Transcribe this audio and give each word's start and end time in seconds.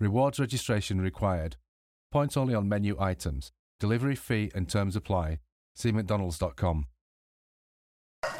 Rewards 0.00 0.38
registration 0.38 1.00
required. 1.00 1.56
Points 2.12 2.36
only 2.36 2.54
on 2.54 2.68
menu 2.68 2.96
items. 3.00 3.50
Delivery 3.80 4.14
fee 4.14 4.48
and 4.54 4.68
terms 4.68 4.94
apply. 4.94 5.40
See 5.74 5.90
McDonald's.com. 5.90 6.86
Bigre 8.22 8.38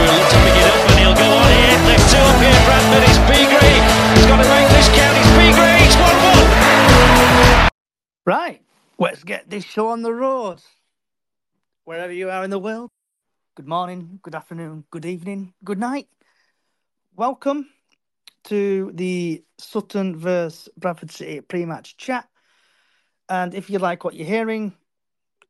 will 0.00 0.16
look 0.16 0.28
to 0.30 0.38
pick 0.40 0.56
it 0.56 0.66
up 0.72 0.88
and 0.88 0.98
he'll 1.00 1.14
go 1.14 1.28
on 1.36 1.52
here. 1.52 1.76
Left 1.84 2.08
two 2.10 2.16
up 2.16 2.40
here, 2.40 2.60
Bradford. 2.64 3.04
It's 3.04 3.20
Bigre. 3.28 3.60
He's 4.16 4.26
got 4.26 4.40
to 4.42 4.48
make 4.48 4.68
this 4.72 4.88
count. 4.88 5.18
It's 5.20 5.28
Bigre. 5.36 5.84
It's 5.84 5.96
1 5.96 6.02
1. 7.64 7.70
Right, 8.24 8.62
let's 8.98 9.22
get 9.22 9.50
this 9.50 9.64
show 9.66 9.88
on 9.88 10.00
the 10.00 10.14
road. 10.14 10.62
Wherever 11.84 12.12
you 12.12 12.30
are 12.30 12.42
in 12.42 12.50
the 12.50 12.58
world, 12.58 12.90
good 13.56 13.66
morning, 13.66 14.20
good 14.20 14.34
afternoon, 14.34 14.84
good 14.90 15.06
evening, 15.06 15.54
good 15.64 15.78
night. 15.78 16.08
Welcome 17.14 17.66
to 18.44 18.92
the 18.92 19.42
Sutton 19.56 20.14
vs 20.14 20.68
Bradford 20.76 21.10
City 21.10 21.40
pre-match 21.40 21.96
chat. 21.96 22.28
And 23.30 23.54
if 23.54 23.70
you 23.70 23.78
like 23.78 24.04
what 24.04 24.12
you're 24.12 24.26
hearing, 24.26 24.74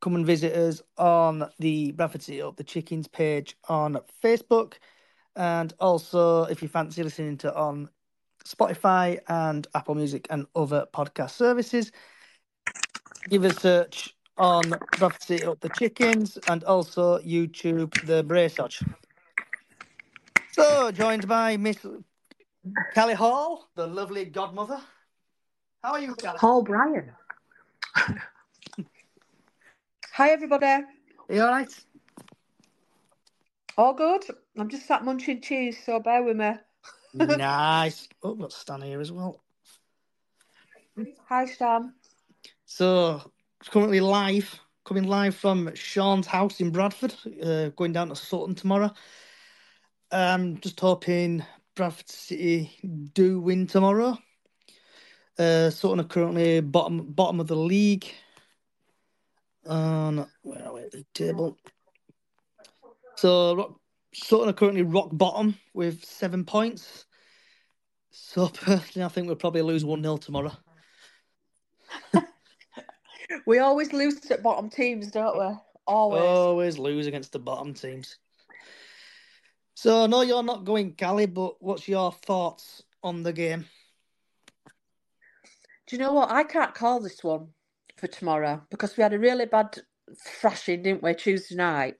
come 0.00 0.14
and 0.14 0.24
visit 0.24 0.54
us 0.54 0.80
on 0.96 1.50
the 1.58 1.90
Bradford 1.90 2.22
City 2.22 2.42
Up 2.42 2.54
the 2.54 2.62
Chickens 2.62 3.08
page 3.08 3.56
on 3.68 3.98
Facebook. 4.22 4.74
And 5.34 5.74
also, 5.80 6.44
if 6.44 6.62
you 6.62 6.68
fancy 6.68 7.02
listening 7.02 7.38
to 7.38 7.52
on 7.56 7.90
Spotify 8.44 9.18
and 9.26 9.66
Apple 9.74 9.96
Music 9.96 10.28
and 10.30 10.46
other 10.54 10.86
podcast 10.94 11.30
services, 11.32 11.90
give 13.28 13.44
a 13.44 13.52
search 13.52 14.15
on 14.38 14.74
City 15.20 15.44
Up 15.44 15.60
the 15.60 15.68
Chickens 15.70 16.38
and 16.48 16.64
also 16.64 17.18
YouTube 17.20 17.92
the 18.06 18.22
Braceage. 18.24 18.82
So, 20.52 20.90
joined 20.90 21.28
by 21.28 21.56
Miss 21.56 21.78
Callie 22.94 23.14
Hall, 23.14 23.68
the 23.74 23.86
lovely 23.86 24.24
godmother. 24.24 24.80
How 25.82 25.92
are 25.92 26.00
you, 26.00 26.14
Callie? 26.14 26.38
Paul 26.38 26.62
Bryan. 26.62 27.12
Hi, 30.14 30.30
everybody. 30.30 30.66
Are 30.66 30.84
you 31.28 31.42
all 31.42 31.50
right? 31.50 31.72
All 33.76 33.92
good? 33.92 34.24
I'm 34.58 34.68
just 34.68 34.86
sat 34.86 35.04
munching 35.04 35.42
cheese, 35.42 35.76
so 35.84 36.00
bear 36.00 36.22
with 36.22 36.36
me. 36.36 36.52
nice. 37.14 38.08
Oh, 38.22 38.34
got 38.34 38.52
Stan 38.52 38.80
here 38.82 39.00
as 39.00 39.12
well. 39.12 39.42
Hi, 41.28 41.44
Stan. 41.44 41.92
So, 42.64 43.30
currently 43.64 44.00
live, 44.00 44.60
coming 44.84 45.04
live 45.04 45.34
from 45.34 45.74
Sean's 45.74 46.26
house 46.26 46.60
in 46.60 46.70
Bradford, 46.70 47.14
uh, 47.42 47.68
going 47.70 47.92
down 47.92 48.08
to 48.08 48.16
Sutton 48.16 48.54
tomorrow. 48.54 48.92
Um, 50.10 50.58
just 50.60 50.78
hoping 50.78 51.44
Bradford 51.74 52.08
City 52.08 52.70
do 53.12 53.40
win 53.40 53.66
tomorrow. 53.66 54.18
Uh, 55.38 55.70
Sutton 55.70 56.00
are 56.00 56.04
currently 56.04 56.60
bottom 56.60 57.12
bottom 57.12 57.40
of 57.40 57.46
the 57.46 57.56
league. 57.56 58.06
On 59.66 60.26
where 60.42 60.64
are 60.64 60.74
we 60.74 60.82
at 60.82 60.92
the 60.92 61.04
table? 61.12 61.58
So 63.16 63.56
rock, 63.56 63.80
Sutton 64.14 64.48
are 64.48 64.52
currently 64.52 64.82
rock 64.82 65.08
bottom 65.12 65.58
with 65.74 66.04
seven 66.04 66.44
points. 66.44 67.06
So 68.10 68.48
personally, 68.54 69.04
I 69.04 69.08
think 69.08 69.26
we'll 69.26 69.36
probably 69.36 69.62
lose 69.62 69.84
one 69.84 70.02
0 70.02 70.16
tomorrow. 70.18 70.52
We 73.46 73.58
always 73.58 73.92
lose 73.92 74.30
at 74.30 74.42
bottom 74.42 74.70
teams, 74.70 75.10
don't 75.10 75.38
we? 75.38 75.56
Always. 75.86 76.22
Always 76.22 76.78
lose 76.78 77.06
against 77.06 77.32
the 77.32 77.38
bottom 77.38 77.74
teams. 77.74 78.18
So 79.74 80.04
I 80.04 80.06
know 80.06 80.22
you're 80.22 80.42
not 80.42 80.64
going, 80.64 80.94
Callie, 80.98 81.26
but 81.26 81.62
what's 81.62 81.86
your 81.86 82.12
thoughts 82.12 82.82
on 83.02 83.22
the 83.22 83.32
game? 83.32 83.66
Do 85.86 85.96
you 85.96 85.98
know 85.98 86.12
what? 86.12 86.30
I 86.30 86.42
can't 86.44 86.74
call 86.74 87.00
this 87.00 87.22
one 87.22 87.48
for 87.96 88.06
tomorrow 88.06 88.62
because 88.70 88.96
we 88.96 89.02
had 89.02 89.12
a 89.12 89.18
really 89.18 89.46
bad 89.46 89.78
thrashing, 90.40 90.82
didn't 90.82 91.02
we, 91.02 91.14
Tuesday 91.14 91.54
night? 91.54 91.96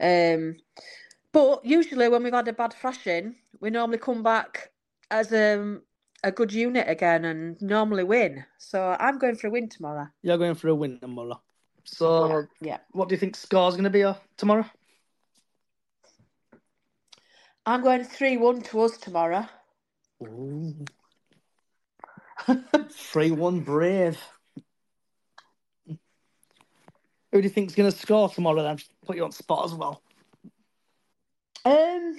Um, 0.00 0.56
but 1.32 1.64
usually 1.64 2.08
when 2.08 2.22
we've 2.22 2.32
had 2.32 2.48
a 2.48 2.52
bad 2.52 2.74
thrashing, 2.74 3.36
we 3.60 3.70
normally 3.70 3.98
come 3.98 4.22
back 4.22 4.70
as 5.10 5.32
um, 5.32 5.82
a 6.24 6.32
good 6.32 6.52
unit 6.52 6.88
again 6.88 7.24
and 7.24 7.60
normally 7.60 8.04
win. 8.04 8.44
So 8.58 8.96
I'm 8.98 9.18
going 9.18 9.36
for 9.36 9.48
a 9.48 9.50
win 9.50 9.68
tomorrow. 9.68 10.06
You're 10.22 10.38
going 10.38 10.54
for 10.54 10.68
a 10.68 10.74
win 10.74 10.98
tomorrow. 11.00 11.40
So 11.84 12.46
Yeah. 12.60 12.78
what 12.92 13.08
do 13.08 13.14
you 13.14 13.18
think 13.18 13.36
score's 13.36 13.74
going 13.74 13.84
to 13.84 13.90
be 13.90 14.04
uh, 14.04 14.14
tomorrow? 14.36 14.64
I'm 17.66 17.82
going 17.82 18.04
3 18.04 18.38
1 18.38 18.62
to 18.62 18.80
us 18.80 18.96
tomorrow. 18.98 19.46
3 22.90 23.30
1 23.30 23.60
Brave. 23.60 24.18
Who 27.30 27.42
do 27.42 27.42
you 27.42 27.50
think's 27.50 27.74
going 27.74 27.90
to 27.90 27.96
score 27.96 28.30
tomorrow 28.30 28.62
then? 28.62 28.78
Put 29.04 29.16
you 29.16 29.24
on 29.24 29.32
spot 29.32 29.66
as 29.66 29.74
well. 29.74 30.02
Um, 31.64 32.18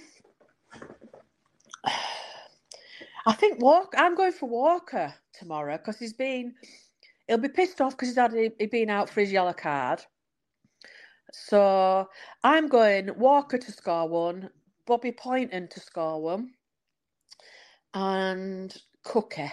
I 3.30 3.34
think 3.34 3.62
Walk. 3.62 3.94
I'm 3.96 4.16
going 4.16 4.32
for 4.32 4.50
Walker 4.50 5.14
tomorrow 5.34 5.78
because 5.78 6.00
he's 6.00 6.14
been. 6.14 6.56
He'll 7.28 7.38
be 7.38 7.48
pissed 7.48 7.80
off 7.80 7.92
because 7.92 8.08
he's 8.08 8.18
had 8.18 8.34
he, 8.34 8.66
been 8.66 8.90
out 8.90 9.08
for 9.08 9.22
his 9.22 9.32
yellow 9.32 9.54
card. 9.54 10.02
So 11.32 12.10
I'm 12.44 12.68
going 12.68 13.16
Walker 13.20 13.60
to 13.60 13.72
score 13.72 14.10
one, 14.10 14.50
Bobby 14.88 15.12
Pointon 15.12 15.68
to 15.70 15.80
score 15.80 16.20
one, 16.20 16.54
and 17.94 18.76
Cookie. 19.04 19.52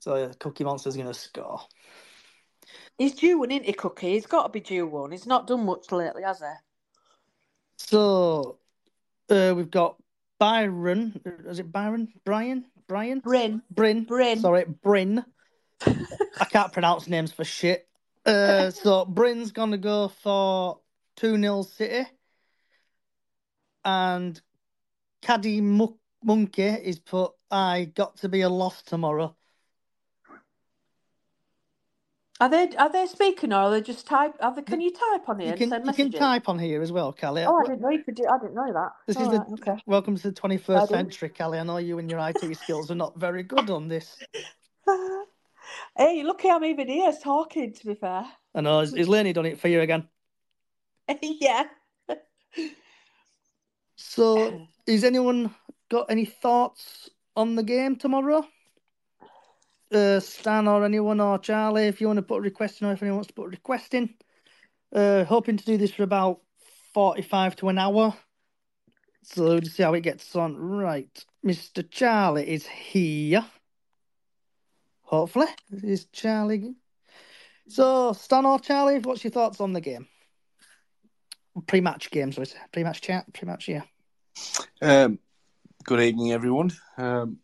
So 0.00 0.32
Cookie 0.40 0.64
Monster's 0.64 0.96
going 0.96 1.06
to 1.06 1.14
score. 1.14 1.60
He's 2.98 3.14
due 3.14 3.38
one, 3.38 3.52
isn't 3.52 3.66
he, 3.66 3.72
Cookie? 3.72 4.14
He's 4.14 4.26
got 4.26 4.42
to 4.42 4.48
be 4.48 4.58
due 4.58 4.88
one. 4.88 5.12
He's 5.12 5.28
not 5.28 5.46
done 5.46 5.64
much 5.64 5.92
lately, 5.92 6.24
has 6.24 6.40
he? 6.40 6.46
So 7.76 8.58
uh, 9.30 9.54
we've 9.54 9.70
got 9.70 9.94
Byron. 10.38 11.20
Is 11.46 11.58
it 11.58 11.70
Byron? 11.70 12.08
Brian? 12.24 12.64
Brian? 12.86 13.20
Bryn. 13.20 13.62
Bryn. 13.70 14.04
Bryn. 14.04 14.40
Sorry, 14.40 14.64
Bryn. 14.64 15.24
I 15.86 16.44
can't 16.50 16.72
pronounce 16.72 17.08
names 17.08 17.32
for 17.32 17.44
shit. 17.44 17.88
Uh, 18.26 18.70
so 18.70 19.04
Bryn's 19.04 19.52
gonna 19.52 19.78
go 19.78 20.08
for 20.08 20.80
two 21.16 21.36
0 21.38 21.62
City, 21.62 22.08
and 23.84 24.40
Caddy 25.22 25.60
Monkey 25.60 26.62
is 26.62 26.98
put. 26.98 27.32
I 27.50 27.84
got 27.94 28.16
to 28.18 28.28
be 28.28 28.42
a 28.42 28.48
loss 28.48 28.82
tomorrow. 28.82 29.36
Are 32.44 32.50
they 32.50 32.76
are 32.76 32.92
they 32.92 33.06
speaking 33.06 33.54
or 33.54 33.56
are 33.56 33.70
they 33.70 33.80
just 33.80 34.06
type? 34.06 34.34
Are 34.38 34.54
they, 34.54 34.60
can 34.60 34.78
you 34.78 34.92
type 34.92 35.26
on 35.30 35.38
here 35.38 35.46
You 35.46 35.52
and 35.52 35.58
can 35.58 35.70
send 35.70 35.86
you 35.86 35.92
can 35.94 36.12
type 36.12 36.46
on 36.46 36.58
here 36.58 36.82
as 36.82 36.92
well, 36.92 37.10
Callie. 37.10 37.42
Oh, 37.42 37.56
I 37.56 37.62
didn't 37.62 37.80
know 37.80 37.88
you 37.88 38.04
could 38.04 38.16
do. 38.16 38.24
I 38.30 38.38
didn't 38.38 38.54
know 38.54 38.70
that. 38.70 38.90
This 39.06 39.16
All 39.16 39.22
is 39.22 39.38
the 39.38 39.46
okay. 39.62 39.82
welcome 39.86 40.14
to 40.14 40.30
the 40.30 40.34
21st 40.34 40.88
century, 40.88 41.30
Callie. 41.30 41.58
I 41.58 41.62
know 41.62 41.78
you 41.78 41.98
and 41.98 42.10
your 42.10 42.20
IT 42.20 42.54
skills 42.58 42.90
are 42.90 42.96
not 42.96 43.18
very 43.18 43.44
good 43.44 43.70
on 43.70 43.88
this. 43.88 44.18
hey, 45.96 46.18
you're 46.18 46.26
lucky 46.26 46.50
I'm 46.50 46.62
even 46.66 46.86
here 46.86 47.14
talking. 47.22 47.72
To 47.72 47.86
be 47.86 47.94
fair. 47.94 48.26
I 48.54 48.60
know. 48.60 48.80
Is, 48.80 48.92
is 48.92 49.08
Lenny 49.08 49.32
done 49.32 49.46
it 49.46 49.58
for 49.58 49.68
you 49.68 49.80
again? 49.80 50.06
yeah. 51.22 51.64
So, 53.96 54.66
is 54.86 55.02
anyone 55.02 55.54
got 55.90 56.10
any 56.10 56.26
thoughts 56.26 57.08
on 57.36 57.54
the 57.54 57.62
game 57.62 57.96
tomorrow? 57.96 58.46
Uh, 59.92 60.20
Stan 60.20 60.66
or 60.66 60.84
anyone 60.84 61.20
or 61.20 61.38
Charlie, 61.38 61.86
if 61.86 62.00
you 62.00 62.06
want 62.06 62.18
to 62.18 62.22
put 62.22 62.38
a 62.38 62.40
request 62.40 62.80
in, 62.80 62.88
or 62.88 62.92
if 62.92 63.02
anyone 63.02 63.16
wants 63.16 63.28
to 63.28 63.34
put 63.34 63.46
a 63.46 63.50
request 63.50 63.94
in. 63.94 64.14
Uh, 64.92 65.24
hoping 65.24 65.56
to 65.56 65.64
do 65.64 65.76
this 65.76 65.92
for 65.92 66.02
about 66.04 66.40
45 66.94 67.56
to 67.56 67.68
an 67.68 67.78
hour. 67.78 68.14
So 69.22 69.44
we'll 69.44 69.62
see 69.62 69.82
how 69.82 69.94
it 69.94 70.02
gets 70.02 70.34
on. 70.36 70.56
Right. 70.56 71.24
Mr. 71.44 71.88
Charlie 71.88 72.48
is 72.48 72.66
here. 72.66 73.44
Hopefully. 75.02 75.46
Is 75.82 76.06
Charlie. 76.06 76.74
So, 77.68 78.12
Stan 78.12 78.44
or 78.44 78.58
Charlie, 78.58 78.98
what's 78.98 79.24
your 79.24 79.30
thoughts 79.30 79.60
on 79.60 79.72
the 79.72 79.80
game? 79.80 80.06
Pre 81.66 81.80
match 81.80 82.10
games, 82.10 82.36
was 82.36 82.54
Pre 82.72 82.84
match 82.84 83.00
chat? 83.00 83.32
Pre 83.32 83.46
match, 83.46 83.68
yeah. 83.68 83.82
Um, 84.82 85.18
good 85.84 86.00
evening, 86.00 86.32
everyone. 86.32 86.72
Um, 86.98 87.38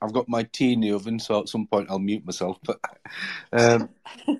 I've 0.00 0.12
got 0.12 0.28
my 0.28 0.44
tea 0.44 0.74
in 0.74 0.80
the 0.80 0.92
oven, 0.92 1.18
so 1.18 1.40
at 1.40 1.48
some 1.48 1.66
point 1.66 1.88
I'll 1.90 1.98
mute 1.98 2.24
myself. 2.24 2.58
But 2.64 2.80
um, 3.52 3.88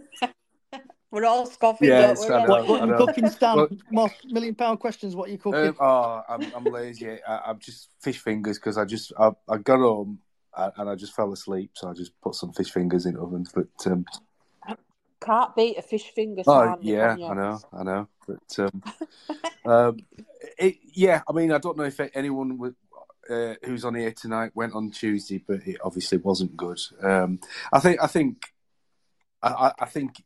We're 1.11 1.25
all 1.25 1.47
scoffing. 1.47 1.89
Yeah, 1.89 2.13
don't 2.15 2.21
we? 2.21 2.35
I 2.35 2.43
know. 2.45 2.49
What, 2.51 2.69
what 2.69 2.81
I 2.83 2.85
you 2.85 2.91
know. 2.91 3.07
cooking, 3.07 3.31
Stan? 3.31 3.57
Well- 3.57 3.69
Most 3.91 4.15
million 4.27 4.55
pound 4.55 4.79
questions. 4.81 5.17
What 5.17 5.29
are 5.29 5.33
you 5.33 5.39
cooking? 5.39 5.69
um, 5.69 5.77
oh, 5.81 6.23
I'm, 6.29 6.43
I'm 6.55 6.65
lazy. 6.65 7.23
I, 7.27 7.39
I'm 7.47 7.59
just 7.59 7.89
fish 8.01 8.19
fingers 8.19 8.59
because 8.59 8.77
I 8.77 8.85
just 8.85 9.13
I, 9.19 9.31
I 9.49 9.57
got 9.57 9.79
home 9.79 10.19
and 10.57 10.73
and 10.77 10.91
I 10.91 10.95
just 10.95 11.15
fell 11.15 11.33
asleep, 11.33 11.71
so 11.75 11.89
I 11.89 11.95
just 11.95 12.13
put 12.21 12.35
some 12.35 12.53
fish 12.53 12.71
fingers 12.71 13.07
in 13.07 13.15
the 13.15 13.21
oven. 13.21 13.47
But 13.55 13.69
um, 13.87 14.05
Can't 15.21 15.57
beat 15.57 15.79
a 15.79 15.83
fish 15.83 16.11
finger. 16.15 16.43
oh 16.47 16.65
Sam, 16.65 16.79
yeah. 16.83 17.13
I 17.13 17.35
know, 17.35 17.61
I 17.73 17.83
know. 17.83 18.09
But 18.27 18.59
um, 18.59 18.83
um, 19.65 19.97
it, 20.59 20.77
yeah, 20.93 21.23
I 21.27 21.33
mean, 21.33 21.53
I 21.53 21.59
don't 21.59 21.79
know 21.79 21.85
if 21.85 21.99
anyone 22.15 22.59
would. 22.59 22.75
Uh, 23.29 23.55
who's 23.65 23.85
on 23.85 23.95
here 23.95 24.13
tonight 24.13 24.53
went 24.55 24.75
on 24.75 24.91
Tuesday, 24.91 25.43
but 25.47 25.67
it 25.67 25.77
obviously 25.85 26.19
wasn't 26.19 26.57
good. 26.57 26.81
Um, 27.03 27.41
I 27.73 27.79
think, 27.79 28.03
I 28.03 28.07
think, 28.07 28.43
I, 29.43 29.73
I- 29.79 29.87
think 29.87 30.23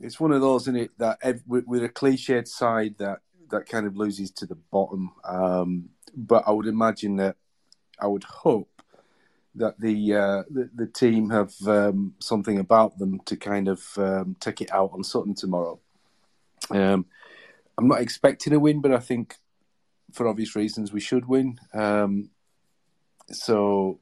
it's 0.00 0.20
one 0.20 0.32
of 0.32 0.40
those, 0.40 0.62
isn't 0.62 0.76
it, 0.76 0.90
that 0.98 1.18
ev- 1.22 1.42
with, 1.46 1.66
with 1.66 1.82
a 1.82 1.88
cliched 1.88 2.46
side 2.48 2.96
that 2.98 3.20
that 3.50 3.68
kind 3.68 3.86
of 3.86 3.96
loses 3.96 4.30
to 4.32 4.46
the 4.46 4.54
bottom. 4.54 5.12
Um, 5.24 5.90
but 6.16 6.44
I 6.46 6.50
would 6.50 6.66
imagine 6.66 7.16
that 7.16 7.36
I 8.00 8.06
would 8.06 8.24
hope 8.24 8.82
that 9.56 9.78
the 9.80 10.14
uh, 10.14 10.42
the, 10.50 10.70
the 10.74 10.86
team 10.86 11.30
have 11.30 11.52
um, 11.66 12.14
something 12.20 12.58
about 12.58 12.98
them 12.98 13.20
to 13.26 13.36
kind 13.36 13.68
of 13.68 13.84
um, 13.96 14.36
take 14.40 14.60
it 14.60 14.72
out 14.72 14.90
on 14.92 15.04
Sutton 15.04 15.34
tomorrow. 15.34 15.78
Um, 16.70 17.06
I'm 17.78 17.88
not 17.88 18.00
expecting 18.00 18.52
a 18.52 18.58
win, 18.58 18.80
but 18.80 18.92
I 18.92 18.98
think 18.98 19.36
for 20.14 20.28
obvious 20.28 20.56
reasons 20.56 20.92
we 20.92 21.00
should 21.00 21.26
win. 21.26 21.58
Um, 21.72 22.30
so, 23.30 24.00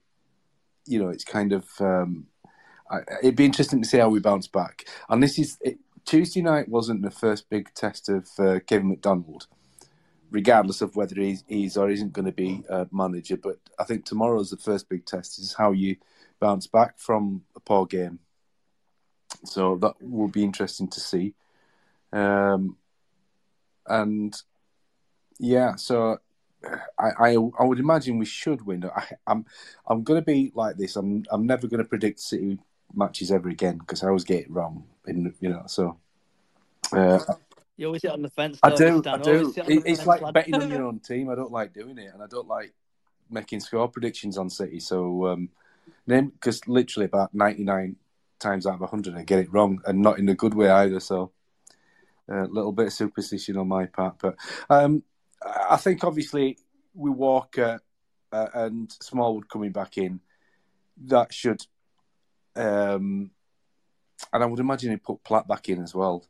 you 0.87 1.03
know, 1.03 1.09
it's 1.09 1.25
kind 1.25 1.53
of 1.53 1.69
um, 1.81 2.27
I, 2.91 3.01
it'd 3.23 3.37
be 3.37 3.47
interesting 3.47 3.83
to 3.83 3.89
see 3.89 3.99
how 3.99 4.11
we 4.11 4.21
bounce 4.21 4.47
back. 4.47 4.87
And 5.09 5.23
this 5.23 5.39
is 5.39 5.59
it, 5.63 5.79
Tuesday 6.05 6.43
night 6.43 6.69
wasn't 6.69 7.03
the 7.03 7.11
first 7.11 7.49
big 7.49 7.73
test 7.75 8.09
of 8.09 8.29
uh, 8.39 8.61
Kevin 8.67 8.89
McDonald, 8.89 9.47
regardless 10.31 10.83
of 10.83 10.97
whether 10.97 11.15
he's, 11.21 11.45
he's 11.47 11.77
or 11.77 11.91
isn't 11.91 12.13
going 12.13 12.27
to 12.27 12.33
be 12.33 12.63
a 12.69 12.87
manager. 12.93 13.37
But 13.37 13.59
I 13.79 13.85
think 13.85 14.05
tomorrow's 14.05 14.51
the 14.51 14.57
first 14.57 14.89
big 14.89 15.07
test. 15.07 15.39
Is 15.39 15.55
how 15.55 15.73
you 15.73 15.97
bounce 16.41 16.67
back 16.67 16.99
from 16.99 17.45
a 17.57 17.61
poor 17.61 17.87
game. 17.87 18.19
So 19.45 19.77
that 19.77 19.95
will 20.01 20.29
be 20.29 20.45
interesting 20.45 20.89
to 20.89 21.01
see. 21.01 21.35
Um, 22.13 22.77
and 23.87 24.35
yeah, 25.43 25.75
so 25.75 26.19
I, 26.97 27.11
I 27.19 27.31
I 27.59 27.65
would 27.65 27.81
imagine 27.81 28.17
we 28.19 28.27
should 28.27 28.65
win. 28.65 28.85
I, 28.85 29.09
I'm 29.27 29.45
I'm 29.89 30.05
going 30.05 30.21
to 30.21 30.25
be 30.25 30.53
like 30.55 30.77
this. 30.77 30.95
I'm 30.95 31.25
I'm 31.33 31.47
never 31.47 31.67
going 31.67 31.83
to 31.83 31.89
predict 31.89 32.21
City 32.21 32.59
matches 32.95 33.33
ever 33.33 33.49
again 33.49 33.79
because 33.79 34.05
I 34.05 34.07
always 34.07 34.25
get 34.25 34.43
it 34.43 34.51
wrong. 34.51 34.85
In 35.07 35.35
you 35.41 35.49
know, 35.49 35.65
so 35.67 35.99
uh, 36.93 37.19
You 37.77 37.87
always 37.87 38.03
sit 38.03 38.13
on 38.13 38.23
the 38.23 38.31
fence. 38.31 38.61
I 38.63 38.71
do? 38.71 39.03
I 39.05 39.19
do. 39.19 39.41
Always 39.41 39.55
sit 39.55 39.65
on 39.65 39.67
the 39.67 39.75
It, 39.75 39.83
it's 39.85 39.99
fence, 39.99 40.07
like 40.07 40.23
lad. 40.23 40.35
betting 40.35 40.55
on 40.55 40.71
your 40.71 40.85
own 40.87 41.01
team. 41.01 41.29
I 41.29 41.35
don't 41.35 41.51
like 41.51 41.75
doing 41.75 41.99
it, 41.99 42.15
and 42.15 42.23
I 42.23 42.27
don't 42.29 42.47
like 42.47 42.73
making 43.29 43.59
score 43.59 43.89
predictions 43.89 44.39
on 44.39 44.49
City. 44.49 44.79
So, 44.79 45.27
um, 45.27 45.49
name 46.07 46.29
because 46.29 46.69
literally 46.69 47.07
about 47.07 47.35
ninety 47.35 47.65
nine 47.65 47.97
times 48.39 48.65
out 48.65 48.81
of 48.81 48.89
hundred, 48.89 49.17
I 49.17 49.25
get 49.25 49.41
it 49.41 49.53
wrong, 49.53 49.81
and 49.87 50.01
not 50.01 50.21
in 50.21 50.29
a 50.29 50.37
good 50.37 50.55
way 50.55 50.71
either. 50.71 51.01
So, 51.01 51.33
a 52.29 52.45
little 52.45 52.71
bit 52.71 52.87
of 52.87 52.93
superstition 52.93 53.57
on 53.57 53.67
my 53.67 53.87
part, 53.87 54.19
but 54.21 54.37
um, 54.71 55.03
I 55.45 55.77
think 55.77 56.05
obviously 56.05 56.59
we 56.95 57.11
Walker 57.11 57.81
uh, 58.31 58.47
and 58.55 58.91
Smallwood 59.01 59.49
coming 59.49 59.73
back 59.73 59.99
in, 59.99 60.21
that 61.07 61.33
should, 61.33 61.65
um, 62.57 63.31
and 64.33 64.43
I 64.43 64.47
would 64.47 64.61
imagine 64.61 64.91
he 64.91 64.97
put 64.97 65.25
Platt 65.25 65.49
back 65.49 65.69
in 65.69 65.83
as 65.83 65.95
well. 65.95 66.25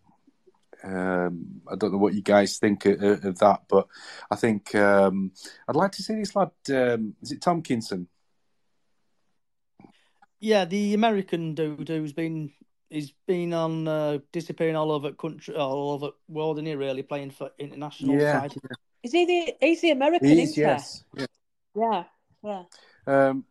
Um, 0.84 1.60
I 1.70 1.76
don't 1.76 1.92
know 1.92 1.98
what 1.98 2.14
you 2.14 2.22
guys 2.22 2.58
think 2.58 2.86
of, 2.86 3.24
of 3.24 3.38
that, 3.38 3.62
but 3.68 3.86
I 4.30 4.36
think 4.36 4.74
um, 4.74 5.32
I'd 5.68 5.76
like 5.76 5.92
to 5.92 6.02
see 6.02 6.14
this 6.14 6.34
lad. 6.34 6.50
Um, 6.70 7.14
is 7.22 7.32
it 7.32 7.40
Tomkinson? 7.40 8.06
Yeah, 10.40 10.64
the 10.64 10.94
American 10.94 11.54
dude 11.54 11.88
who's 11.88 12.12
been 12.12 12.52
he's 12.90 13.12
been 13.26 13.52
on 13.52 13.86
uh, 13.86 14.18
disappearing 14.32 14.74
all 14.74 14.90
over 14.90 15.12
country, 15.12 15.54
all 15.54 15.92
over 15.92 16.10
world, 16.28 16.58
and 16.58 16.66
he 16.66 16.74
really 16.74 17.04
playing 17.04 17.30
for 17.30 17.50
international 17.58 18.18
Yeah. 18.18 18.40
side. 18.40 18.54
Is 19.02 19.12
he 19.12 19.26
the? 19.26 19.54
He's 19.60 19.80
the 19.80 19.90
American, 19.90 20.28
He 20.28 20.42
is, 20.42 20.56
yes. 20.56 21.04
Yeah. 21.16 21.26
Yeah. 21.74 22.04
Yeah. 22.44 22.64
Um, 23.06 23.44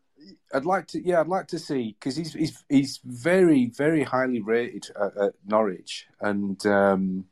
I'd 0.54 0.66
like 0.66 0.88
to, 0.88 1.06
yeah, 1.06 1.20
I'd 1.20 1.28
like 1.28 1.48
to 1.48 1.60
see 1.60 1.96
because 2.00 2.16
he's 2.16 2.34
he's 2.34 2.64
he's 2.70 3.00
very 3.04 3.68
very 3.68 4.04
highly 4.04 4.42
rated 4.42 4.90
at, 4.96 5.18
at 5.18 5.34
Norwich, 5.46 6.08
and 6.20 6.64
um, 6.66 7.26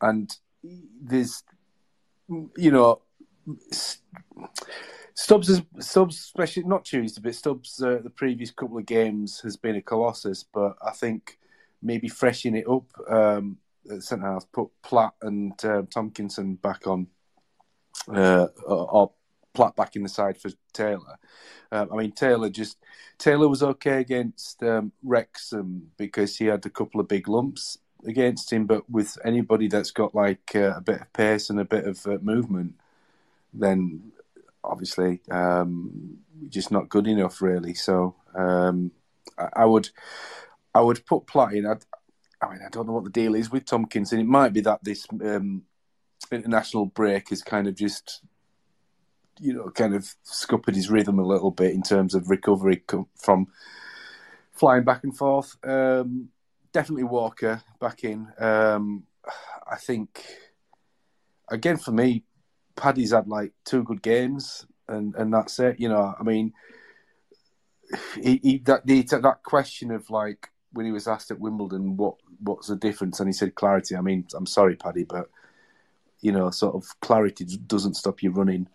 and 0.00 0.36
there's, 0.62 1.42
you 2.28 2.70
know, 2.70 3.00
Stubbs 5.14 5.48
is 5.48 5.62
Stubbs, 5.78 6.16
especially 6.16 6.64
not 6.64 6.84
Tuesday, 6.84 7.20
but 7.22 7.34
Stubbs 7.34 7.82
uh, 7.82 7.98
the 8.02 8.10
previous 8.10 8.50
couple 8.50 8.78
of 8.78 8.86
games 8.86 9.40
has 9.40 9.56
been 9.56 9.76
a 9.76 9.82
colossus, 9.82 10.44
but 10.44 10.76
I 10.84 10.92
think 10.92 11.38
maybe 11.82 12.08
freshen 12.08 12.56
it 12.56 12.68
up. 12.68 12.86
Um, 13.08 13.58
at 13.90 14.02
centre 14.02 14.26
half, 14.26 14.50
put 14.52 14.70
Platt 14.82 15.14
and 15.22 15.52
uh, 15.64 15.82
Tomkinson 15.82 16.60
back 16.60 16.86
on, 16.86 17.06
uh, 18.08 18.46
or, 18.66 19.12
Platt 19.52 19.74
back 19.74 19.96
in 19.96 20.04
the 20.04 20.08
side 20.08 20.38
for 20.38 20.50
Taylor. 20.72 21.18
Um, 21.72 21.88
I 21.92 21.96
mean, 21.96 22.12
Taylor 22.12 22.48
just 22.50 22.78
Taylor 23.18 23.48
was 23.48 23.64
okay 23.64 23.98
against 23.98 24.62
um, 24.62 24.92
Wrexham 25.02 25.90
because 25.96 26.36
he 26.36 26.46
had 26.46 26.64
a 26.64 26.70
couple 26.70 27.00
of 27.00 27.08
big 27.08 27.28
lumps 27.28 27.76
against 28.06 28.52
him, 28.52 28.66
but 28.66 28.88
with 28.88 29.18
anybody 29.24 29.66
that's 29.66 29.90
got 29.90 30.14
like 30.14 30.52
uh, 30.54 30.74
a 30.76 30.80
bit 30.80 31.00
of 31.00 31.12
pace 31.12 31.50
and 31.50 31.58
a 31.58 31.64
bit 31.64 31.84
of 31.84 32.06
uh, 32.06 32.18
movement, 32.22 32.74
then 33.52 34.12
obviously 34.62 35.20
um, 35.30 36.18
just 36.48 36.70
not 36.70 36.88
good 36.88 37.06
enough, 37.06 37.42
really. 37.42 37.74
So 37.74 38.14
um, 38.34 38.92
I, 39.36 39.48
I 39.56 39.64
would 39.64 39.90
I 40.74 40.80
would 40.80 41.04
put 41.06 41.26
Platt 41.26 41.54
in. 41.54 41.66
I'd, 41.66 41.84
I 42.42 42.50
mean, 42.50 42.60
I 42.64 42.68
don't 42.70 42.86
know 42.86 42.94
what 42.94 43.04
the 43.04 43.10
deal 43.10 43.34
is 43.34 43.50
with 43.50 43.66
Tomkinson. 43.66 44.20
It 44.20 44.26
might 44.26 44.52
be 44.52 44.62
that 44.62 44.82
this 44.82 45.06
um, 45.24 45.62
international 46.32 46.86
break 46.86 47.28
has 47.28 47.42
kind 47.42 47.66
of 47.66 47.74
just 47.74 48.22
you 49.40 49.54
know, 49.54 49.70
kind 49.70 49.94
of 49.94 50.14
scuppered 50.22 50.76
his 50.76 50.90
rhythm 50.90 51.18
a 51.18 51.26
little 51.26 51.50
bit 51.50 51.72
in 51.72 51.82
terms 51.82 52.14
of 52.14 52.28
recovery 52.28 52.82
from 53.16 53.48
flying 54.52 54.84
back 54.84 55.02
and 55.02 55.16
forth. 55.16 55.56
Um, 55.64 56.28
definitely 56.72 57.04
Walker 57.04 57.62
back 57.80 58.04
in. 58.04 58.28
Um, 58.38 59.04
I 59.70 59.76
think, 59.76 60.24
again, 61.48 61.78
for 61.78 61.90
me, 61.90 62.24
Paddy's 62.76 63.12
had 63.12 63.28
like 63.28 63.52
two 63.64 63.82
good 63.82 64.02
games, 64.02 64.66
and, 64.88 65.14
and 65.14 65.32
that's 65.32 65.58
it. 65.58 65.80
You 65.80 65.88
know, 65.88 66.14
I 66.18 66.22
mean, 66.22 66.52
he, 68.22 68.40
he 68.42 68.58
that 68.66 68.86
the, 68.86 69.02
that 69.02 69.42
question 69.42 69.90
of 69.90 70.10
like 70.10 70.50
when 70.72 70.86
he 70.86 70.92
was 70.92 71.08
asked 71.08 71.30
at 71.30 71.40
Wimbledon, 71.40 71.96
what 71.96 72.16
what's 72.42 72.68
the 72.68 72.76
difference, 72.76 73.20
and 73.20 73.28
he 73.28 73.32
said 73.32 73.54
clarity. 73.54 73.96
I 73.96 74.00
mean, 74.00 74.26
I'm 74.34 74.46
sorry, 74.46 74.76
Paddy, 74.76 75.04
but 75.04 75.28
you 76.20 76.32
know, 76.32 76.50
sort 76.50 76.74
of 76.74 77.00
clarity 77.00 77.44
doesn't 77.44 77.94
stop 77.94 78.22
you 78.22 78.30
running 78.30 78.68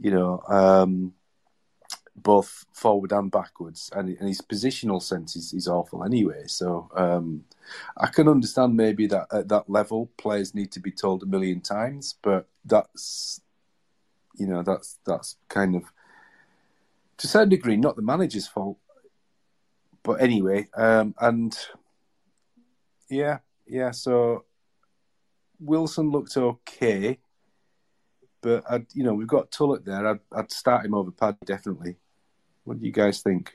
you 0.00 0.10
know, 0.10 0.42
um, 0.48 1.12
both 2.16 2.64
forward 2.72 3.12
and 3.12 3.30
backwards, 3.30 3.90
and, 3.94 4.08
and 4.08 4.28
his 4.28 4.40
positional 4.40 5.02
sense 5.02 5.36
is, 5.36 5.52
is 5.52 5.68
awful 5.68 6.04
anyway. 6.04 6.44
So 6.46 6.90
um, 6.94 7.44
I 7.96 8.08
can 8.08 8.28
understand 8.28 8.76
maybe 8.76 9.06
that 9.08 9.28
at 9.32 9.48
that 9.48 9.68
level, 9.68 10.10
players 10.16 10.54
need 10.54 10.72
to 10.72 10.80
be 10.80 10.90
told 10.90 11.22
a 11.22 11.26
million 11.26 11.60
times, 11.60 12.14
but 12.22 12.48
that's 12.64 13.40
you 14.36 14.46
know 14.46 14.62
that's 14.62 14.98
that's 15.04 15.36
kind 15.48 15.74
of 15.74 15.82
to 17.16 17.26
a 17.26 17.28
certain 17.28 17.48
degree 17.48 17.76
not 17.76 17.96
the 17.96 18.02
manager's 18.02 18.46
fault. 18.46 18.78
But 20.02 20.22
anyway, 20.22 20.68
um, 20.76 21.14
and 21.20 21.56
yeah, 23.10 23.38
yeah. 23.66 23.90
So 23.90 24.44
Wilson 25.60 26.10
looked 26.10 26.36
okay, 26.36 27.18
but 28.40 28.64
I'd, 28.70 28.86
you 28.94 29.04
know 29.04 29.14
we've 29.14 29.26
got 29.26 29.50
Tulloch 29.50 29.84
there. 29.84 30.06
I'd, 30.06 30.20
I'd 30.32 30.50
start 30.52 30.84
him 30.84 30.94
over 30.94 31.10
Pad 31.10 31.36
definitely. 31.44 31.96
What 32.64 32.80
do 32.80 32.86
you 32.86 32.92
guys 32.92 33.22
think? 33.22 33.52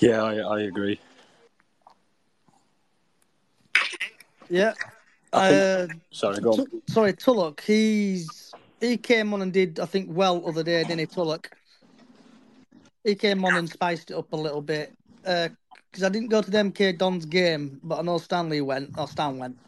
Yeah, 0.00 0.22
I, 0.22 0.36
I 0.36 0.60
agree. 0.62 0.98
Yeah. 4.48 4.74
I 5.32 5.52
Uh, 5.54 5.86
think, 5.86 6.00
sorry, 6.10 6.40
go 6.40 6.52
on. 6.52 6.56
Tu- 6.56 6.82
sorry, 6.88 7.12
Tulloch. 7.12 7.60
He's 7.60 8.52
he 8.80 8.96
came 8.96 9.32
on 9.32 9.42
and 9.42 9.52
did 9.52 9.78
I 9.78 9.86
think 9.86 10.08
well 10.10 10.42
other 10.46 10.62
day, 10.62 10.82
didn't 10.82 10.98
he, 10.98 11.06
Tulloch? 11.06 11.50
He 13.04 13.14
came 13.14 13.44
on 13.44 13.56
and 13.56 13.68
spiced 13.68 14.10
it 14.10 14.14
up 14.14 14.32
a 14.32 14.36
little 14.36 14.62
bit. 14.62 14.92
Because 15.22 16.04
I 16.04 16.08
didn't 16.08 16.28
go 16.28 16.42
to 16.42 16.50
the 16.50 16.58
MK 16.58 16.98
Dons 16.98 17.24
game, 17.24 17.80
but 17.82 17.98
I 17.98 18.02
know 18.02 18.18
Stanley 18.18 18.60
went 18.60 18.98
or 18.98 19.08
Stan 19.08 19.38
went. 19.38 19.58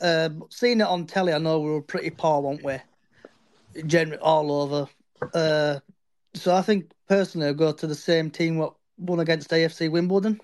Uh, 0.00 0.28
but 0.28 0.52
seeing 0.52 0.80
it 0.80 0.86
on 0.86 1.06
telly, 1.06 1.32
I 1.32 1.38
know 1.38 1.60
we 1.60 1.70
were 1.70 1.82
pretty 1.82 2.10
poor, 2.10 2.40
weren't 2.40 2.64
we? 2.64 2.78
Generally, 3.86 4.22
all 4.22 4.52
over. 4.52 4.88
Uh, 5.34 5.80
so 6.34 6.54
I 6.54 6.62
think 6.62 6.90
personally, 7.08 7.48
I'll 7.48 7.54
go 7.54 7.72
to 7.72 7.86
the 7.86 7.94
same 7.94 8.30
team 8.30 8.58
what 8.58 8.74
won 8.98 9.20
against 9.20 9.50
AFC 9.50 9.90
Wimbledon. 9.90 10.40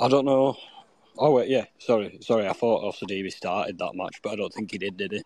I 0.00 0.08
don't 0.08 0.24
know. 0.24 0.56
Oh 1.16 1.32
wait, 1.32 1.48
yeah. 1.48 1.64
Sorry, 1.78 2.18
sorry. 2.20 2.46
I 2.46 2.52
thought 2.52 2.82
Osadebe 2.82 3.32
started 3.32 3.78
that 3.78 3.94
match, 3.94 4.20
but 4.22 4.32
I 4.32 4.36
don't 4.36 4.52
think 4.52 4.70
he 4.70 4.78
did. 4.78 4.96
Did 4.96 5.12
he? 5.12 5.22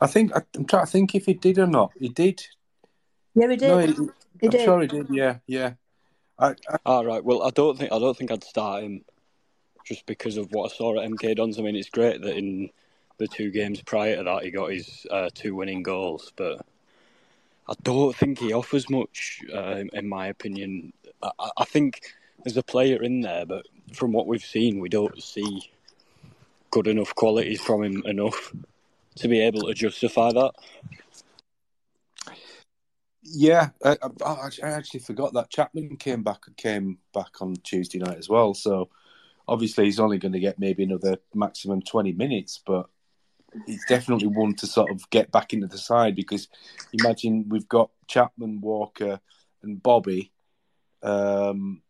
I 0.00 0.06
think 0.06 0.32
I'm 0.34 0.64
trying 0.64 0.86
to 0.86 0.90
think 0.90 1.14
if 1.14 1.26
he 1.26 1.34
did 1.34 1.58
or 1.58 1.66
not. 1.66 1.92
He 1.98 2.08
did. 2.08 2.44
Yeah, 3.38 3.46
we 3.46 3.56
did. 3.56 3.68
No, 3.68 3.78
he, 3.78 3.86
He 4.40 4.46
I'm 4.46 4.50
did. 4.50 4.64
sure 4.64 4.80
he 4.80 4.86
did. 4.88 5.06
Yeah, 5.10 5.36
yeah. 5.46 5.74
I, 6.38 6.50
I, 6.68 6.78
All 6.84 7.04
right. 7.06 7.24
Well, 7.24 7.42
I 7.44 7.50
don't 7.50 7.78
think 7.78 7.92
I 7.92 7.98
don't 7.98 8.16
think 8.16 8.32
I'd 8.32 8.42
start 8.44 8.82
him 8.82 9.04
just 9.84 10.06
because 10.06 10.36
of 10.36 10.50
what 10.52 10.72
I 10.72 10.74
saw 10.74 10.98
at 11.00 11.08
MK 11.08 11.36
Dons. 11.36 11.58
I 11.58 11.62
mean, 11.62 11.76
it's 11.76 11.88
great 11.88 12.20
that 12.22 12.36
in 12.36 12.70
the 13.18 13.28
two 13.28 13.50
games 13.50 13.80
prior 13.82 14.16
to 14.16 14.22
that 14.24 14.42
he 14.44 14.50
got 14.50 14.72
his 14.72 15.06
uh, 15.10 15.30
two 15.34 15.54
winning 15.54 15.82
goals, 15.84 16.32
but 16.36 16.64
I 17.68 17.74
don't 17.82 18.14
think 18.14 18.38
he 18.38 18.52
offers 18.52 18.90
much, 18.90 19.40
uh, 19.54 19.84
in 19.92 20.08
my 20.08 20.26
opinion. 20.28 20.92
I, 21.22 21.30
I- 21.38 21.50
I 21.58 21.64
think 21.64 22.00
there's 22.44 22.56
a 22.56 22.62
player 22.62 23.02
in 23.02 23.20
there, 23.20 23.46
but 23.46 23.66
from 23.92 24.12
what 24.12 24.26
we've 24.26 24.44
seen, 24.44 24.80
we 24.80 24.88
don't 24.88 25.22
see 25.22 25.70
good 26.70 26.86
enough 26.88 27.14
qualities 27.14 27.60
from 27.60 27.82
him 27.84 28.02
enough 28.04 28.52
to 29.16 29.28
be 29.28 29.40
able 29.40 29.62
to 29.62 29.74
justify 29.74 30.32
that. 30.32 30.52
Yeah. 33.32 33.70
I, 33.84 33.96
I, 34.24 34.50
I 34.62 34.68
actually- 34.70 35.00
forgot 35.00 35.32
that 35.34 35.50
Chapman 35.50 35.96
came 35.96 36.22
back 36.22 36.42
came 36.56 36.98
back 37.12 37.40
on 37.40 37.56
Tuesday 37.56 37.98
night 37.98 38.18
as 38.18 38.28
well. 38.28 38.54
So 38.54 38.88
obviously 39.46 39.84
he's 39.86 40.00
only 40.00 40.18
going 40.18 40.32
to 40.32 40.40
get 40.40 40.58
maybe 40.58 40.82
another 40.84 41.18
maximum 41.34 41.82
twenty 41.82 42.12
minutes, 42.12 42.60
but 42.64 42.88
he's 43.66 43.84
definitely 43.88 44.28
one 44.28 44.54
to 44.54 44.66
sort 44.66 44.90
of 44.90 45.08
get 45.10 45.32
back 45.32 45.52
into 45.52 45.66
the 45.66 45.78
side 45.78 46.14
because 46.14 46.48
imagine 46.92 47.48
we've 47.48 47.68
got 47.68 47.90
Chapman, 48.06 48.60
Walker, 48.60 49.20
and 49.62 49.82
Bobby. 49.82 50.32
Um, 51.02 51.82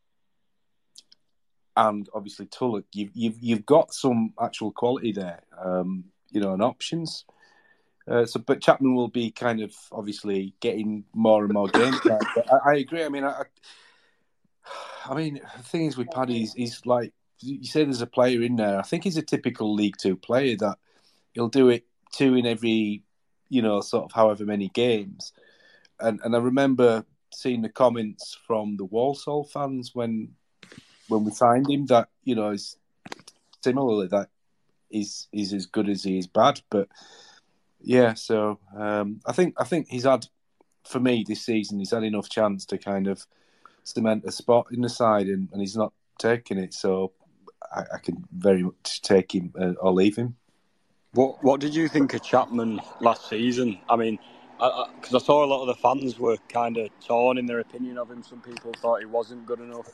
and 1.77 2.09
obviously 2.13 2.47
Tulloch, 2.47 2.85
you've 2.93 3.11
you've 3.15 3.39
you've 3.41 3.67
got 3.67 3.95
some 3.95 4.35
actual 4.41 4.73
quality 4.73 5.13
there, 5.13 5.43
um, 5.59 6.05
you 6.31 6.41
know, 6.41 6.53
and 6.53 6.63
options. 6.63 7.25
Uh, 8.09 8.25
so, 8.25 8.41
but 8.41 8.63
Chapman 8.63 8.95
will 8.95 9.09
be 9.09 9.31
kind 9.31 9.61
of 9.61 9.75
obviously 9.93 10.55
getting 10.61 11.05
more 11.15 11.45
and 11.45 11.53
more 11.53 11.69
games. 11.69 12.01
I, 12.07 12.71
I 12.71 12.75
agree. 12.77 13.05
I 13.05 13.09
mean, 13.09 13.25
I, 13.25 13.43
I 15.05 15.15
mean, 15.15 15.41
the 15.57 15.63
thing 15.63 15.87
is 15.87 15.97
with 15.97 16.11
Paddy, 16.11 16.39
he's, 16.39 16.55
he's 16.55 16.87
like 16.87 17.13
you 17.41 17.65
say, 17.65 17.85
there's 17.85 18.03
a 18.03 18.07
player 18.07 18.43
in 18.43 18.57
there. 18.57 18.79
I 18.79 18.83
think 18.83 19.05
he's 19.05 19.17
a 19.17 19.23
typical 19.23 19.75
League 19.75 19.97
Two 19.99 20.17
player 20.17 20.57
that 20.59 20.79
he'll 21.33 21.49
do 21.49 21.69
it 21.69 21.85
two 22.13 22.35
in 22.35 22.47
every, 22.47 23.03
you 23.49 23.63
know, 23.63 23.81
sort 23.81 24.05
of 24.05 24.13
however 24.13 24.45
many 24.45 24.69
games. 24.69 25.33
And 26.01 26.21
and 26.25 26.35
I 26.35 26.39
remember 26.39 27.05
seeing 27.33 27.63
the 27.63 27.69
comments 27.69 28.37
from 28.47 28.77
the 28.77 28.85
Walsall 28.85 29.45
fans 29.45 29.95
when 29.95 30.35
when 31.09 31.25
we 31.25 31.31
signed 31.31 31.71
him 31.71 31.87
that 31.87 32.09
you 32.25 32.35
know 32.35 32.51
is 32.51 32.77
similarly 33.63 34.09
that 34.09 34.29
he's 34.89 35.29
he's 35.33 35.53
as 35.53 35.67
good 35.67 35.89
as 35.89 36.03
he 36.03 36.19
is 36.19 36.27
bad. 36.27 36.61
But 36.71 36.89
yeah, 37.81 38.15
so 38.15 38.59
um, 38.77 39.21
I 39.27 39.33
think 39.33 39.55
I 39.59 39.65
think 39.65 39.89
he's 39.89 40.05
had 40.05 40.27
for 40.85 41.01
me 41.01 41.25
this 41.27 41.45
season 41.45 41.79
he's 41.79 41.91
had 41.91 42.03
enough 42.03 42.31
chance 42.31 42.65
to 42.67 42.79
kind 42.79 43.07
of 43.07 43.27
cement 43.85 44.25
a 44.27 44.33
spot 44.33 44.67
in 44.73 44.83
the 44.83 44.89
side, 44.89 45.27
and, 45.27 45.49
and 45.53 45.61
he's 45.61 45.77
not 45.77 45.93
taking 46.19 46.59
it. 46.59 46.75
So 46.75 47.13
I, 47.73 47.83
I 47.95 47.99
can 48.03 48.25
very 48.33 48.63
much 48.63 49.03
take 49.03 49.35
him 49.35 49.53
uh, 49.59 49.73
or 49.81 49.93
leave 49.93 50.17
him. 50.17 50.37
What 51.13 51.43
What 51.43 51.61
did 51.61 51.75
you 51.75 51.89
think 51.89 52.15
of 52.15 52.23
Chapman 52.23 52.81
last 53.01 53.29
season? 53.29 53.79
I 53.89 53.97
mean, 53.97 54.19
because 54.59 55.15
I, 55.15 55.17
I, 55.17 55.21
saw 55.21 55.45
a 55.45 55.47
lot 55.47 55.63
of 55.63 55.69
the 55.69 55.75
fans 55.75 56.19
were 56.19 56.37
kind 56.49 56.77
of 56.77 56.91
torn 57.05 57.39
in 57.39 57.47
their 57.47 57.61
opinion 57.61 57.97
of 57.99 58.11
him. 58.11 58.23
Some 58.23 58.41
people 58.41 58.73
thought 58.81 59.01
he 59.01 59.07
wasn't 59.07 59.47
good 59.47 59.61
enough. 59.61 59.89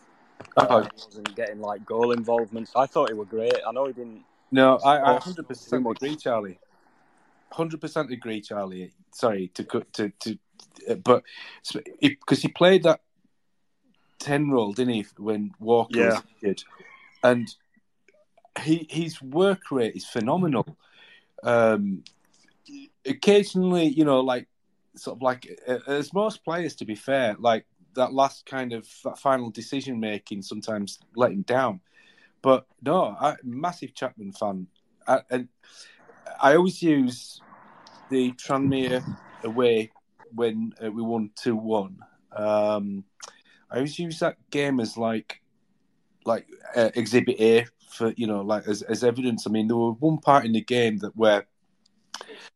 Oh. 0.57 0.83
He 0.83 0.89
wasn't 0.93 1.37
getting 1.37 1.61
like 1.61 1.85
goal 1.85 2.13
involvements. 2.13 2.73
I 2.75 2.87
thought 2.87 3.11
he 3.11 3.15
were 3.15 3.25
great. 3.25 3.55
I 3.67 3.73
know 3.73 3.87
he 3.87 3.93
didn't. 3.93 4.25
No, 4.51 4.79
I, 4.85 5.17
I 5.17 5.19
100% 5.19 5.91
agree, 5.91 6.17
Charlie. 6.17 6.59
100% 7.57 8.11
agree, 8.13 8.41
Charlie. 8.41 8.93
Sorry 9.13 9.49
to 9.55 9.65
cut 9.65 9.93
to 9.95 10.11
to, 10.21 10.39
uh, 10.91 10.95
but 10.95 11.23
because 12.01 12.43
he 12.43 12.49
played 12.49 12.83
that 12.83 13.01
ten 14.19 14.51
role, 14.51 14.73
didn't 14.73 14.95
he, 14.95 15.07
when 15.19 15.53
Walker 15.61 15.99
Yeah. 15.99 16.07
was 16.17 16.23
injured, 16.43 16.63
and 17.23 17.55
he 18.63 18.87
his 18.91 19.21
work 19.23 19.71
rate 19.71 19.95
is 19.97 20.05
phenomenal. 20.05 20.77
Um, 21.43 22.03
occasionally, 23.07 23.87
you 23.87 24.05
know, 24.05 24.21
like 24.21 24.49
sort 24.97 25.19
of 25.19 25.23
like 25.23 25.49
uh, 25.69 25.79
as 25.87 26.13
most 26.13 26.45
players, 26.45 26.75
to 26.77 26.85
be 26.85 26.95
fair, 26.95 27.37
like 27.39 27.67
that 27.95 28.13
last 28.13 28.47
kind 28.47 28.73
of 28.73 28.89
that 29.05 29.19
final 29.19 29.51
decision 29.51 30.01
making 30.01 30.43
sometimes 30.43 30.99
let 31.15 31.31
him 31.33 31.43
down. 31.43 31.81
But 32.43 32.67
no, 32.83 33.17
I 33.21 33.37
massive 33.43 33.95
Chapman 33.95 34.33
fan, 34.33 34.67
I, 35.07 35.21
and 35.31 35.49
I 36.41 36.57
always 36.57 36.83
use 36.83 37.41
the 38.15 38.31
Tranmere 38.35 39.05
away 39.43 39.91
when 40.33 40.73
uh, 40.83 40.91
we 40.91 41.03
won 41.03 41.31
two 41.35 41.57
one. 41.57 41.99
Um, 42.31 43.05
I 43.71 43.77
always 43.77 43.99
use 43.99 44.21
that 44.21 44.37
game 44.51 44.79
as 44.79 44.97
like 44.97 45.43
like 46.25 46.47
uh, 46.77 46.91
exhibit 46.95 47.41
A 47.41 47.67
for 47.91 48.15
you 48.17 48.29
know 48.29 48.43
like 48.43 48.69
as, 48.69 48.83
as 48.83 49.03
evidence. 49.03 49.47
I 49.47 49.51
mean, 49.51 49.67
there 49.67 49.77
were 49.77 49.93
one 49.93 50.19
part 50.19 50.45
in 50.45 50.53
the 50.53 50.61
game 50.61 50.99
that 50.99 51.17
where 51.17 51.47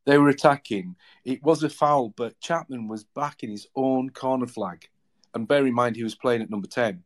they 0.07 0.17
were 0.17 0.29
attacking. 0.29 0.95
It 1.25 1.43
was 1.43 1.65
a 1.65 1.69
foul, 1.69 2.11
but 2.17 2.41
Chapman 2.41 2.87
was 2.87 3.03
back 3.03 3.43
in 3.43 3.51
his 3.51 3.67
own 3.75 4.11
corner 4.11 4.47
flag, 4.47 4.89
and 5.35 5.49
bear 5.49 5.67
in 5.67 5.75
mind 5.75 5.97
he 5.97 6.05
was 6.05 6.15
playing 6.15 6.43
at 6.43 6.51
number 6.51 6.69
ten 6.69 7.03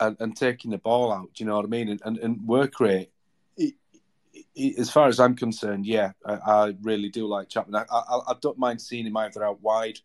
and, 0.00 0.16
and 0.18 0.36
taking 0.36 0.72
the 0.72 0.78
ball 0.78 1.12
out. 1.12 1.30
Do 1.34 1.44
you 1.44 1.48
know 1.48 1.54
what 1.54 1.66
I 1.66 1.68
mean? 1.68 1.88
And 1.88 2.02
and, 2.04 2.18
and 2.18 2.48
work 2.48 2.80
rate. 2.80 3.12
As 4.78 4.90
far 4.90 5.08
as 5.08 5.20
I'm 5.20 5.36
concerned, 5.36 5.86
yeah, 5.86 6.12
I, 6.24 6.32
I 6.34 6.74
really 6.82 7.08
do 7.08 7.26
like 7.26 7.48
Chapman. 7.48 7.74
I, 7.76 7.84
I, 7.94 8.18
I 8.28 8.34
don't 8.40 8.58
mind 8.58 8.80
seeing 8.80 9.06
him 9.06 9.16
either 9.16 9.44
out 9.44 9.60
wide 9.62 9.98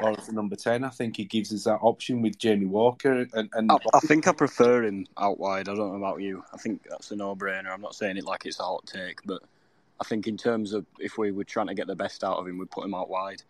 or 0.00 0.10
as 0.10 0.30
number 0.32 0.56
ten. 0.56 0.84
I 0.84 0.88
think 0.88 1.16
he 1.16 1.24
gives 1.24 1.52
us 1.52 1.64
that 1.64 1.78
option 1.82 2.22
with 2.22 2.38
Jamie 2.38 2.66
Walker 2.66 3.26
and. 3.34 3.50
and 3.52 3.70
I, 3.70 3.76
I 3.94 4.00
think 4.00 4.26
I 4.26 4.32
prefer 4.32 4.84
him 4.84 5.06
out 5.18 5.38
wide. 5.38 5.68
I 5.68 5.74
don't 5.74 5.90
know 5.90 5.96
about 5.96 6.20
you. 6.20 6.42
I 6.52 6.56
think 6.56 6.82
that's 6.88 7.10
a 7.10 7.16
no-brainer. 7.16 7.70
I'm 7.70 7.80
not 7.80 7.94
saying 7.94 8.16
it 8.16 8.24
like 8.24 8.46
it's 8.46 8.60
a 8.60 8.64
hot 8.64 8.86
take, 8.86 9.20
but 9.24 9.42
I 10.00 10.04
think 10.04 10.26
in 10.26 10.36
terms 10.36 10.72
of 10.72 10.86
if 10.98 11.18
we 11.18 11.30
were 11.30 11.44
trying 11.44 11.68
to 11.68 11.74
get 11.74 11.86
the 11.86 11.96
best 11.96 12.24
out 12.24 12.38
of 12.38 12.46
him, 12.46 12.58
we'd 12.58 12.70
put 12.70 12.84
him 12.84 12.94
out 12.94 13.10
wide, 13.10 13.42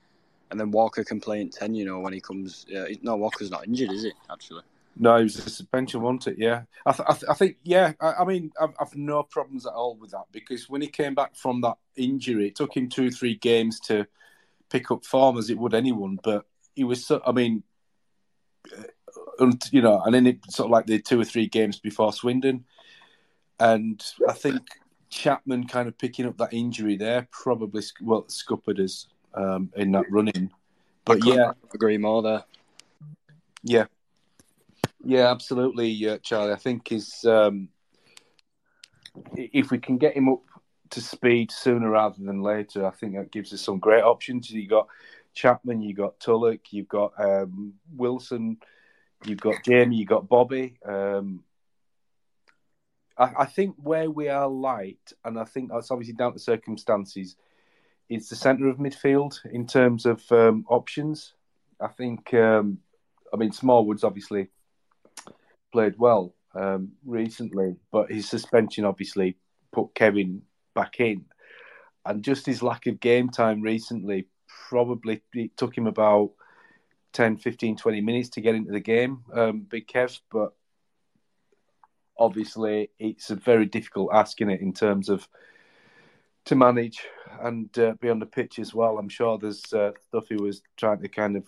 and 0.50 0.58
then 0.58 0.70
Walker 0.70 1.04
can 1.04 1.20
play 1.20 1.40
in 1.40 1.50
ten. 1.50 1.74
You 1.74 1.84
know, 1.84 2.00
when 2.00 2.12
he 2.12 2.20
comes. 2.20 2.66
Uh, 2.74 2.86
no, 3.02 3.16
Walker's 3.16 3.50
not 3.50 3.66
injured, 3.66 3.92
is 3.92 4.04
it? 4.04 4.14
Actually. 4.30 4.62
No, 4.96 5.16
it 5.16 5.24
was 5.24 5.38
a 5.38 5.42
suspension, 5.42 6.02
wasn't 6.02 6.28
it? 6.28 6.38
Yeah, 6.38 6.62
I, 6.84 6.92
th- 6.92 7.08
I, 7.08 7.12
th- 7.12 7.30
I 7.30 7.34
think 7.34 7.56
yeah. 7.62 7.92
I, 8.00 8.12
I 8.12 8.24
mean, 8.24 8.52
I've, 8.60 8.74
I've 8.78 8.94
no 8.94 9.22
problems 9.22 9.66
at 9.66 9.72
all 9.72 9.96
with 9.96 10.10
that 10.10 10.26
because 10.32 10.68
when 10.68 10.82
he 10.82 10.88
came 10.88 11.14
back 11.14 11.34
from 11.34 11.62
that 11.62 11.76
injury, 11.96 12.48
it 12.48 12.56
took 12.56 12.76
him 12.76 12.88
two, 12.88 13.10
three 13.10 13.34
games 13.36 13.80
to 13.80 14.06
pick 14.68 14.90
up 14.90 15.04
form 15.04 15.38
as 15.38 15.50
it 15.50 15.58
would 15.58 15.74
anyone. 15.74 16.18
But 16.22 16.46
he 16.74 16.84
was 16.84 17.06
so. 17.06 17.22
I 17.26 17.32
mean, 17.32 17.62
uh, 19.40 19.52
you 19.70 19.80
know, 19.80 20.02
and 20.02 20.14
then 20.14 20.26
it 20.26 20.38
sort 20.50 20.66
of 20.66 20.72
like 20.72 20.86
the 20.86 21.00
two 21.00 21.20
or 21.20 21.24
three 21.24 21.46
games 21.46 21.78
before 21.78 22.12
Swindon, 22.12 22.64
and 23.58 24.04
I 24.28 24.32
think 24.34 24.60
Chapman 25.08 25.66
kind 25.68 25.88
of 25.88 25.96
picking 25.96 26.26
up 26.26 26.36
that 26.38 26.52
injury 26.52 26.96
there 26.96 27.28
probably 27.30 27.82
well 28.02 28.26
scuppered 28.28 28.78
us 28.78 29.06
um, 29.34 29.70
in 29.76 29.92
that 29.92 30.10
running. 30.10 30.50
But 31.04 31.24
yeah, 31.24 31.52
agree 31.74 31.98
more 31.98 32.22
there. 32.22 32.44
yeah, 33.62 33.86
yeah, 35.04 35.30
absolutely, 35.30 36.08
uh, 36.08 36.18
Charlie. 36.18 36.52
I 36.52 36.56
think 36.56 36.92
is 36.92 37.24
um, 37.24 37.68
if 39.36 39.70
we 39.70 39.78
can 39.78 39.98
get 39.98 40.16
him 40.16 40.28
up 40.28 40.42
to 40.90 41.00
speed 41.00 41.50
sooner 41.50 41.90
rather 41.90 42.22
than 42.22 42.42
later, 42.42 42.86
I 42.86 42.90
think 42.90 43.14
that 43.14 43.32
gives 43.32 43.52
us 43.52 43.62
some 43.62 43.78
great 43.78 44.04
options. 44.04 44.50
You 44.50 44.68
got 44.68 44.88
Chapman, 45.34 45.82
you 45.82 45.94
got 45.94 46.20
Tulloch, 46.20 46.72
you've 46.72 46.88
got 46.88 47.12
um, 47.18 47.74
Wilson, 47.96 48.58
you've 49.24 49.40
got 49.40 49.62
Jamie, 49.64 49.96
you've 49.96 50.08
got 50.08 50.28
Bobby. 50.28 50.76
Um, 50.84 51.42
I, 53.16 53.32
I 53.40 53.44
think 53.46 53.76
where 53.78 54.10
we 54.10 54.28
are 54.28 54.48
light, 54.48 55.12
and 55.24 55.38
I 55.38 55.44
think 55.44 55.70
that's 55.70 55.90
obviously 55.90 56.14
down 56.14 56.32
to 56.34 56.38
circumstances, 56.38 57.36
is 58.08 58.28
the 58.28 58.36
centre 58.36 58.68
of 58.68 58.76
midfield 58.76 59.38
in 59.50 59.66
terms 59.66 60.06
of 60.06 60.30
um, 60.30 60.64
options. 60.68 61.34
I 61.80 61.88
think, 61.88 62.32
um, 62.34 62.78
I 63.32 63.36
mean, 63.36 63.52
Smallwood's 63.52 64.04
obviously 64.04 64.48
played 65.72 65.94
well 65.98 66.34
um, 66.54 66.92
recently, 67.04 67.76
but 67.90 68.10
his 68.10 68.28
suspension 68.28 68.84
obviously 68.84 69.36
put 69.72 69.94
Kevin 69.94 70.42
back 70.74 71.00
in. 71.00 71.24
And 72.04 72.22
just 72.22 72.46
his 72.46 72.62
lack 72.62 72.86
of 72.86 73.00
game 73.00 73.28
time 73.28 73.62
recently 73.62 74.26
probably 74.68 75.22
it 75.34 75.56
took 75.56 75.76
him 75.76 75.86
about 75.86 76.32
10, 77.12 77.36
15, 77.36 77.76
20 77.76 78.00
minutes 78.00 78.28
to 78.30 78.40
get 78.40 78.54
into 78.54 78.72
the 78.72 78.80
game, 78.80 79.22
um, 79.32 79.60
Big 79.60 79.86
Kev. 79.86 80.20
But 80.30 80.52
obviously, 82.18 82.90
it's 82.98 83.30
a 83.30 83.36
very 83.36 83.66
difficult 83.66 84.10
ask 84.12 84.40
in 84.40 84.50
it 84.50 84.60
in 84.60 84.72
terms 84.72 85.08
of 85.08 85.26
to 86.46 86.56
manage 86.56 87.06
and 87.40 87.76
uh, 87.78 87.94
be 88.00 88.08
on 88.08 88.18
the 88.18 88.26
pitch 88.26 88.58
as 88.58 88.74
well. 88.74 88.98
I'm 88.98 89.08
sure 89.08 89.38
there's 89.38 89.72
uh, 89.72 89.92
stuff 90.08 90.24
he 90.28 90.36
was 90.36 90.62
trying 90.76 91.00
to 91.02 91.08
kind 91.08 91.36
of 91.36 91.44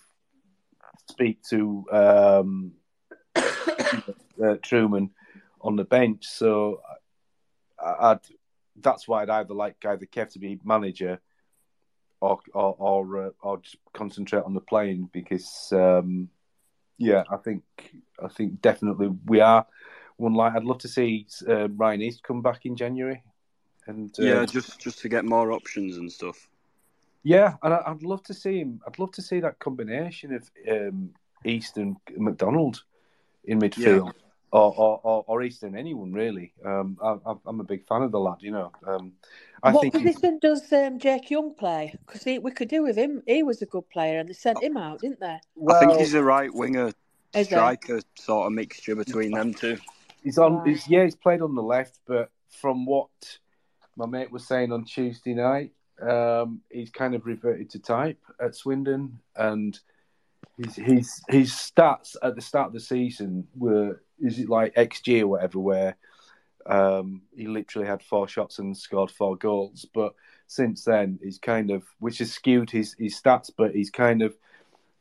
speak 1.09 1.41
to 1.49 1.85
um, 1.91 2.71
uh, 4.43 4.55
Truman 4.61 5.11
on 5.61 5.75
the 5.75 5.83
bench. 5.85 6.25
So 6.25 6.81
I- 7.79 8.11
I'd, 8.11 8.19
that's 8.81 9.07
why 9.07 9.21
I'd 9.21 9.29
either 9.29 9.53
like 9.53 9.83
either 9.85 10.05
Kev 10.05 10.29
to 10.29 10.39
be 10.39 10.59
manager 10.63 11.19
or 12.21 12.39
or 12.53 12.75
or, 12.79 13.25
uh, 13.27 13.29
or 13.41 13.57
just 13.59 13.77
concentrate 13.93 14.43
on 14.43 14.53
the 14.53 14.61
playing 14.61 15.09
because 15.13 15.69
um, 15.73 16.29
yeah, 16.97 17.23
I 17.29 17.37
think 17.37 17.63
I 18.23 18.27
think 18.27 18.61
definitely 18.61 19.09
we 19.25 19.39
are 19.41 19.65
one 20.17 20.33
light. 20.33 20.53
I'd 20.55 20.63
love 20.63 20.79
to 20.79 20.87
see 20.87 21.27
uh, 21.47 21.67
Ryan 21.69 22.01
East 22.01 22.23
come 22.23 22.41
back 22.41 22.65
in 22.65 22.75
January. 22.75 23.21
And 23.87 24.17
uh, 24.19 24.23
Yeah, 24.23 24.45
just 24.45 24.79
just 24.79 24.99
to 24.99 25.09
get 25.09 25.25
more 25.25 25.51
options 25.51 25.97
and 25.97 26.11
stuff. 26.11 26.47
yeah, 27.23 27.53
and 27.61 27.73
I, 27.73 27.83
I'd 27.85 28.01
love 28.03 28.23
to 28.23 28.33
see 28.33 28.59
him. 28.59 28.81
I'd 28.87 28.97
love 28.97 29.11
to 29.11 29.21
see 29.21 29.39
that 29.41 29.59
combination 29.59 30.33
of 30.33 30.49
um, 30.69 31.11
East 31.43 31.77
and 31.77 31.95
McDonald 32.17 32.83
in 33.47 33.59
midfield, 33.59 34.11
or, 34.51 34.73
or, 34.75 34.99
or 35.03 35.23
or 35.27 35.43
East 35.43 35.63
and 35.63 35.77
anyone 35.77 36.13
really. 36.13 36.53
Um, 36.63 36.97
I, 37.01 37.17
I- 37.25 37.35
I'm 37.45 37.59
a 37.59 37.63
big 37.63 37.85
fan 37.85 38.01
of 38.03 38.11
the 38.11 38.19
lad. 38.19 38.37
You 38.39 38.51
know, 38.51 38.71
um, 38.87 39.13
I 39.63 39.71
what 39.71 39.81
think 39.81 39.93
position 39.93 40.39
does 40.41 40.71
um, 40.73 40.99
Jake 40.99 41.29
Young 41.29 41.53
play? 41.55 41.93
Because 42.05 42.25
we 42.25 42.51
could 42.51 42.69
do 42.69 42.83
with 42.83 42.95
him. 42.95 43.21
He 43.25 43.43
was 43.43 43.61
a 43.61 43.65
good 43.65 43.89
player, 43.89 44.19
and 44.19 44.29
they 44.29 44.33
sent 44.33 44.61
him 44.61 44.77
out, 44.77 45.01
didn't 45.01 45.19
they? 45.19 45.39
I 45.69 45.79
think 45.79 45.97
he's 45.97 46.13
a 46.13 46.23
right 46.23 46.53
winger 46.53 46.87
Is 47.33 47.47
he? 47.47 47.55
striker 47.55 48.01
sort 48.15 48.47
of 48.47 48.53
mixture 48.53 48.95
between 48.95 49.31
them 49.31 49.53
two. 49.53 49.77
He's 50.23 50.37
on. 50.37 50.57
Right. 50.57 50.67
He's, 50.69 50.87
yeah, 50.87 51.03
he's 51.03 51.15
played 51.15 51.41
on 51.41 51.55
the 51.55 51.63
left, 51.63 51.99
but 52.07 52.29
from 52.49 52.85
what 52.85 53.09
my 53.95 54.05
mate 54.05 54.31
was 54.31 54.47
saying 54.47 54.71
on 54.71 54.85
Tuesday 54.85 55.33
night, 55.33 55.71
um, 56.01 56.61
he's 56.69 56.89
kind 56.89 57.15
of 57.15 57.25
reverted 57.25 57.69
to 57.71 57.79
type 57.79 58.19
at 58.39 58.55
Swindon, 58.55 59.19
and 59.35 59.79
his 60.57 60.75
his 60.75 61.21
his 61.29 61.51
stats 61.51 62.15
at 62.21 62.35
the 62.35 62.41
start 62.41 62.67
of 62.67 62.73
the 62.73 62.79
season 62.79 63.47
were 63.55 64.01
is 64.19 64.39
it 64.39 64.49
like 64.49 64.73
XG 64.75 65.21
or 65.21 65.27
whatever, 65.27 65.59
where 65.59 65.97
um, 66.65 67.21
he 67.35 67.47
literally 67.47 67.87
had 67.87 68.01
four 68.01 68.27
shots 68.27 68.59
and 68.59 68.75
scored 68.75 69.11
four 69.11 69.35
goals, 69.35 69.85
but 69.93 70.15
since 70.47 70.83
then 70.85 71.19
he's 71.21 71.37
kind 71.37 71.71
of 71.71 71.83
which 71.99 72.19
has 72.19 72.31
skewed 72.31 72.69
his 72.69 72.95
his 72.97 73.19
stats, 73.19 73.51
but 73.55 73.75
he's 73.75 73.89
kind 73.89 74.21
of 74.21 74.35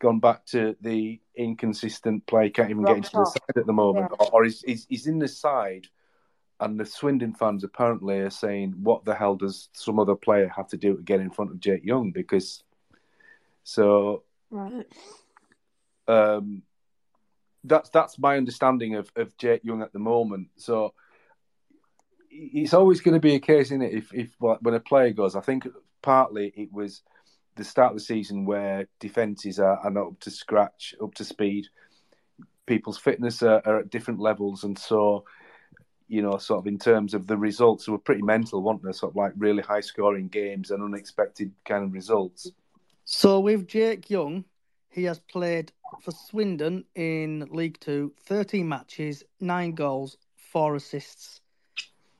gone 0.00 0.18
back 0.18 0.44
to 0.46 0.76
the 0.80 1.20
inconsistent 1.36 2.26
play, 2.26 2.50
can't 2.50 2.70
even 2.70 2.84
get 2.84 2.90
Rock 2.90 2.96
into 2.98 3.16
the 3.16 3.24
side 3.24 3.56
at 3.56 3.66
the 3.66 3.72
moment, 3.72 4.08
Yeah. 4.10 4.26
or, 4.26 4.32
or 4.32 4.44
he's, 4.44 4.60
he's 4.62 4.86
he's 4.88 5.06
in 5.06 5.18
the 5.18 5.28
side, 5.28 5.86
and 6.60 6.78
the 6.78 6.84
Swindon 6.84 7.32
fans 7.32 7.64
apparently 7.64 8.18
are 8.18 8.30
saying, 8.30 8.74
"What 8.82 9.04
the 9.04 9.14
hell 9.14 9.36
does 9.36 9.68
some 9.72 9.98
other 9.98 10.16
player 10.16 10.48
have 10.48 10.68
to 10.68 10.76
do 10.76 10.96
to 10.96 11.02
get 11.02 11.20
in 11.20 11.30
front 11.30 11.52
of 11.52 11.60
Jake 11.60 11.84
Young?" 11.84 12.10
Because 12.10 12.64
so 13.62 14.24
Right. 14.50 14.86
Um, 16.08 16.62
that's 17.64 17.90
that's 17.90 18.18
my 18.18 18.36
understanding 18.36 18.96
of, 18.96 19.10
of 19.16 19.36
Jake 19.36 19.64
Young 19.64 19.82
at 19.82 19.92
the 19.92 19.98
moment. 19.98 20.48
So 20.56 20.94
it's 22.30 22.74
always 22.74 23.00
going 23.00 23.14
to 23.14 23.20
be 23.20 23.34
a 23.34 23.40
case 23.40 23.70
in 23.70 23.82
it 23.82 23.92
if 23.92 24.12
if 24.12 24.34
when 24.38 24.74
a 24.74 24.80
player 24.80 25.12
goes. 25.12 25.36
I 25.36 25.40
think 25.40 25.66
partly 26.02 26.52
it 26.56 26.72
was 26.72 27.02
the 27.56 27.64
start 27.64 27.92
of 27.92 27.98
the 27.98 28.04
season 28.04 28.44
where 28.44 28.88
defences 28.98 29.60
are, 29.60 29.78
are 29.78 29.90
not 29.90 30.08
up 30.08 30.20
to 30.20 30.30
scratch, 30.30 30.94
up 31.02 31.14
to 31.14 31.24
speed. 31.24 31.66
People's 32.66 32.98
fitness 32.98 33.42
are, 33.42 33.62
are 33.64 33.80
at 33.80 33.90
different 33.90 34.20
levels, 34.20 34.64
and 34.64 34.78
so 34.78 35.24
you 36.08 36.22
know, 36.22 36.36
sort 36.36 36.60
of 36.60 36.66
in 36.66 36.78
terms 36.78 37.14
of 37.14 37.26
the 37.26 37.36
results, 37.36 37.88
were 37.88 37.98
pretty 37.98 38.22
mental, 38.22 38.62
weren't 38.62 38.82
they? 38.82 38.92
Sort 38.92 39.12
of 39.12 39.16
like 39.16 39.32
really 39.36 39.62
high 39.62 39.80
scoring 39.80 40.28
games 40.28 40.70
and 40.70 40.82
unexpected 40.82 41.52
kind 41.64 41.84
of 41.84 41.92
results. 41.92 42.50
So 43.04 43.40
with 43.40 43.66
Jake 43.66 44.10
Young, 44.10 44.44
he 44.94 45.04
has 45.04 45.18
played 45.18 45.72
for 46.00 46.12
Swindon 46.12 46.84
in 46.94 47.48
League 47.50 47.78
Two, 47.80 48.12
13 48.26 48.68
matches, 48.68 49.24
nine 49.40 49.72
goals, 49.72 50.16
four 50.36 50.76
assists. 50.76 51.40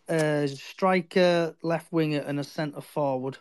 Uh, 0.08 0.46
striker, 0.46 1.54
left 1.62 1.90
winger, 1.90 2.18
and 2.20 2.38
a 2.38 2.44
centre 2.44 2.80
forward. 2.82 3.38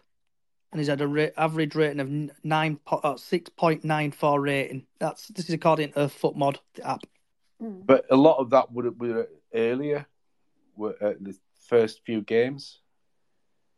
And 0.72 0.80
he's 0.80 0.88
had 0.88 1.02
a 1.02 1.08
ra- 1.08 1.28
average 1.36 1.76
rating 1.76 2.00
of 2.00 2.10
nine 2.44 2.78
po- 2.86 3.02
uh, 3.04 3.18
six 3.18 3.50
point 3.50 3.84
nine 3.84 4.12
four 4.12 4.40
rating. 4.40 4.86
That's 5.00 5.28
this 5.28 5.50
is 5.50 5.56
according 5.56 5.94
to 5.94 6.00
FotMob 6.02 6.58
the 6.76 6.88
app. 6.88 7.04
But 7.60 8.06
a 8.10 8.16
lot 8.16 8.38
of 8.38 8.52
that 8.52 8.72
would 8.72 8.86
have 8.86 8.98
been 8.98 9.26
earlier, 9.54 10.06
were 10.76 10.96
uh, 11.02 11.14
the 11.20 11.36
first 11.68 12.02
few 12.06 12.22
games. 12.22 12.80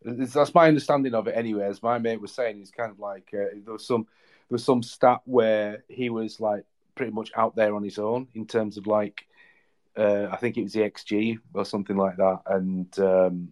It's- 0.06 0.34
That's 0.34 0.54
my 0.54 0.68
understanding 0.68 1.16
of 1.16 1.28
it, 1.28 1.36
anyway. 1.36 1.66
As 1.66 1.82
my 1.82 1.98
mate 1.98 2.22
was 2.22 2.34
saying, 2.34 2.62
it's 2.62 2.72
kind 2.72 2.92
of 2.92 3.00
like 3.00 3.30
uh, 3.34 3.56
there 3.64 3.74
was 3.74 3.88
some 3.88 4.04
there 4.04 4.10
was 4.50 4.64
some 4.64 4.84
stat 4.84 5.22
where 5.26 5.84
he 5.90 6.10
was 6.10 6.40
like 6.40 6.66
pretty 6.96 7.12
much 7.12 7.32
out 7.36 7.56
there 7.56 7.76
on 7.76 7.84
his 7.84 8.00
own 8.00 8.28
in 8.34 8.46
terms 8.46 8.78
of 8.78 8.88
like 8.88 9.26
uh, 9.98 10.28
I 10.32 10.38
think 10.38 10.58
it 10.58 10.64
was 10.64 10.74
the 10.74 10.82
XG 10.82 11.38
or 11.54 11.66
something 11.66 11.96
like 11.96 12.18
that, 12.18 12.42
and 12.48 13.00
um, 13.00 13.50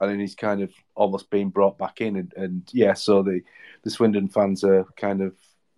and 0.00 0.10
then 0.10 0.20
he's 0.20 0.34
kind 0.34 0.62
of 0.62 0.72
almost 0.94 1.30
being 1.30 1.50
brought 1.50 1.78
back 1.78 2.00
in, 2.00 2.16
and, 2.16 2.32
and 2.36 2.68
yeah, 2.72 2.94
so 2.94 3.22
the 3.22 3.40
the 3.82 3.90
Swindon 3.90 4.28
fans 4.28 4.62
are 4.62 4.84
kind 4.96 5.20
of 5.20 5.34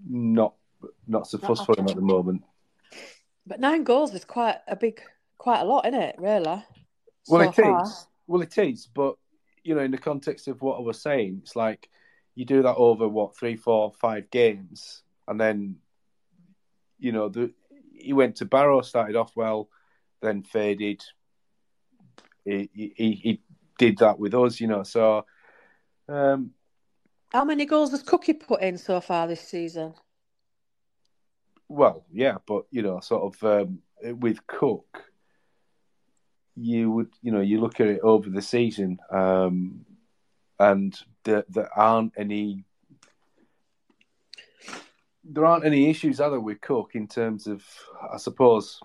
not 0.09 0.55
not 1.07 1.27
so 1.27 1.38
fussed 1.38 1.64
for 1.64 1.79
him 1.79 1.88
at 1.88 1.97
the 1.97 2.03
moment. 2.03 2.43
But 3.47 3.61
nine 3.61 3.85
goals 3.85 4.14
is 4.14 4.25
quite 4.25 4.59
a 4.69 4.77
big, 4.77 5.01
quite 5.38 5.61
a 5.61 5.64
lot, 5.64 5.87
isn't 5.87 6.01
it? 6.01 6.16
Really. 6.19 6.45
Well, 6.45 6.64
so 7.29 7.40
it 7.40 7.49
is. 7.49 7.57
far. 7.57 7.87
Well, 8.27 8.43
it 8.43 8.59
is. 8.59 8.87
But 8.87 9.16
you 9.64 9.75
know, 9.75 9.83
in 9.83 9.90
the 9.90 9.99
context 9.99 10.47
of 10.49 10.61
what 10.61 10.77
I 10.77 10.83
was 10.83 11.01
saying, 11.01 11.40
it's 11.43 11.57
like 11.57 11.88
you 12.40 12.46
do 12.46 12.62
that 12.62 12.76
over 12.76 13.07
what 13.07 13.37
three, 13.37 13.55
four, 13.55 13.92
five 14.00 14.31
games, 14.31 15.03
and 15.29 15.38
then 15.38 15.76
you 16.98 17.12
know 17.12 17.29
the 17.29 17.53
he 17.92 18.14
went 18.14 18.37
to 18.37 18.46
Barrow, 18.46 18.81
started 18.81 19.14
off 19.14 19.37
well, 19.37 19.68
then 20.22 20.42
faded. 20.42 21.05
He 22.46 22.70
he, 22.72 23.12
he 23.12 23.40
did 23.79 23.98
that 23.98 24.18
with 24.18 24.33
us, 24.33 24.59
you 24.59 24.68
know. 24.68 24.85
So 24.85 25.26
um, 26.09 26.53
How 27.31 27.44
many 27.44 27.66
goals 27.66 27.90
has 27.90 28.03
Cookie 28.03 28.33
put 28.33 28.62
in 28.62 28.79
so 28.79 29.03
far 29.03 29.29
this 29.29 29.42
season? 29.46 29.92
well, 31.68 32.07
yeah, 32.11 32.38
but 32.46 32.64
you 32.70 32.81
know, 32.81 33.00
sort 33.00 33.35
of 33.35 33.44
um, 33.44 33.81
with 34.18 34.46
Cook, 34.46 35.05
you 36.57 36.90
would, 36.90 37.11
you 37.20 37.33
know, 37.33 37.42
you 37.42 37.61
look 37.61 37.81
at 37.81 37.87
it 37.88 38.00
over 38.03 38.31
the 38.31 38.40
season, 38.40 38.98
um, 39.12 39.85
and 40.59 40.98
there, 41.24 41.44
there 41.48 41.70
aren't 41.78 42.12
any, 42.16 42.64
there 45.24 45.44
aren't 45.44 45.64
any 45.64 45.90
issues 45.90 46.20
other 46.20 46.40
with 46.40 46.61
Cook 46.61 46.90
in 46.94 47.06
terms 47.06 47.46
of, 47.46 47.64
I 48.12 48.16
suppose, 48.16 48.80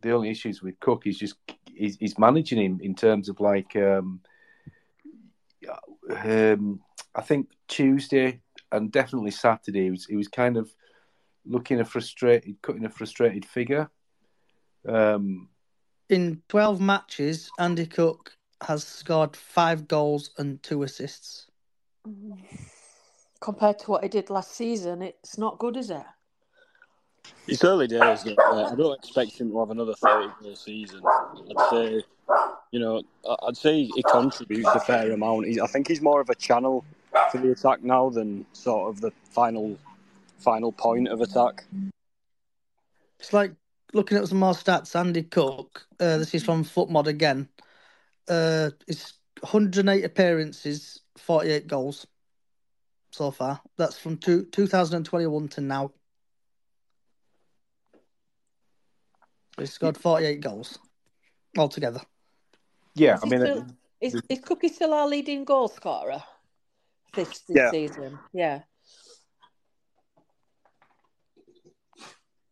the 0.00 0.12
only 0.12 0.30
issues 0.30 0.62
with 0.62 0.78
Cook 0.80 1.06
is 1.06 1.18
just 1.18 1.36
is, 1.76 1.96
is 2.00 2.18
managing 2.18 2.60
him 2.60 2.80
in 2.82 2.94
terms 2.94 3.28
of 3.28 3.40
like, 3.40 3.76
um, 3.76 4.20
um, 6.24 6.80
I 7.14 7.20
think 7.20 7.48
Tuesday 7.68 8.40
and 8.72 8.90
definitely 8.90 9.30
Saturday, 9.30 9.84
he 9.84 9.90
was, 9.90 10.06
he 10.06 10.16
was 10.16 10.28
kind 10.28 10.56
of 10.56 10.72
looking 11.44 11.80
a 11.80 11.84
frustrated, 11.84 12.56
cutting 12.62 12.84
a 12.84 12.90
frustrated 12.90 13.44
figure. 13.44 13.90
Um, 14.88 15.48
In 16.08 16.42
12 16.48 16.80
matches, 16.80 17.50
Andy 17.58 17.86
Cook 17.86 18.36
has 18.62 18.84
scored 18.84 19.36
five 19.36 19.86
goals 19.86 20.30
and 20.38 20.62
two 20.62 20.82
assists. 20.82 21.46
Compared 23.40 23.78
to 23.80 23.90
what 23.90 24.02
he 24.02 24.08
did 24.08 24.30
last 24.30 24.52
season, 24.54 25.02
it's 25.02 25.38
not 25.38 25.58
good, 25.58 25.76
is 25.76 25.90
it? 25.90 26.02
It's 27.46 27.62
early 27.64 27.86
days. 27.86 28.24
Though. 28.24 28.34
Uh, 28.38 28.70
I 28.72 28.74
don't 28.74 28.98
expect 28.98 29.38
him 29.40 29.50
to 29.50 29.58
have 29.60 29.70
another 29.70 29.94
30 29.94 30.32
goal 30.42 30.56
season. 30.56 31.02
I'd 31.04 31.70
say, 31.70 32.02
you 32.70 32.80
know, 32.80 33.02
I- 33.28 33.36
I'd 33.48 33.56
say 33.56 33.84
he 33.84 34.02
contributes 34.02 34.68
a 34.68 34.80
fair 34.80 35.12
amount. 35.12 35.46
He, 35.46 35.60
I 35.60 35.66
think 35.66 35.88
he's 35.88 36.00
more 36.00 36.20
of 36.20 36.30
a 36.30 36.34
channel 36.34 36.84
for 37.30 37.38
the 37.38 37.52
attack 37.52 37.82
now 37.82 38.08
than 38.10 38.46
sort 38.52 38.90
of 38.90 39.00
the 39.00 39.10
final 39.30 39.78
final 40.38 40.70
point 40.70 41.08
of 41.08 41.20
attack. 41.20 41.66
It's 43.18 43.32
like 43.32 43.52
looking 43.94 44.18
at 44.18 44.28
some 44.28 44.38
more 44.38 44.52
stats. 44.52 44.94
Andy 44.94 45.22
Cook, 45.22 45.86
uh, 45.98 46.18
this 46.18 46.34
is 46.34 46.44
from 46.44 46.64
FotMob 46.64 47.06
again. 47.06 47.48
Uh, 48.28 48.70
it's 48.86 49.14
108 49.40 50.04
appearances, 50.04 51.00
48 51.18 51.66
goals 51.66 52.06
so 53.10 53.30
far. 53.30 53.60
That's 53.76 53.98
from 53.98 54.16
two, 54.18 54.44
2021 54.52 55.48
to 55.48 55.60
now. 55.60 55.92
He's 59.58 59.72
scored 59.72 59.96
48 59.96 60.40
goals 60.40 60.78
altogether. 61.56 62.00
Yeah, 62.94 63.14
Is 63.14 63.20
I 63.24 63.26
mean, 63.28 63.40
still- 63.40 63.58
uh, 63.60 63.64
Is, 64.00 64.20
is 64.28 64.40
Cookie 64.40 64.68
still 64.68 64.92
our 64.92 65.08
leading 65.08 65.44
goal 65.44 65.68
scorer 65.68 66.22
this, 67.14 67.28
this 67.48 67.56
Yeah. 67.56 67.70
season? 67.70 68.18
Yeah. 68.34 68.62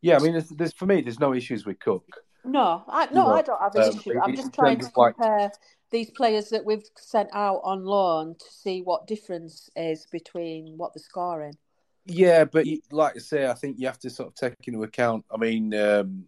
yeah, 0.00 0.16
I 0.16 0.20
mean, 0.20 0.32
there's, 0.32 0.48
there's, 0.48 0.72
for 0.72 0.86
me, 0.86 1.00
there's 1.02 1.20
no 1.20 1.34
issues 1.34 1.64
with 1.66 1.78
Cook. 1.80 2.04
No, 2.46 2.84
I 2.88 3.06
no, 3.06 3.26
No, 3.28 3.34
I 3.34 3.42
don't 3.42 3.60
have 3.60 3.74
an 3.74 3.82
um, 3.84 3.88
issue. 3.98 4.20
I'm 4.22 4.36
just 4.36 4.52
trying 4.52 4.78
to 4.80 4.86
of, 4.86 4.92
like- 4.96 5.14
compare 5.16 5.50
these 5.94 6.10
players 6.10 6.48
that 6.48 6.64
we've 6.64 6.82
sent 6.96 7.30
out 7.32 7.60
on 7.62 7.84
loan 7.84 8.34
to 8.34 8.52
see 8.52 8.82
what 8.82 9.06
difference 9.06 9.70
is 9.76 10.06
between 10.10 10.76
what 10.76 10.92
they're 10.92 11.00
scoring. 11.02 11.56
Yeah, 12.04 12.44
but 12.44 12.66
you- 12.66 12.82
like 12.90 13.14
I 13.14 13.20
say, 13.20 13.46
I 13.46 13.54
think 13.54 13.78
you 13.78 13.86
have 13.86 14.00
to 14.00 14.10
sort 14.10 14.28
of 14.28 14.34
take 14.34 14.56
into 14.66 14.82
account. 14.82 15.24
I 15.30 15.36
mean, 15.36 15.72
um, 15.72 16.26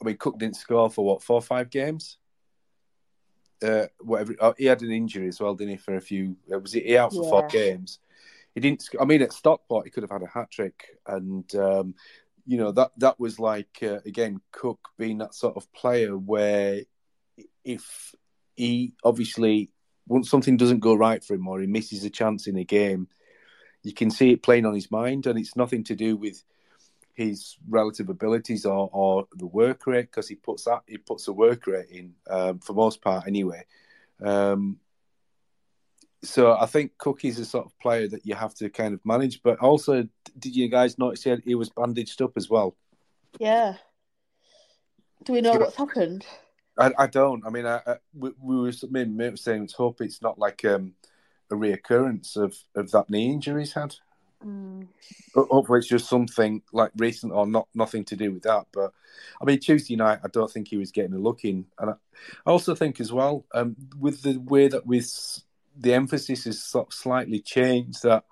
I 0.00 0.04
mean, 0.04 0.16
Cook 0.16 0.38
didn't 0.38 0.54
score 0.54 0.88
for 0.88 1.04
what 1.04 1.22
four 1.22 1.34
or 1.34 1.42
five 1.42 1.68
games. 1.68 2.18
Uh, 3.60 3.86
whatever. 3.98 4.36
Oh, 4.40 4.54
he 4.56 4.66
had 4.66 4.82
an 4.82 4.92
injury 4.92 5.26
as 5.26 5.40
well, 5.40 5.54
didn't 5.56 5.72
he? 5.72 5.76
For 5.78 5.96
a 5.96 6.00
few, 6.00 6.36
uh, 6.52 6.60
was 6.60 6.72
he, 6.72 6.80
he 6.80 6.96
out 6.96 7.12
for 7.12 7.28
four 7.28 7.48
games? 7.48 7.98
He 8.54 8.60
didn't. 8.60 8.88
I 9.00 9.04
mean, 9.04 9.20
at 9.20 9.32
Stockport, 9.32 9.86
he 9.86 9.90
could 9.90 10.04
have 10.04 10.12
had 10.12 10.22
a 10.22 10.28
hat 10.28 10.50
trick, 10.52 10.96
and 11.06 11.52
um, 11.56 11.94
you 12.46 12.56
know 12.56 12.70
that 12.70 12.92
that 12.98 13.18
was 13.18 13.40
like 13.40 13.82
uh, 13.82 13.98
again 14.06 14.40
Cook 14.52 14.78
being 14.96 15.18
that 15.18 15.34
sort 15.34 15.56
of 15.56 15.72
player 15.72 16.16
where 16.16 16.82
if 17.64 18.14
he 18.56 18.94
obviously 19.04 19.70
once 20.08 20.30
something 20.30 20.56
doesn't 20.56 20.80
go 20.80 20.94
right 20.94 21.22
for 21.22 21.34
him 21.34 21.48
or 21.48 21.60
he 21.60 21.66
misses 21.66 22.04
a 22.04 22.10
chance 22.10 22.46
in 22.46 22.56
a 22.56 22.64
game, 22.64 23.08
you 23.82 23.92
can 23.92 24.10
see 24.10 24.32
it 24.32 24.42
playing 24.42 24.66
on 24.66 24.74
his 24.74 24.90
mind, 24.90 25.26
and 25.26 25.38
it's 25.38 25.56
nothing 25.56 25.84
to 25.84 25.94
do 25.94 26.16
with 26.16 26.42
his 27.14 27.56
relative 27.68 28.08
abilities 28.08 28.66
or, 28.66 28.90
or 28.92 29.26
the 29.36 29.46
work 29.46 29.86
rate 29.86 30.02
because 30.10 30.28
he 30.28 30.34
puts 30.34 30.64
that 30.64 30.82
he 30.86 30.98
puts 30.98 31.26
a 31.28 31.32
work 31.32 31.66
rate 31.66 31.88
in 31.90 32.14
um, 32.28 32.58
for 32.58 32.72
most 32.74 33.00
part 33.00 33.26
anyway. 33.26 33.64
Um, 34.22 34.78
so 36.22 36.56
I 36.56 36.66
think 36.66 36.98
Cookie's 36.98 37.38
a 37.38 37.44
sort 37.44 37.66
of 37.66 37.78
player 37.78 38.08
that 38.08 38.26
you 38.26 38.34
have 38.34 38.54
to 38.56 38.68
kind 38.70 38.94
of 38.94 39.04
manage. 39.04 39.42
But 39.42 39.60
also, 39.60 40.08
did 40.38 40.56
you 40.56 40.68
guys 40.68 40.98
notice 40.98 41.22
he, 41.22 41.30
had, 41.30 41.42
he 41.44 41.54
was 41.54 41.70
bandaged 41.70 42.20
up 42.22 42.32
as 42.36 42.50
well? 42.50 42.76
Yeah. 43.38 43.76
Do 45.24 45.32
we 45.32 45.40
know 45.40 45.52
So- 45.52 45.58
what's 45.60 45.76
happened? 45.76 46.26
I, 46.78 46.92
I 46.98 47.06
don't. 47.06 47.44
I 47.46 47.50
mean, 47.50 47.66
I, 47.66 47.80
I, 47.86 47.96
we, 48.14 48.30
we 48.40 48.56
were 48.56 48.72
me 48.90 49.26
and 49.26 49.38
saying 49.38 49.62
let's 49.62 49.72
hope 49.72 50.00
it's 50.00 50.22
not 50.22 50.38
like 50.38 50.64
um, 50.64 50.94
a 51.50 51.54
reoccurrence 51.54 52.36
of, 52.36 52.56
of 52.74 52.90
that 52.90 53.10
knee 53.10 53.32
injury 53.32 53.62
he's 53.62 53.72
had. 53.72 53.94
Mm. 54.44 54.86
Hopefully, 55.34 55.78
it's 55.78 55.88
just 55.88 56.08
something 56.08 56.62
like 56.72 56.92
recent 56.96 57.32
or 57.32 57.46
not 57.46 57.68
nothing 57.74 58.04
to 58.06 58.16
do 58.16 58.32
with 58.32 58.42
that. 58.42 58.66
But 58.72 58.92
I 59.40 59.44
mean, 59.44 59.58
Tuesday 59.58 59.96
night, 59.96 60.20
I 60.22 60.28
don't 60.28 60.50
think 60.50 60.68
he 60.68 60.76
was 60.76 60.92
getting 60.92 61.14
a 61.14 61.18
look 61.18 61.44
in, 61.44 61.66
and 61.78 61.90
I, 61.90 61.94
I 62.44 62.50
also 62.50 62.74
think 62.74 63.00
as 63.00 63.12
well 63.12 63.46
um, 63.54 63.76
with 63.98 64.22
the 64.22 64.36
way 64.38 64.68
that 64.68 64.86
with 64.86 65.42
the 65.78 65.94
emphasis 65.94 66.46
is 66.46 66.62
sort 66.62 66.88
of 66.88 66.94
slightly 66.94 67.40
changed 67.40 68.02
that 68.02 68.24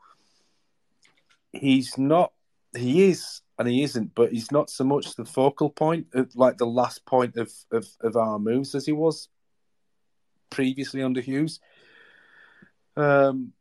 he's 1.52 1.96
not. 1.96 2.32
He 2.76 3.04
is 3.04 3.40
and 3.58 3.68
he 3.68 3.82
isn't, 3.82 4.14
but 4.14 4.32
he's 4.32 4.50
not 4.50 4.70
so 4.70 4.84
much 4.84 5.14
the 5.14 5.24
focal 5.24 5.70
point, 5.70 6.06
of, 6.14 6.34
like 6.34 6.58
the 6.58 6.66
last 6.66 7.04
point 7.06 7.36
of, 7.36 7.52
of, 7.70 7.86
of 8.00 8.16
our 8.16 8.38
moves 8.38 8.74
as 8.74 8.86
he 8.86 8.92
was 8.92 9.28
previously 10.50 11.02
under 11.02 11.20
Hughes. 11.20 11.60
Um, 12.96 13.52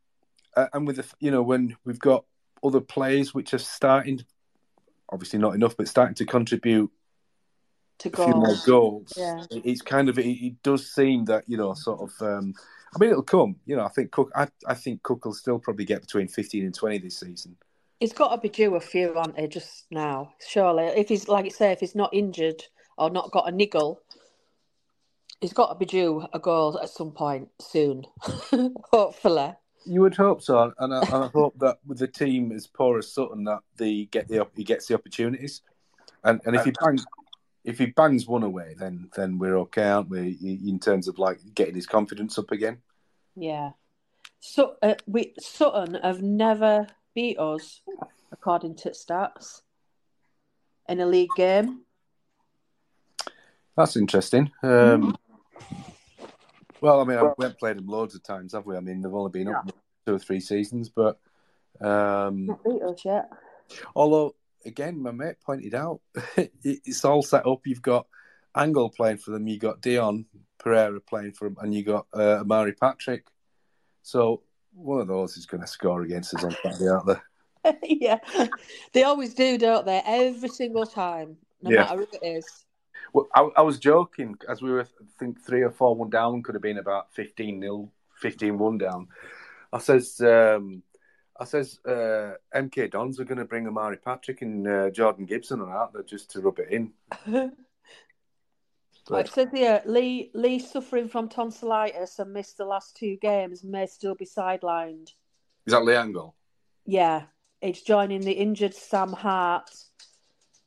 and 0.56 0.86
with 0.86 0.96
the, 0.96 1.06
you 1.18 1.30
know 1.30 1.42
when 1.42 1.76
we've 1.84 1.98
got 1.98 2.24
other 2.62 2.80
players 2.80 3.34
which 3.34 3.52
are 3.52 3.58
starting, 3.58 4.24
obviously 5.10 5.38
not 5.38 5.54
enough, 5.54 5.76
but 5.76 5.88
starting 5.88 6.14
to 6.14 6.24
contribute 6.24 6.90
To 7.98 8.08
a 8.08 8.16
few 8.16 8.34
more 8.34 8.46
goals. 8.46 8.64
goals. 8.64 9.12
Yeah. 9.16 9.44
It's 9.50 9.82
kind 9.82 10.08
of 10.08 10.18
it, 10.18 10.26
it 10.26 10.62
does 10.62 10.88
seem 10.88 11.24
that 11.26 11.44
you 11.48 11.56
know 11.56 11.74
sort 11.74 12.00
of. 12.00 12.12
Um, 12.20 12.54
I 12.94 12.98
mean, 13.00 13.10
it'll 13.10 13.24
come. 13.24 13.56
You 13.66 13.74
know, 13.74 13.84
I 13.84 13.88
think 13.88 14.12
Cook. 14.12 14.30
I, 14.36 14.46
I 14.68 14.74
think 14.74 15.02
Cook 15.02 15.24
will 15.24 15.34
still 15.34 15.58
probably 15.58 15.84
get 15.84 16.00
between 16.00 16.28
fifteen 16.28 16.64
and 16.64 16.74
twenty 16.74 16.98
this 16.98 17.18
season. 17.18 17.56
He's 18.00 18.12
got 18.12 18.34
to 18.34 18.40
be 18.40 18.48
due 18.48 18.74
a 18.74 18.80
few, 18.80 19.14
hasn't 19.14 19.38
he, 19.38 19.48
just 19.48 19.86
now? 19.90 20.34
Surely. 20.46 20.84
If 20.84 21.08
he's, 21.08 21.28
like 21.28 21.44
you 21.44 21.50
say, 21.50 21.72
if 21.72 21.80
he's 21.80 21.94
not 21.94 22.12
injured 22.12 22.62
or 22.98 23.10
not 23.10 23.30
got 23.30 23.48
a 23.48 23.52
niggle, 23.52 24.00
he's 25.40 25.52
got 25.52 25.68
to 25.68 25.78
be 25.78 25.86
due 25.86 26.26
a 26.32 26.38
goal 26.38 26.78
at 26.82 26.90
some 26.90 27.12
point 27.12 27.48
soon. 27.60 28.04
Hopefully. 28.92 29.52
You 29.86 30.00
would 30.00 30.14
hope 30.14 30.40
so, 30.40 30.72
and 30.78 30.94
I, 30.94 31.00
and 31.02 31.24
I 31.24 31.26
hope 31.26 31.58
that 31.58 31.76
with 31.86 31.98
the 31.98 32.08
team 32.08 32.52
as 32.52 32.66
poor 32.66 32.98
as 32.98 33.12
Sutton, 33.12 33.44
that 33.44 33.60
they 33.76 34.06
get 34.06 34.28
the 34.28 34.46
he 34.56 34.64
gets 34.64 34.86
the 34.86 34.94
opportunities, 34.94 35.60
and 36.22 36.40
and 36.46 36.56
if 36.56 36.64
he 36.64 36.70
bangs 36.70 37.04
if 37.64 37.78
he 37.78 37.86
bangs 37.86 38.26
one 38.26 38.44
away, 38.44 38.74
then 38.78 39.10
then 39.14 39.38
we're 39.38 39.58
okay, 39.58 39.84
aren't 39.84 40.08
we? 40.08 40.38
In 40.42 40.78
terms 40.78 41.06
of 41.06 41.18
like 41.18 41.38
getting 41.54 41.74
his 41.74 41.86
confidence 41.86 42.38
up 42.38 42.50
again. 42.50 42.78
Yeah. 43.36 43.72
So 44.40 44.76
uh, 44.82 44.94
we 45.06 45.34
Sutton 45.38 45.98
have 46.02 46.22
never 46.22 46.86
beat 47.14 47.38
us, 47.38 47.80
according 48.32 48.76
to 48.76 48.90
stats, 48.90 49.62
in 50.88 51.00
a 51.00 51.06
league 51.06 51.30
game. 51.36 51.82
That's 53.76 53.96
interesting. 53.96 54.50
Um, 54.62 55.16
Well, 56.80 57.00
I 57.00 57.04
mean, 57.04 57.18
we 57.38 57.44
haven't 57.44 57.58
played 57.58 57.78
them 57.78 57.86
loads 57.86 58.14
of 58.14 58.22
times, 58.22 58.52
have 58.52 58.66
we? 58.66 58.76
I 58.76 58.80
mean, 58.80 59.00
they've 59.00 59.14
only 59.14 59.30
been 59.30 59.48
up 59.48 59.66
two 60.06 60.14
or 60.14 60.18
three 60.18 60.40
seasons, 60.40 60.90
but 60.90 61.18
um, 61.80 62.46
Not 62.46 62.62
beat 62.64 62.82
us 62.82 63.04
yet. 63.04 63.30
although 63.96 64.34
again, 64.66 65.00
my 65.00 65.10
mate 65.10 65.36
pointed 65.44 65.74
out 65.74 66.00
it's 66.62 67.04
all 67.04 67.22
set 67.22 67.46
up. 67.46 67.66
You've 67.66 67.82
got 67.82 68.06
Angol 68.56 68.94
playing 68.94 69.18
for 69.18 69.30
them, 69.30 69.48
you 69.48 69.58
got 69.58 69.80
Dion 69.80 70.26
Pereira 70.58 71.00
playing 71.00 71.32
for 71.32 71.48
them, 71.48 71.56
and 71.60 71.74
you 71.74 71.82
got 71.84 72.06
uh, 72.14 72.40
Omari 72.40 72.72
Patrick. 72.72 73.26
So 74.02 74.42
one 74.74 75.00
of 75.00 75.08
those 75.08 75.36
is 75.36 75.46
going 75.46 75.60
to 75.60 75.66
score 75.66 76.02
against 76.02 76.34
us 76.34 76.44
on 76.44 76.56
Saturday, 76.62 76.88
aren't 76.88 77.06
they? 77.06 77.78
yeah, 77.82 78.18
they 78.92 79.04
always 79.04 79.34
do, 79.34 79.56
don't 79.56 79.86
they? 79.86 80.02
Every 80.04 80.48
single 80.48 80.86
time, 80.86 81.36
no 81.62 81.70
Yeah. 81.70 81.84
matter 81.84 81.96
who 81.98 82.06
it 82.20 82.26
is. 82.26 82.64
Well, 83.12 83.28
I, 83.34 83.48
I 83.56 83.62
was 83.62 83.78
joking 83.78 84.36
as 84.48 84.60
we 84.60 84.70
were, 84.70 84.82
I 84.82 85.04
think, 85.18 85.44
three 85.44 85.62
or 85.62 85.70
four 85.70 85.94
one 85.94 86.10
down 86.10 86.42
could 86.42 86.54
have 86.54 86.62
been 86.62 86.78
about 86.78 87.14
15 87.14 87.60
nil, 87.60 87.90
15 88.20 88.58
one 88.58 88.78
down. 88.78 89.08
I 89.72 89.78
says, 89.78 90.20
um, 90.20 90.82
I 91.38 91.44
says, 91.44 91.80
uh, 91.86 92.34
MK 92.54 92.90
Dons 92.90 93.18
are 93.18 93.24
going 93.24 93.38
to 93.38 93.44
bring 93.44 93.66
Omari 93.66 93.96
Patrick 93.96 94.42
and 94.42 94.66
uh, 94.66 94.90
Jordan 94.90 95.26
Gibson 95.26 95.60
on 95.60 95.70
out 95.70 95.92
there 95.92 96.02
just 96.02 96.30
to 96.32 96.40
rub 96.40 96.58
it 96.58 96.70
in. 96.70 96.92
Right, 99.10 99.26
it 99.26 99.32
says 99.32 99.48
here 99.52 99.82
Lee 99.84 100.30
Lee 100.34 100.58
suffering 100.58 101.08
from 101.08 101.28
tonsillitis 101.28 102.18
and 102.18 102.32
missed 102.32 102.56
the 102.56 102.64
last 102.64 102.96
two 102.96 103.16
games 103.16 103.62
may 103.62 103.86
still 103.86 104.14
be 104.14 104.24
sidelined. 104.24 105.10
Is 105.66 105.72
that 105.72 105.84
Lee 105.84 105.94
Angol? 105.94 106.32
Yeah, 106.86 107.24
it's 107.60 107.82
joining 107.82 108.22
the 108.22 108.32
injured 108.32 108.74
Sam 108.74 109.12
Hart. 109.12 109.70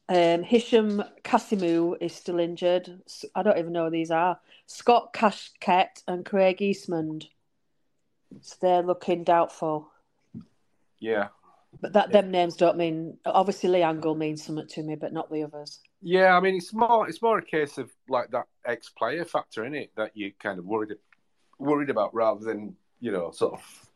Um, 0.09 0.43
Hisham 0.43 1.03
Kasimu 1.23 1.97
is 1.99 2.13
still 2.13 2.39
injured. 2.39 3.01
I 3.35 3.43
don't 3.43 3.57
even 3.57 3.73
know 3.73 3.85
who 3.85 3.91
these 3.91 4.11
are. 4.11 4.39
Scott 4.67 5.13
Kashket 5.13 6.03
and 6.07 6.25
Craig 6.25 6.61
Eastmond. 6.61 7.27
So 8.41 8.55
they're 8.61 8.83
looking 8.83 9.23
doubtful. 9.23 9.89
Yeah. 10.99 11.29
But 11.81 11.93
that 11.93 12.11
them 12.11 12.31
names 12.31 12.55
don't 12.55 12.77
mean 12.77 13.17
obviously 13.25 13.69
Lee 13.69 13.79
Angol 13.81 14.17
means 14.17 14.43
something 14.43 14.67
to 14.67 14.83
me, 14.83 14.95
but 14.95 15.13
not 15.13 15.31
the 15.31 15.43
others. 15.43 15.79
Yeah, 16.01 16.37
I 16.37 16.39
mean, 16.39 16.55
it's 16.55 16.73
more, 16.73 17.07
it's 17.09 17.21
more 17.21 17.39
a 17.39 17.45
case 17.45 17.77
of 17.77 17.91
like 18.07 18.29
that 18.31 18.45
ex 18.65 18.89
player 18.89 19.25
factor 19.25 19.65
in 19.65 19.73
it 19.73 19.91
that 19.95 20.15
you 20.15 20.31
kind 20.39 20.59
of 20.59 20.65
worried, 20.65 20.93
worried 21.59 21.89
about 21.89 22.13
rather 22.13 22.45
than, 22.45 22.75
you 22.99 23.11
know, 23.11 23.31
sort 23.31 23.53
of 23.53 23.89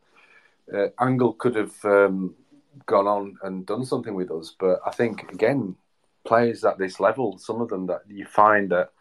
uh, 0.74 0.88
Angol 1.00 1.38
could 1.38 1.56
have 1.56 1.86
um, 1.86 2.36
gone 2.86 3.08
on 3.08 3.38
and 3.44 3.66
done 3.66 3.86
something 3.86 4.16
with 4.16 4.32
us. 4.32 4.56
But 4.60 4.80
I 4.86 4.92
think, 4.92 5.32
again, 5.32 5.76
players 6.24 6.64
at 6.64 6.78
this 6.78 7.00
level, 7.00 7.38
some 7.38 7.62
of 7.62 7.70
them 7.70 7.88
that 7.88 8.02
you 8.08 8.26
find 8.26 8.70
that 8.72 8.92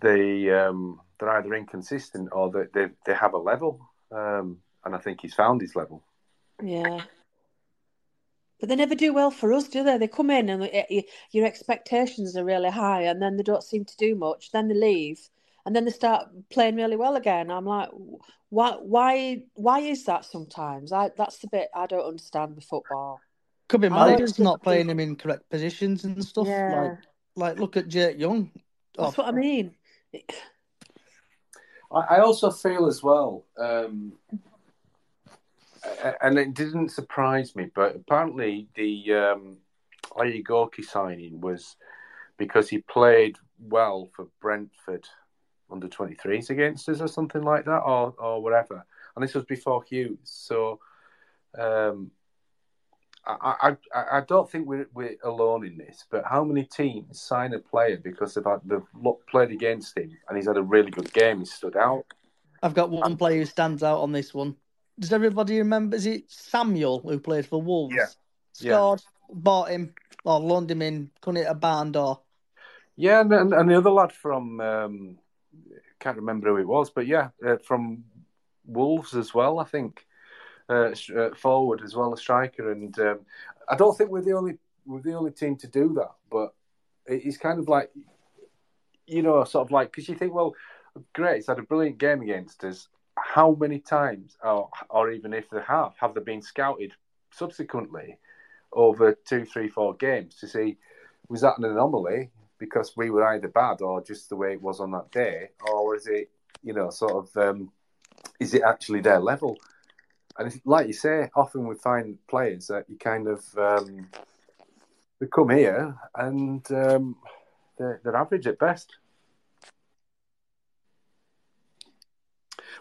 they 0.00 0.50
um, 0.50 1.00
they're 1.18 1.30
either 1.30 1.54
inconsistent 1.54 2.28
or 2.32 2.50
they 2.50 2.64
they, 2.72 2.90
they 3.06 3.14
have 3.14 3.34
a 3.34 3.38
level, 3.38 3.80
um, 4.10 4.58
and 4.84 4.94
I 4.94 4.98
think 4.98 5.20
he's 5.20 5.34
found 5.34 5.60
his 5.60 5.76
level. 5.76 6.02
Yeah. 6.62 7.00
But 8.60 8.68
they 8.68 8.76
never 8.76 8.94
do 8.94 9.12
well 9.12 9.30
for 9.30 9.52
us, 9.52 9.68
do 9.68 9.82
they? 9.82 9.98
They 9.98 10.08
come 10.08 10.30
in 10.30 10.48
and 10.48 10.62
y- 10.62 11.04
your 11.32 11.44
expectations 11.44 12.36
are 12.36 12.44
really 12.44 12.70
high, 12.70 13.02
and 13.02 13.20
then 13.20 13.36
they 13.36 13.42
don't 13.42 13.62
seem 13.62 13.84
to 13.84 13.96
do 13.96 14.14
much. 14.14 14.52
Then 14.52 14.68
they 14.68 14.74
leave, 14.74 15.28
and 15.66 15.74
then 15.74 15.84
they 15.84 15.90
start 15.90 16.28
playing 16.50 16.76
really 16.76 16.96
well 16.96 17.16
again. 17.16 17.50
I'm 17.50 17.66
like, 17.66 17.90
why, 18.50 18.72
why, 18.80 19.42
why 19.54 19.80
is 19.80 20.04
that? 20.04 20.24
Sometimes 20.24 20.92
I 20.92 21.10
that's 21.16 21.38
the 21.38 21.48
bit 21.48 21.68
I 21.74 21.86
don't 21.86 22.06
understand 22.06 22.54
with 22.54 22.64
football. 22.64 23.20
Could 23.68 23.80
be 23.80 23.88
managers 23.88 24.30
it's 24.30 24.38
not 24.38 24.62
playing 24.62 24.88
him 24.88 25.00
in 25.00 25.16
correct 25.16 25.48
positions 25.50 26.04
and 26.04 26.24
stuff. 26.24 26.46
Yeah. 26.46 26.82
Like, 26.82 26.98
like 27.36 27.58
look 27.58 27.76
at 27.76 27.88
Jake 27.88 28.18
Young. 28.18 28.50
That's 28.96 29.18
Oh, 29.18 29.22
what 29.22 29.34
I 29.34 29.36
mean. 29.36 29.74
I, 31.90 32.00
I 32.16 32.20
also 32.20 32.50
feel 32.50 32.86
as 32.86 33.02
well, 33.02 33.44
um, 33.58 34.12
a- 34.32 34.36
and 36.22 36.38
it 36.38 36.54
didn't 36.54 36.90
surprise 36.90 37.54
me, 37.56 37.70
but 37.74 37.96
apparently 37.96 38.68
the 38.74 39.12
um, 39.14 39.56
signing 40.82 41.40
was 41.40 41.76
because 42.36 42.68
he 42.68 42.78
played 42.78 43.36
well 43.58 44.08
for 44.14 44.28
Brentford 44.40 45.06
under 45.70 45.88
23s 45.88 46.50
against 46.50 46.88
us 46.88 47.00
or 47.00 47.08
something 47.08 47.42
like 47.42 47.64
that, 47.64 47.78
or, 47.78 48.14
or 48.18 48.42
whatever. 48.42 48.84
And 49.14 49.22
this 49.22 49.34
was 49.34 49.44
before 49.44 49.82
Hughes. 49.82 50.18
So 50.24 50.80
um, 51.58 52.10
I, 53.26 53.36
I, 53.42 53.76
I 53.94 54.18
I 54.18 54.20
don't 54.26 54.50
think 54.50 54.66
we're, 54.66 54.88
we're 54.92 55.16
alone 55.24 55.66
in 55.66 55.76
this, 55.78 56.04
but 56.10 56.24
how 56.24 56.44
many 56.44 56.64
teams 56.64 57.20
sign 57.20 57.54
a 57.54 57.58
player 57.58 57.96
because 57.96 58.34
they've, 58.34 58.44
had, 58.44 58.60
they've 58.64 58.82
played 59.28 59.50
against 59.50 59.96
him 59.96 60.16
and 60.28 60.36
he's 60.36 60.46
had 60.46 60.56
a 60.56 60.62
really 60.62 60.90
good 60.90 61.12
game, 61.12 61.40
he 61.40 61.46
stood 61.46 61.76
out? 61.76 62.04
I've 62.62 62.74
got 62.74 62.90
one 62.90 63.16
player 63.16 63.40
who 63.40 63.46
stands 63.46 63.82
out 63.82 64.00
on 64.00 64.12
this 64.12 64.32
one. 64.32 64.56
Does 64.98 65.12
everybody 65.12 65.58
remember? 65.58 65.96
Is 65.96 66.06
it 66.06 66.30
Samuel 66.30 67.00
who 67.00 67.18
played 67.18 67.46
for 67.46 67.60
Wolves? 67.60 67.94
Yeah. 67.96 68.06
Yeah. 68.60 68.76
Scored, 68.76 69.02
bought 69.32 69.70
him, 69.70 69.94
or 70.24 70.38
loaned 70.38 70.70
him 70.70 70.82
in, 70.82 71.10
couldn't 71.20 71.42
hit 71.42 71.50
a 71.50 71.54
barn 71.54 71.92
door. 71.92 72.20
Yeah, 72.96 73.20
and, 73.20 73.32
and, 73.32 73.52
and 73.52 73.68
the 73.68 73.76
other 73.76 73.90
lad 73.90 74.12
from 74.12 74.60
um, 74.60 75.18
can't 75.98 76.16
remember 76.16 76.50
who 76.50 76.58
it 76.58 76.68
was, 76.68 76.90
but 76.90 77.06
yeah, 77.08 77.30
uh, 77.44 77.56
from 77.56 78.04
Wolves 78.66 79.16
as 79.16 79.34
well, 79.34 79.58
I 79.58 79.64
think, 79.64 80.06
uh, 80.68 80.92
uh, 81.16 81.34
forward 81.34 81.82
as 81.84 81.96
well, 81.96 82.14
a 82.14 82.16
striker, 82.16 82.70
and 82.70 82.96
um, 83.00 83.20
I 83.68 83.74
don't 83.74 83.96
think 83.98 84.10
we're 84.10 84.22
the 84.22 84.32
only 84.34 84.58
we're 84.86 85.00
the 85.00 85.14
only 85.14 85.32
team 85.32 85.56
to 85.56 85.66
do 85.66 85.94
that, 85.94 86.12
but 86.30 86.54
it- 87.06 87.24
it's 87.24 87.36
kind 87.38 87.58
of 87.58 87.68
like 87.68 87.90
you 89.06 89.22
know, 89.22 89.44
sort 89.44 89.66
of 89.66 89.70
like 89.70 89.90
because 89.90 90.08
you 90.08 90.14
think, 90.14 90.32
well, 90.32 90.54
great, 91.12 91.36
he's 91.36 91.46
had 91.46 91.58
a 91.58 91.62
brilliant 91.62 91.98
game 91.98 92.22
against 92.22 92.64
us. 92.64 92.88
How 93.16 93.56
many 93.58 93.78
times, 93.78 94.36
or 94.42 94.70
or 94.90 95.10
even 95.10 95.32
if 95.32 95.48
they 95.50 95.60
have, 95.66 95.94
have 95.98 96.14
they 96.14 96.20
been 96.20 96.42
scouted 96.42 96.92
subsequently 97.30 98.18
over 98.72 99.12
two, 99.12 99.44
three, 99.44 99.68
four 99.68 99.94
games 99.94 100.36
to 100.36 100.48
see 100.48 100.76
was 101.28 101.40
that 101.40 101.58
an 101.58 101.64
anomaly 101.64 102.30
because 102.58 102.96
we 102.96 103.10
were 103.10 103.26
either 103.28 103.48
bad 103.48 103.80
or 103.80 104.02
just 104.02 104.28
the 104.28 104.36
way 104.36 104.52
it 104.52 104.62
was 104.62 104.80
on 104.80 104.90
that 104.92 105.10
day, 105.10 105.48
or 105.70 105.96
is 105.96 106.06
it, 106.06 106.30
you 106.62 106.72
know, 106.72 106.90
sort 106.90 107.12
of, 107.12 107.36
um, 107.36 107.70
is 108.40 108.54
it 108.54 108.62
actually 108.62 109.00
their 109.00 109.20
level? 109.20 109.56
And 110.38 110.60
like 110.64 110.86
you 110.86 110.92
say, 110.92 111.30
often 111.34 111.66
we 111.66 111.74
find 111.76 112.18
players 112.28 112.68
that 112.68 112.84
you 112.88 112.96
kind 112.96 113.28
of 113.28 113.44
um, 113.56 114.08
they 115.20 115.26
come 115.26 115.50
here 115.50 115.96
and 116.16 116.70
um, 116.72 117.16
they're, 117.78 118.00
they're 118.02 118.16
average 118.16 118.46
at 118.46 118.58
best. 118.58 118.96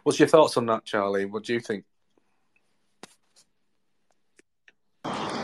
What's 0.03 0.19
your 0.19 0.27
thoughts 0.27 0.57
on 0.57 0.65
that, 0.67 0.85
Charlie? 0.85 1.25
What 1.25 1.43
do 1.43 1.53
you 1.53 1.59
think? 1.59 1.85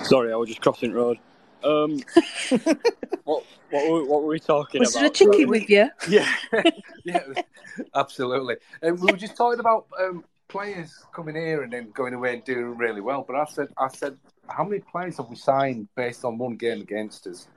Sorry, 0.03 0.31
I 0.31 0.35
was 0.35 0.49
just 0.49 0.61
crossing 0.61 0.91
road. 0.91 1.17
Um, 1.63 2.01
what, 3.23 3.43
what, 3.69 3.91
were, 3.91 4.05
what 4.05 4.21
were 4.23 4.27
we 4.27 4.39
talking 4.39 4.79
Was 4.79 4.95
about? 4.95 4.99
there 4.99 5.09
a 5.09 5.13
chicken 5.13 5.49
with 5.49 5.69
you? 5.69 5.89
Yeah, 6.09 6.33
yeah, 7.03 7.23
absolutely. 7.95 8.57
And 8.81 8.99
we 8.99 9.11
were 9.11 9.17
just 9.17 9.35
talking 9.35 9.59
about 9.59 9.87
um, 9.99 10.23
players 10.47 11.05
coming 11.13 11.35
here 11.35 11.63
and 11.63 11.71
then 11.71 11.91
going 11.91 12.13
away 12.13 12.35
and 12.35 12.43
doing 12.43 12.77
really 12.77 13.01
well. 13.01 13.23
But 13.27 13.35
I 13.35 13.45
said, 13.45 13.67
I 13.77 13.87
said, 13.89 14.17
how 14.47 14.63
many 14.63 14.81
players 14.81 15.17
have 15.17 15.27
we 15.27 15.35
signed 15.35 15.87
based 15.95 16.25
on 16.25 16.37
one 16.37 16.55
game 16.55 16.81
against 16.81 17.27
us? 17.27 17.47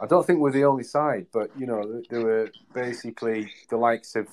I 0.00 0.06
don't 0.06 0.26
think 0.26 0.38
we're 0.38 0.52
the 0.52 0.64
only 0.64 0.84
side, 0.84 1.26
but 1.32 1.50
you 1.58 1.66
know, 1.66 2.02
there 2.08 2.22
were 2.22 2.50
basically 2.72 3.52
the 3.68 3.76
likes 3.76 4.16
of 4.16 4.28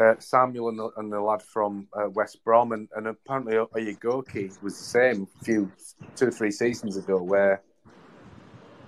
uh, 0.00 0.14
Samuel 0.18 0.68
and 0.68 0.78
the, 0.78 0.90
and 0.96 1.12
the 1.12 1.20
lad 1.20 1.42
from 1.42 1.88
uh, 1.92 2.08
West 2.10 2.42
Brom, 2.44 2.72
and, 2.72 2.88
and 2.96 3.06
apparently 3.06 3.54
Oyegoke 3.54 4.62
was 4.62 4.78
the 4.78 4.84
same 4.84 5.22
a 5.22 5.44
few 5.44 5.72
two 6.16 6.28
or 6.28 6.30
three 6.30 6.50
seasons 6.50 6.96
ago, 6.96 7.22
where 7.22 7.62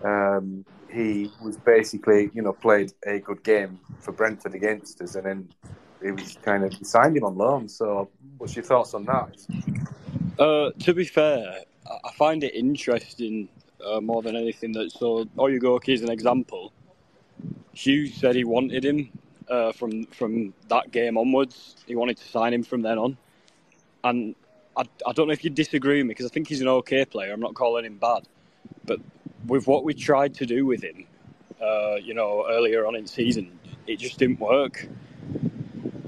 um, 0.05 0.65
he 0.91 1.31
was 1.43 1.57
basically, 1.57 2.31
you 2.35 2.43
know, 2.43 2.53
played 2.53 2.93
a 3.07 3.19
good 3.19 3.43
game 3.45 3.79
for 4.01 4.13
Brentford 4.13 4.55
against 4.55 5.01
us, 5.01 5.15
and 5.15 5.27
then 5.27 5.49
he 6.03 6.11
was 6.11 6.39
kind 6.43 6.65
of 6.65 6.75
signed 6.83 7.17
him 7.17 7.25
on 7.25 7.37
loan. 7.37 7.69
So, 7.69 8.11
what's 8.39 8.57
your 8.57 8.65
thoughts 8.65 8.95
on 8.95 9.05
that? 9.05 9.47
Uh, 10.39 10.71
to 10.81 10.95
be 10.95 11.05
fair, 11.05 11.61
I- 11.87 12.13
find 12.13 12.45
it 12.45 12.55
interesting 12.55 13.49
uh, 13.85 14.01
more 14.01 14.23
than 14.23 14.37
anything 14.37 14.73
that 14.73 14.91
so 14.93 15.25
Oyegoke 15.37 15.93
is 15.93 16.03
an 16.03 16.11
example. 16.11 16.73
Hughes 17.73 18.15
said 18.15 18.37
he 18.37 18.45
wanted 18.45 18.85
him 18.85 19.11
uh, 19.49 19.73
from 19.73 20.05
from 20.07 20.55
that 20.69 20.91
game 20.91 21.17
onwards. 21.19 21.77
He 21.87 21.97
wanted 21.97 22.17
to 22.19 22.29
sign 22.29 22.55
him 22.55 22.63
from 22.63 22.83
then 22.83 22.99
on, 22.99 23.17
and 24.03 24.35
I, 24.77 24.85
I 25.07 25.13
don't 25.13 25.27
know 25.27 25.33
if 25.33 25.45
you 25.45 25.51
disagree 25.51 25.99
with 25.99 26.07
me 26.07 26.09
because 26.09 26.27
I 26.27 26.31
think 26.31 26.49
he's 26.49 26.61
an 26.61 26.69
okay 26.69 27.05
player. 27.05 27.33
I'm 27.33 27.41
not 27.41 27.55
calling 27.55 27.85
him 27.85 27.99
bad, 27.99 28.27
but 28.85 29.01
with 29.47 29.67
what 29.67 29.85
we 29.85 29.95
tried 29.95 30.35
to 30.35 30.47
do 30.47 30.67
with 30.67 30.83
him, 30.83 31.07
uh, 31.63 31.97
you 31.97 32.15
know, 32.15 32.47
earlier 32.49 32.87
on 32.87 32.97
in 32.97 33.07
season, 33.07 33.59
it 33.87 33.99
just 33.99 34.19
didn't 34.19 34.41
work. 34.41 34.89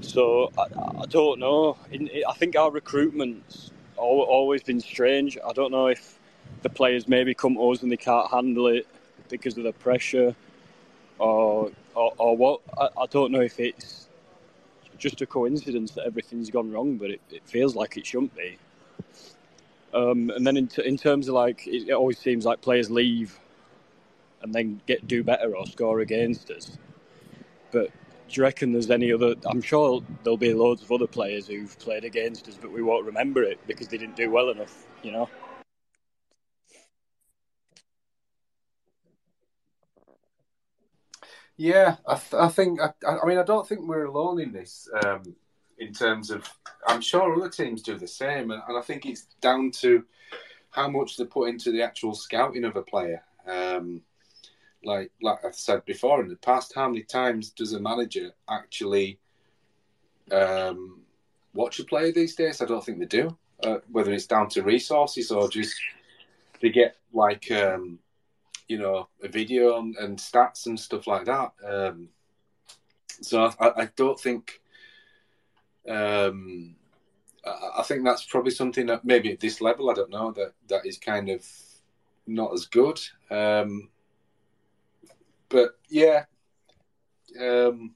So 0.01 0.51
I, 0.57 1.01
I 1.01 1.05
don't 1.05 1.39
know. 1.39 1.77
In, 1.91 2.09
I 2.27 2.33
think 2.33 2.55
our 2.55 2.71
recruitment's 2.71 3.71
al- 3.97 4.05
always 4.05 4.63
been 4.63 4.79
strange. 4.79 5.37
I 5.45 5.53
don't 5.53 5.71
know 5.71 5.87
if 5.87 6.19
the 6.61 6.69
players 6.69 7.07
maybe 7.07 7.33
come 7.33 7.55
to 7.55 7.71
us 7.71 7.83
and 7.83 7.91
they 7.91 7.97
can't 7.97 8.29
handle 8.29 8.67
it 8.67 8.87
because 9.29 9.57
of 9.57 9.63
the 9.63 9.73
pressure, 9.73 10.35
or 11.19 11.71
or, 11.95 12.13
or 12.17 12.37
what. 12.37 12.61
I, 12.77 12.89
I 13.01 13.05
don't 13.07 13.31
know 13.31 13.41
if 13.41 13.59
it's 13.59 14.09
just 14.97 15.21
a 15.21 15.25
coincidence 15.25 15.91
that 15.91 16.05
everything's 16.05 16.49
gone 16.49 16.71
wrong, 16.71 16.97
but 16.97 17.11
it, 17.11 17.21
it 17.31 17.43
feels 17.45 17.75
like 17.75 17.97
it 17.97 18.05
shouldn't 18.05 18.35
be. 18.35 18.57
Um, 19.93 20.29
and 20.29 20.45
then 20.45 20.57
in, 20.57 20.67
t- 20.67 20.85
in 20.85 20.97
terms 20.97 21.27
of 21.27 21.35
like, 21.35 21.65
it, 21.67 21.89
it 21.89 21.93
always 21.93 22.19
seems 22.19 22.45
like 22.45 22.61
players 22.61 22.91
leave 22.91 23.39
and 24.41 24.53
then 24.53 24.81
get 24.85 25.07
do 25.07 25.23
better 25.23 25.55
or 25.55 25.65
score 25.65 26.01
against 26.01 26.51
us. 26.51 26.77
But 27.71 27.87
do 27.87 28.35
you 28.35 28.43
reckon 28.43 28.71
there's 28.73 28.91
any 28.91 29.11
other? 29.11 29.35
I'm 29.45 29.61
sure 29.61 30.03
there'll 30.23 30.37
be 30.37 30.53
loads 30.53 30.83
of 30.83 30.91
other 30.91 31.07
players 31.07 31.47
who've 31.47 31.77
played 31.79 32.03
against 32.05 32.47
us, 32.47 32.57
but 32.61 32.71
we 32.71 32.81
won't 32.83 33.05
remember 33.05 33.43
it 33.43 33.59
because 33.67 33.87
they 33.87 33.97
didn't 33.97 34.15
do 34.15 34.29
well 34.31 34.49
enough. 34.49 34.85
You 35.03 35.11
know. 35.11 35.29
Yeah, 41.57 41.95
I, 42.07 42.15
th- 42.15 42.33
I 42.39 42.47
think. 42.49 42.79
I, 42.79 42.93
I 43.03 43.25
mean, 43.25 43.39
I 43.39 43.43
don't 43.43 43.67
think 43.67 43.81
we're 43.81 44.05
alone 44.05 44.39
in 44.39 44.51
this. 44.51 44.87
Um, 45.03 45.35
in 45.79 45.93
terms 45.93 46.31
of, 46.31 46.47
I'm 46.87 47.01
sure 47.01 47.35
other 47.35 47.49
teams 47.49 47.83
do 47.83 47.97
the 47.97 48.07
same, 48.07 48.51
and, 48.51 48.61
and 48.67 48.77
I 48.77 48.81
think 48.81 49.05
it's 49.05 49.23
down 49.41 49.71
to 49.71 50.03
how 50.71 50.89
much 50.89 51.17
they 51.17 51.25
put 51.25 51.49
into 51.49 51.71
the 51.71 51.81
actual 51.81 52.13
scouting 52.13 52.63
of 52.63 52.75
a 52.75 52.81
player. 52.81 53.23
Um, 53.47 54.01
like, 54.83 55.11
like 55.21 55.43
I've 55.45 55.55
said 55.55 55.85
before 55.85 56.21
in 56.21 56.29
the 56.29 56.35
past, 56.35 56.73
how 56.75 56.87
many 56.87 57.03
times 57.03 57.49
does 57.49 57.73
a 57.73 57.79
manager 57.79 58.31
actually 58.49 59.19
um, 60.31 61.01
watch 61.53 61.79
a 61.79 61.83
player 61.83 62.11
these 62.11 62.35
days? 62.35 62.61
I 62.61 62.65
don't 62.65 62.83
think 62.83 62.99
they 62.99 63.05
do. 63.05 63.37
Uh, 63.63 63.77
whether 63.91 64.13
it's 64.13 64.27
down 64.27 64.47
to 64.49 64.61
resources 64.61 65.31
or 65.31 65.49
just 65.49 65.75
they 66.61 66.69
get 66.69 66.95
like 67.11 67.49
um, 67.51 67.97
you 68.67 68.77
know 68.77 69.07
a 69.23 69.27
video 69.27 69.77
and, 69.79 69.95
and 69.97 70.17
stats 70.17 70.65
and 70.65 70.79
stuff 70.79 71.07
like 71.07 71.25
that. 71.25 71.51
Um, 71.65 72.09
so 73.21 73.51
I, 73.59 73.83
I 73.83 73.89
don't 73.95 74.19
think. 74.19 74.61
Um, 75.87 76.75
I, 77.45 77.79
I 77.79 77.83
think 77.83 78.03
that's 78.03 78.25
probably 78.25 78.51
something 78.51 78.87
that 78.87 79.05
maybe 79.05 79.31
at 79.31 79.39
this 79.39 79.61
level 79.61 79.89
I 79.89 79.93
don't 79.93 80.09
know 80.09 80.31
that 80.31 80.53
that 80.67 80.85
is 80.85 80.97
kind 80.97 81.29
of 81.29 81.45
not 82.25 82.53
as 82.53 82.65
good. 82.65 82.99
Um, 83.31 83.89
but 85.49 85.77
yeah. 85.89 86.25
Um, 87.39 87.93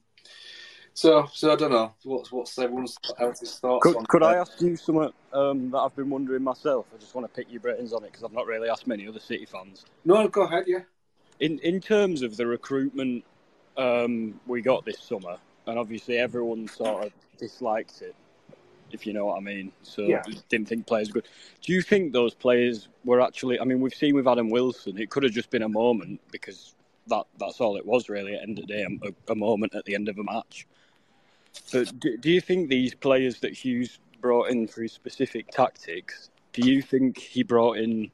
so 0.94 1.28
so 1.32 1.52
I 1.52 1.56
don't 1.56 1.70
know 1.70 1.94
what's 2.04 2.30
what's 2.30 2.58
everyone's 2.58 2.96
else's 3.18 3.58
thoughts 3.58 3.82
Could, 3.82 3.96
on 3.96 4.06
could 4.06 4.22
I 4.22 4.36
ask 4.36 4.60
you 4.60 4.76
something 4.76 5.12
um, 5.32 5.70
that 5.70 5.78
I've 5.78 5.96
been 5.96 6.10
wondering 6.10 6.42
myself? 6.42 6.86
I 6.94 6.98
just 6.98 7.14
want 7.14 7.26
to 7.26 7.34
pick 7.34 7.50
your 7.50 7.60
brains 7.60 7.92
on 7.92 8.04
it 8.04 8.12
because 8.12 8.24
I've 8.24 8.32
not 8.32 8.46
really 8.46 8.68
asked 8.68 8.86
many 8.86 9.08
other 9.08 9.20
City 9.20 9.46
fans. 9.46 9.84
No, 10.04 10.28
go 10.28 10.42
ahead. 10.42 10.64
Yeah. 10.66 10.80
In 11.40 11.58
in 11.60 11.80
terms 11.80 12.22
of 12.22 12.36
the 12.36 12.46
recruitment 12.46 13.24
um, 13.76 14.38
we 14.46 14.60
got 14.60 14.84
this 14.84 15.00
summer, 15.00 15.38
and 15.66 15.78
obviously 15.78 16.18
everyone 16.18 16.68
sort 16.68 17.06
of 17.06 17.12
disliked 17.38 18.02
it. 18.02 18.14
if 18.92 19.06
you 19.06 19.14
know 19.14 19.24
what 19.24 19.38
I 19.38 19.40
mean. 19.40 19.72
So 19.82 20.02
Yeah. 20.02 20.22
didn't 20.50 20.68
think 20.68 20.86
players 20.86 21.08
were 21.08 21.22
good. 21.22 21.28
Do 21.62 21.72
you 21.72 21.80
think 21.80 22.12
those 22.12 22.34
players 22.34 22.88
were 23.06 23.22
actually? 23.22 23.58
I 23.58 23.64
mean, 23.64 23.80
we've 23.80 23.94
seen 23.94 24.14
with 24.14 24.28
Adam 24.28 24.50
Wilson, 24.50 24.98
it 24.98 25.08
could 25.08 25.22
have 25.22 25.32
just 25.32 25.48
been 25.48 25.62
a 25.62 25.68
moment 25.68 26.20
because 26.30 26.74
that 27.06 27.24
that's 27.38 27.60
all 27.60 27.76
it 27.78 27.86
was 27.86 28.10
really. 28.10 28.34
At 28.34 28.40
the 28.40 28.48
end 28.48 28.58
of 28.58 28.66
the 28.66 28.74
day, 28.74 28.86
a, 29.28 29.32
a 29.32 29.34
moment 29.34 29.74
at 29.74 29.86
the 29.86 29.94
end 29.94 30.10
of 30.10 30.18
a 30.18 30.22
match. 30.24 30.66
But 31.72 31.98
do, 32.00 32.16
do 32.16 32.30
you 32.30 32.40
think 32.40 32.68
these 32.68 32.94
players 32.94 33.40
that 33.40 33.52
Hughes 33.52 33.98
brought 34.20 34.50
in 34.50 34.66
through 34.66 34.88
specific 34.88 35.48
tactics? 35.50 36.30
Do 36.52 36.68
you 36.68 36.82
think 36.82 37.18
he 37.18 37.42
brought 37.42 37.78
in 37.78 38.10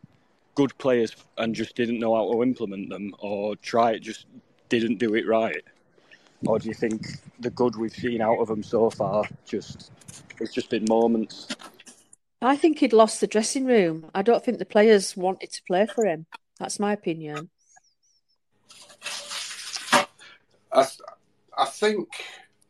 good 0.54 0.76
players 0.78 1.14
and 1.36 1.54
just 1.54 1.76
didn't 1.76 2.00
know 2.00 2.14
how 2.14 2.32
to 2.32 2.42
implement 2.42 2.88
them, 2.90 3.14
or 3.18 3.56
try 3.56 3.92
it 3.92 4.00
just 4.00 4.26
didn't 4.68 4.98
do 4.98 5.14
it 5.14 5.26
right? 5.26 5.62
Or 6.46 6.58
do 6.58 6.68
you 6.68 6.74
think 6.74 7.06
the 7.40 7.50
good 7.50 7.76
we've 7.76 7.92
seen 7.92 8.20
out 8.20 8.38
of 8.38 8.48
them 8.48 8.62
so 8.62 8.90
far 8.90 9.24
just 9.44 9.90
it's 10.40 10.52
just 10.52 10.70
been 10.70 10.84
moments? 10.88 11.48
I 12.40 12.56
think 12.56 12.78
he'd 12.78 12.92
lost 12.92 13.20
the 13.20 13.26
dressing 13.26 13.64
room. 13.64 14.10
I 14.14 14.22
don't 14.22 14.44
think 14.44 14.58
the 14.58 14.64
players 14.64 15.16
wanted 15.16 15.52
to 15.52 15.62
play 15.66 15.86
for 15.86 16.06
him. 16.06 16.26
That's 16.60 16.78
my 16.78 16.92
opinion. 16.92 17.50
I, 20.72 20.86
I 21.56 21.64
think, 21.64 22.08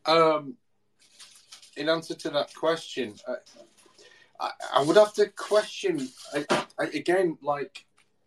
um, 0.09 0.55
in 1.77 1.89
answer 1.89 2.15
to 2.15 2.31
that 2.31 2.55
question, 2.55 3.15
I, 3.29 3.35
I, 4.41 4.51
I 4.77 4.83
would 4.83 4.97
have 4.97 5.13
to 5.15 5.29
question 5.29 6.09
I, 6.35 6.47
I, 6.79 6.87
again, 6.87 7.39
like, 7.43 7.85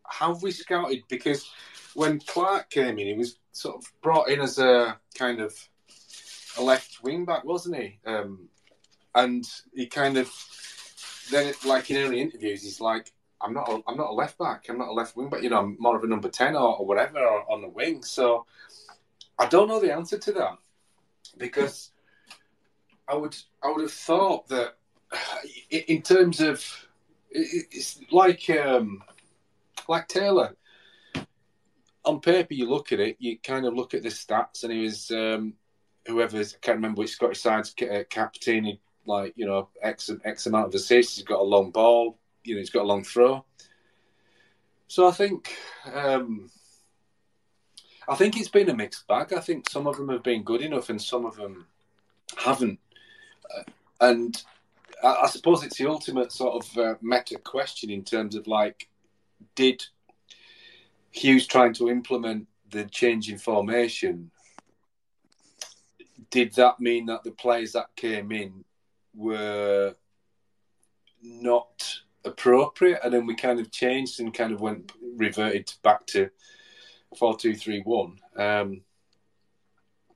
have 0.08 0.44
we 0.44 0.52
scouted? 0.52 1.04
Because 1.10 1.50
when 1.96 2.20
Clark 2.20 2.70
came 2.70 3.00
in, 3.00 3.08
he 3.08 3.13
was 3.13 3.38
sort 3.52 3.78
of 3.78 3.91
brought 4.02 4.30
in 4.30 4.39
as 4.39 4.60
a 4.60 4.98
kind 5.15 5.41
of 5.41 5.54
a 6.58 6.63
left 6.63 7.04
wing 7.04 7.26
back, 7.26 7.44
wasn't 7.44 7.78
he? 7.78 8.00
Um, 8.06 8.50
and 9.15 9.46
he 9.74 9.88
kind 9.88 10.17
of 10.17 10.32
then, 11.32 11.54
like 11.65 11.89
in 11.89 11.98
early 11.98 12.22
interviews, 12.22 12.63
he's 12.63 12.82
like, 12.82 13.12
"I'm 13.41 13.54
not, 13.54 13.70
a, 13.70 13.82
I'm 13.88 13.98
not 13.98 14.10
a 14.10 14.13
left 14.13 14.38
back. 14.38 14.65
I'm 14.70 14.78
not 14.78 14.89
a 14.89 14.94
left 14.94 15.15
wing 15.15 15.30
back. 15.30 15.44
You 15.44 15.50
know, 15.50 15.60
I'm 15.60 15.78
more 15.80 15.98
of 15.98 16.04
a 16.04 16.08
number 16.08 16.30
ten 16.30 16.56
or, 16.56 16.78
or 16.78 16.86
whatever 16.86 17.20
or, 17.20 17.52
on 17.52 17.62
the 17.62 17.70
wing." 17.70 18.04
So. 18.04 18.46
I 19.39 19.48
don't 19.48 19.67
know 19.67 19.80
the 19.80 19.91
answer 19.91 20.20
to 20.20 20.32
that 20.34 20.58
because 21.38 21.91
I 23.08 23.15
would 23.15 23.36
I 23.63 23.72
would 23.72 23.82
have 23.82 23.91
thought 23.91 24.48
that 24.50 24.78
in 25.70 26.02
terms 26.02 26.41
of 26.41 26.63
it's 27.30 28.00
like 28.12 28.50
um, 28.50 29.04
like 29.88 30.08
Taylor. 30.08 30.56
On 32.04 32.20
paper 32.20 32.56
you 32.56 32.67
look 32.67 32.91
at 32.91 33.00
it 33.00 33.17
you 33.20 33.38
kind 33.38 33.65
of 33.65 33.76
look 33.76 33.94
at 33.94 34.02
the 34.02 34.10
stats 34.10 34.63
and 34.63 34.74
he 34.74 34.82
was 34.82 35.12
um, 35.12 35.54
whoever's 36.08 36.56
I 36.56 36.58
can't 36.60 36.78
remember 36.78 37.00
which 37.00 37.12
Scottish 37.12 37.41
side's 37.41 37.76
uh, 37.82 38.04
captain 38.10 38.63
he 38.63 38.80
like 39.06 39.34
you 39.36 39.46
know 39.46 39.70
x 39.84 40.10
x 40.26 40.48
amount 40.48 40.67
of 40.67 40.74
assists 40.74 41.17
he's 41.17 41.26
got 41.26 41.39
a 41.39 41.44
long 41.44 41.70
ball 41.70 42.17
you 42.44 42.56
know 42.56 42.60
he's 42.60 42.70
got 42.70 42.84
a 42.84 42.88
long 42.88 43.04
throw. 43.04 43.46
So 44.88 45.08
I 45.08 45.12
think 45.12 45.56
um, 45.94 46.50
I 48.07 48.15
think 48.15 48.37
it's 48.37 48.49
been 48.49 48.69
a 48.69 48.75
mixed 48.75 49.07
bag. 49.07 49.33
I 49.33 49.39
think 49.39 49.69
some 49.69 49.87
of 49.87 49.97
them 49.97 50.09
have 50.09 50.23
been 50.23 50.43
good 50.43 50.61
enough, 50.61 50.89
and 50.89 51.01
some 51.01 51.25
of 51.25 51.35
them 51.35 51.65
haven't. 52.37 52.79
Uh, 53.55 53.63
and 53.99 54.43
I, 55.03 55.21
I 55.23 55.27
suppose 55.27 55.63
it's 55.63 55.77
the 55.77 55.89
ultimate 55.89 56.31
sort 56.31 56.63
of 56.63 56.77
uh, 56.77 56.95
meta 57.01 57.37
question 57.37 57.89
in 57.89 58.03
terms 58.03 58.35
of 58.35 58.47
like, 58.47 58.87
did 59.55 59.83
Hughes 61.11 61.47
trying 61.47 61.73
to 61.73 61.89
implement 61.89 62.47
the 62.69 62.85
change 62.85 63.29
in 63.29 63.37
formation? 63.37 64.31
Did 66.29 66.53
that 66.55 66.79
mean 66.79 67.07
that 67.07 67.23
the 67.23 67.31
players 67.31 67.73
that 67.73 67.95
came 67.95 68.31
in 68.31 68.63
were 69.13 69.95
not 71.21 72.01
appropriate, 72.23 72.99
and 73.03 73.13
then 73.13 73.25
we 73.25 73.35
kind 73.35 73.59
of 73.59 73.71
changed 73.71 74.19
and 74.19 74.33
kind 74.33 74.53
of 74.53 74.61
went 74.61 74.91
reverted 75.17 75.71
back 75.83 76.05
to 76.07 76.29
four 77.17 77.38
two 77.38 77.56
three 77.56 77.82
one. 77.82 78.19
Um, 78.36 78.82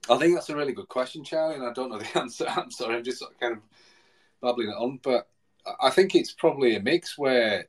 I 0.09 0.17
think 0.17 0.35
that's 0.35 0.49
a 0.49 0.55
really 0.55 0.73
good 0.73 0.87
question, 0.87 1.23
Charlie, 1.23 1.55
and 1.55 1.65
I 1.65 1.73
don't 1.73 1.89
know 1.89 1.97
the 1.97 2.17
answer. 2.19 2.45
I'm 2.47 2.71
sorry, 2.71 2.95
I'm 2.95 3.03
just 3.03 3.19
sort 3.19 3.31
of 3.31 3.39
kind 3.39 3.53
of 3.53 3.59
babbling 4.41 4.69
it 4.69 4.75
on, 4.75 4.99
but 5.01 5.27
I 5.81 5.89
think 5.89 6.13
it's 6.13 6.31
probably 6.31 6.75
a 6.75 6.79
mix 6.79 7.17
where 7.17 7.65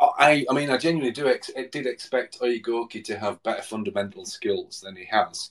I, 0.00 0.44
I 0.48 0.54
mean, 0.54 0.70
I 0.70 0.76
genuinely 0.76 1.12
do 1.12 1.28
ex- 1.28 1.50
did 1.72 1.86
expect 1.86 2.40
Oyegoke 2.40 3.02
to 3.04 3.18
have 3.18 3.42
better 3.42 3.62
fundamental 3.62 4.24
skills 4.24 4.80
than 4.80 4.94
he 4.96 5.04
has. 5.06 5.50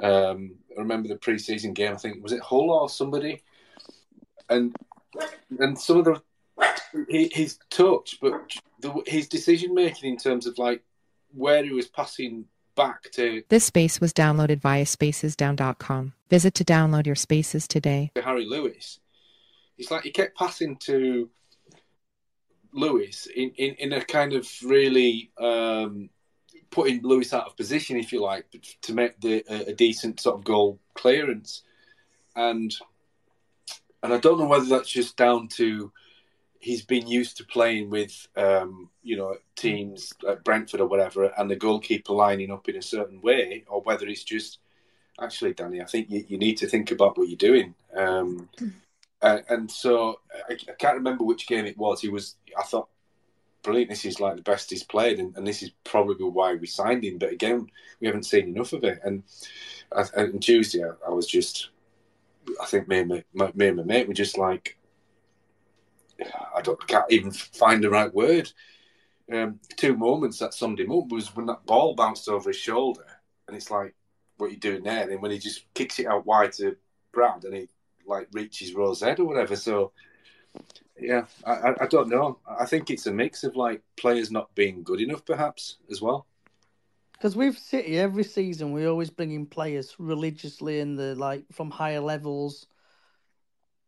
Um, 0.00 0.56
I 0.76 0.80
remember 0.80 1.08
the 1.08 1.16
pre-season 1.16 1.72
game. 1.74 1.92
I 1.92 1.96
think 1.96 2.22
was 2.22 2.32
it 2.32 2.40
Hull 2.40 2.70
or 2.70 2.88
somebody, 2.88 3.42
and 4.48 4.74
and 5.58 5.78
some 5.78 5.98
of 5.98 6.04
the 6.04 6.22
he, 7.08 7.30
his 7.32 7.58
touch, 7.70 8.18
but 8.20 8.52
the, 8.80 9.02
his 9.06 9.28
decision 9.28 9.74
making 9.74 10.10
in 10.10 10.18
terms 10.18 10.46
of 10.46 10.58
like 10.58 10.82
where 11.34 11.64
he 11.64 11.70
was 11.70 11.88
passing 11.88 12.46
back 12.74 13.10
to 13.12 13.42
This 13.48 13.64
space 13.64 14.00
was 14.00 14.12
downloaded 14.12 14.60
via 14.60 14.84
spacesdown.com. 14.84 16.14
Visit 16.30 16.54
to 16.54 16.64
download 16.64 17.06
your 17.06 17.14
spaces 17.14 17.68
today. 17.68 18.10
Harry 18.16 18.46
Lewis. 18.46 19.00
It's 19.78 19.90
like 19.90 20.04
he 20.04 20.10
kept 20.10 20.36
passing 20.36 20.76
to 20.84 21.30
Lewis 22.72 23.26
in, 23.34 23.50
in, 23.56 23.74
in 23.74 23.92
a 23.92 24.04
kind 24.04 24.32
of 24.32 24.48
really 24.64 25.30
um, 25.38 26.08
putting 26.70 27.02
Lewis 27.02 27.32
out 27.32 27.46
of 27.46 27.56
position, 27.56 27.96
if 27.96 28.12
you 28.12 28.22
like, 28.22 28.46
to 28.82 28.94
make 28.94 29.20
the 29.20 29.44
a, 29.48 29.70
a 29.70 29.74
decent 29.74 30.20
sort 30.20 30.36
of 30.36 30.44
goal 30.44 30.80
clearance. 30.94 31.62
And 32.34 32.74
and 34.02 34.12
I 34.12 34.18
don't 34.18 34.38
know 34.38 34.46
whether 34.46 34.64
that's 34.64 34.90
just 34.90 35.16
down 35.16 35.48
to 35.48 35.92
he's 36.62 36.84
been 36.84 37.08
used 37.08 37.36
to 37.36 37.44
playing 37.44 37.90
with 37.90 38.28
um, 38.36 38.88
you 39.02 39.16
know 39.16 39.36
teams 39.56 40.12
like 40.22 40.44
Brentford 40.44 40.80
or 40.80 40.86
whatever, 40.86 41.24
and 41.36 41.50
the 41.50 41.56
goalkeeper 41.56 42.12
lining 42.12 42.50
up 42.50 42.68
in 42.68 42.76
a 42.76 42.82
certain 42.82 43.20
way, 43.20 43.64
or 43.66 43.82
whether 43.82 44.06
it's 44.06 44.24
just 44.24 44.58
actually, 45.20 45.52
Danny, 45.52 45.82
I 45.82 45.84
think 45.84 46.08
you, 46.10 46.24
you 46.28 46.38
need 46.38 46.56
to 46.58 46.66
think 46.66 46.90
about 46.90 47.18
what 47.18 47.28
you're 47.28 47.36
doing. 47.36 47.74
Um, 47.94 48.48
uh, 49.20 49.38
and 49.48 49.70
so 49.70 50.20
I, 50.48 50.54
I 50.54 50.72
can't 50.78 50.96
remember 50.96 51.24
which 51.24 51.46
game 51.46 51.66
it 51.66 51.76
was. 51.76 52.00
He 52.00 52.08
was, 52.08 52.36
I 52.58 52.62
thought, 52.62 52.88
brilliant. 53.62 53.90
This 53.90 54.04
is 54.04 54.20
like 54.20 54.36
the 54.36 54.42
best 54.42 54.70
he's 54.70 54.84
played, 54.84 55.18
and, 55.18 55.36
and 55.36 55.46
this 55.46 55.62
is 55.62 55.70
probably 55.84 56.28
why 56.28 56.54
we 56.54 56.66
signed 56.66 57.04
him. 57.04 57.18
But 57.18 57.32
again, 57.32 57.68
we 58.00 58.06
haven't 58.06 58.24
seen 58.26 58.48
enough 58.48 58.72
of 58.72 58.84
it. 58.84 59.00
And, 59.04 59.24
and 60.14 60.42
Tuesday, 60.42 60.84
I, 60.84 60.92
I 61.06 61.10
was 61.10 61.26
just, 61.26 61.70
I 62.60 62.66
think 62.66 62.88
me 62.88 63.00
and 63.00 63.08
my, 63.08 63.24
my, 63.34 63.52
me 63.54 63.68
and 63.68 63.76
my 63.76 63.84
mate 63.84 64.08
were 64.08 64.14
just 64.14 64.38
like, 64.38 64.76
I 66.54 66.60
don't, 66.60 66.86
can't 66.86 67.10
even 67.10 67.30
find 67.30 67.82
the 67.82 67.90
right 67.90 68.12
word. 68.12 68.52
Um, 69.32 69.60
two 69.76 69.96
moments 69.96 70.38
that 70.38 70.54
summed 70.54 70.80
him 70.80 70.92
up 70.92 71.08
was 71.08 71.34
when 71.34 71.46
that 71.46 71.64
ball 71.64 71.94
bounced 71.94 72.28
over 72.28 72.50
his 72.50 72.56
shoulder, 72.56 73.06
and 73.46 73.56
it's 73.56 73.70
like, 73.70 73.94
what 74.36 74.48
are 74.48 74.50
you 74.50 74.56
doing 74.58 74.82
there? 74.82 75.02
And 75.02 75.12
then 75.12 75.20
when 75.20 75.30
he 75.30 75.38
just 75.38 75.72
kicks 75.74 75.98
it 75.98 76.06
out 76.06 76.26
wide 76.26 76.52
to 76.54 76.76
Brad, 77.12 77.44
and 77.44 77.54
he 77.54 77.68
like 78.06 78.28
reaches 78.32 78.74
Rose 78.74 79.00
head 79.00 79.20
or 79.20 79.24
whatever. 79.24 79.56
So, 79.56 79.92
yeah, 80.98 81.26
I, 81.44 81.52
I, 81.52 81.74
I 81.82 81.86
don't 81.86 82.08
know. 82.08 82.38
I 82.48 82.66
think 82.66 82.90
it's 82.90 83.06
a 83.06 83.12
mix 83.12 83.44
of 83.44 83.56
like 83.56 83.82
players 83.96 84.30
not 84.30 84.54
being 84.54 84.82
good 84.82 85.00
enough, 85.00 85.24
perhaps 85.24 85.78
as 85.90 86.02
well. 86.02 86.26
Because 87.12 87.36
with 87.36 87.56
City, 87.56 87.98
every 87.98 88.24
season 88.24 88.72
we 88.72 88.86
always 88.86 89.10
bring 89.10 89.30
in 89.30 89.46
players 89.46 89.94
religiously 89.98 90.80
in 90.80 90.96
the 90.96 91.14
like 91.14 91.44
from 91.52 91.70
higher 91.70 92.00
levels, 92.00 92.66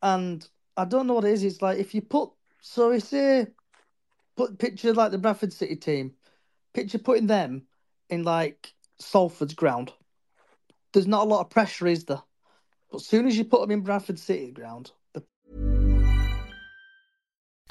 and 0.00 0.46
I 0.76 0.84
don't 0.84 1.06
know 1.06 1.14
what 1.14 1.24
it 1.24 1.32
is. 1.32 1.44
It's 1.44 1.62
like 1.62 1.78
if 1.78 1.94
you 1.94 2.02
put 2.02 2.30
so 2.60 2.90
we 2.90 3.00
say 3.00 3.46
put 4.36 4.58
picture 4.58 4.92
like 4.92 5.10
the 5.10 5.18
Bradford 5.18 5.52
City 5.52 5.76
team, 5.76 6.14
picture 6.72 6.98
putting 6.98 7.26
them 7.26 7.62
in 8.10 8.24
like 8.24 8.72
Salford's 8.98 9.54
ground. 9.54 9.92
There's 10.92 11.06
not 11.06 11.26
a 11.26 11.28
lot 11.28 11.40
of 11.40 11.50
pressure, 11.50 11.86
is 11.86 12.04
there? 12.04 12.22
But 12.90 13.00
as 13.00 13.06
soon 13.06 13.26
as 13.26 13.36
you 13.36 13.44
put 13.44 13.60
them 13.60 13.70
in 13.70 13.82
Bradford 13.82 14.18
City 14.18 14.50
ground, 14.50 14.92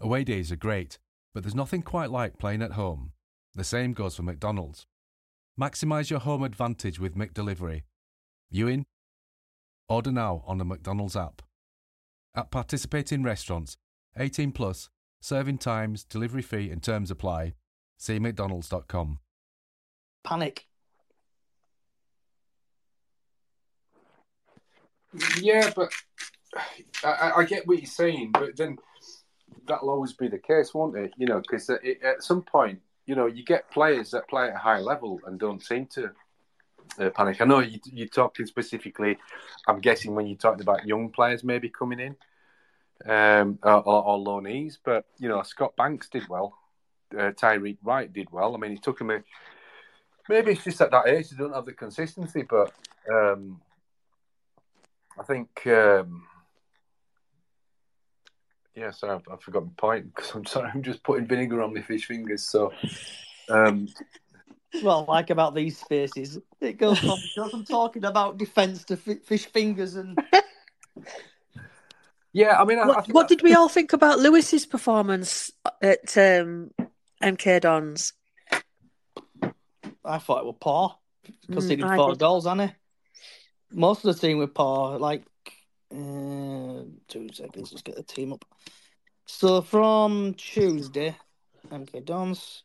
Away 0.00 0.24
days 0.24 0.52
are 0.52 0.56
great, 0.56 0.98
but 1.34 1.42
there's 1.42 1.54
nothing 1.54 1.82
quite 1.82 2.10
like 2.10 2.38
playing 2.38 2.62
at 2.62 2.72
home. 2.72 3.12
The 3.54 3.64
same 3.64 3.92
goes 3.92 4.16
for 4.16 4.22
McDonald's. 4.22 4.86
Maximise 5.58 6.10
your 6.10 6.20
home 6.20 6.42
advantage 6.42 7.00
with 7.00 7.16
McDelivery. 7.16 7.82
You 8.50 8.68
in? 8.68 8.84
Order 9.88 10.12
now 10.12 10.42
on 10.46 10.58
the 10.58 10.64
McDonald's 10.64 11.16
app. 11.16 11.42
At 12.34 12.50
participating 12.50 13.22
restaurants, 13.22 13.76
18 14.18 14.52
plus, 14.52 14.90
serving 15.22 15.58
times, 15.58 16.04
delivery 16.04 16.42
fee 16.42 16.70
and 16.70 16.82
terms 16.82 17.10
apply. 17.10 17.54
See 17.96 18.18
mcdonalds.com. 18.18 19.20
Panic. 20.22 20.66
Yeah, 25.40 25.72
but 25.74 25.90
I, 27.02 27.08
I- 27.08 27.32
I 27.38 27.44
get 27.44 27.66
what 27.66 27.78
you're 27.78 27.86
saying, 27.86 28.32
but 28.32 28.56
then 28.56 28.76
that'll 29.66 29.90
always 29.90 30.12
be 30.12 30.28
the 30.28 30.38
case, 30.38 30.74
won't 30.74 30.96
it? 30.96 31.12
You 31.16 31.26
know, 31.26 31.40
because 31.40 31.70
at 31.70 32.22
some 32.22 32.42
point, 32.42 32.80
you 33.06 33.14
know, 33.14 33.26
you 33.26 33.44
get 33.44 33.70
players 33.70 34.10
that 34.10 34.28
play 34.28 34.48
at 34.48 34.54
a 34.54 34.58
high 34.58 34.80
level 34.80 35.20
and 35.26 35.38
don't 35.38 35.62
seem 35.62 35.86
to 35.86 36.10
uh, 36.98 37.10
panic. 37.10 37.40
I 37.40 37.44
know 37.44 37.60
you, 37.60 37.78
you're 37.92 38.08
talking 38.08 38.46
specifically, 38.46 39.18
I'm 39.66 39.80
guessing, 39.80 40.14
when 40.14 40.26
you 40.26 40.36
talked 40.36 40.60
about 40.60 40.86
young 40.86 41.10
players 41.10 41.44
maybe 41.44 41.68
coming 41.68 42.00
in 42.00 42.16
um, 43.10 43.58
or, 43.62 43.84
or, 43.86 44.18
loanees, 44.18 44.78
but, 44.84 45.04
you 45.18 45.28
know, 45.28 45.42
Scott 45.42 45.76
Banks 45.76 46.08
did 46.08 46.28
well. 46.28 46.58
Uh, 47.12 47.30
Tyreik 47.30 47.78
Wright 47.82 48.12
did 48.12 48.30
well. 48.32 48.54
I 48.54 48.58
mean, 48.58 48.72
he 48.72 48.78
took 48.78 49.00
him 49.00 49.10
a. 49.10 49.20
Maybe 50.28 50.52
it's 50.52 50.64
just 50.64 50.80
at 50.80 50.90
that 50.90 51.06
age 51.06 51.30
they 51.30 51.36
don't 51.36 51.54
have 51.54 51.66
the 51.66 51.72
consistency, 51.72 52.42
but 52.42 52.72
um, 53.08 53.60
I 55.18 55.22
think. 55.22 55.66
Um, 55.66 56.26
yeah, 58.76 58.90
sorry, 58.90 59.14
I've, 59.14 59.22
I've 59.32 59.42
forgotten 59.42 59.68
my 59.68 59.74
point 59.76 60.14
because 60.14 60.32
I'm 60.34 60.46
sorry, 60.46 60.70
I'm 60.72 60.82
just 60.82 61.02
putting 61.02 61.26
vinegar 61.26 61.62
on 61.62 61.74
my 61.74 61.82
fish 61.82 62.06
fingers. 62.06 62.42
So, 62.42 62.72
um, 63.48 63.88
Well, 64.82 65.04
like 65.08 65.30
about 65.30 65.54
these 65.54 65.78
spaces, 65.78 66.38
it 66.60 66.74
goes 66.74 66.98
from, 66.98 67.20
it 67.24 67.34
goes 67.34 67.50
from 67.50 67.64
talking 67.64 68.04
about 68.04 68.38
defence 68.38 68.84
to 68.84 68.96
fi- 68.96 69.20
fish 69.24 69.46
fingers 69.46 69.96
and 69.96 70.18
yeah, 72.32 72.60
I 72.60 72.64
mean, 72.64 72.78
I, 72.78 72.82
I 72.82 72.86
What, 72.86 72.96
think 72.96 73.14
what 73.14 73.28
did 73.28 73.42
we 73.42 73.54
all 73.54 73.70
think 73.70 73.94
about 73.94 74.18
Lewis's 74.18 74.66
performance 74.66 75.50
at 75.80 76.16
um, 76.18 76.70
MK 77.22 77.62
Dons? 77.62 78.12
I 80.04 80.18
thought 80.18 80.40
it 80.40 80.46
was 80.46 80.56
poor 80.60 80.94
because 81.46 81.64
Mm, 81.64 81.68
they 81.68 81.76
did 81.76 81.84
I 81.86 81.96
four 81.96 82.10
did. 82.10 82.18
goals, 82.18 82.44
hasn't 82.44 82.70
he? 82.70 82.76
Most 83.72 84.04
of 84.04 84.14
the 84.14 84.20
team 84.20 84.38
were 84.38 84.46
poor. 84.46 84.98
Like 84.98 85.24
uh, 85.92 86.84
two 87.08 87.28
seconds, 87.32 87.72
let's 87.72 87.82
get 87.82 87.96
the 87.96 88.02
team 88.02 88.32
up. 88.32 88.44
So 89.26 89.60
from 89.60 90.34
Tuesday, 90.34 91.16
MK 91.70 92.04
Dons. 92.04 92.62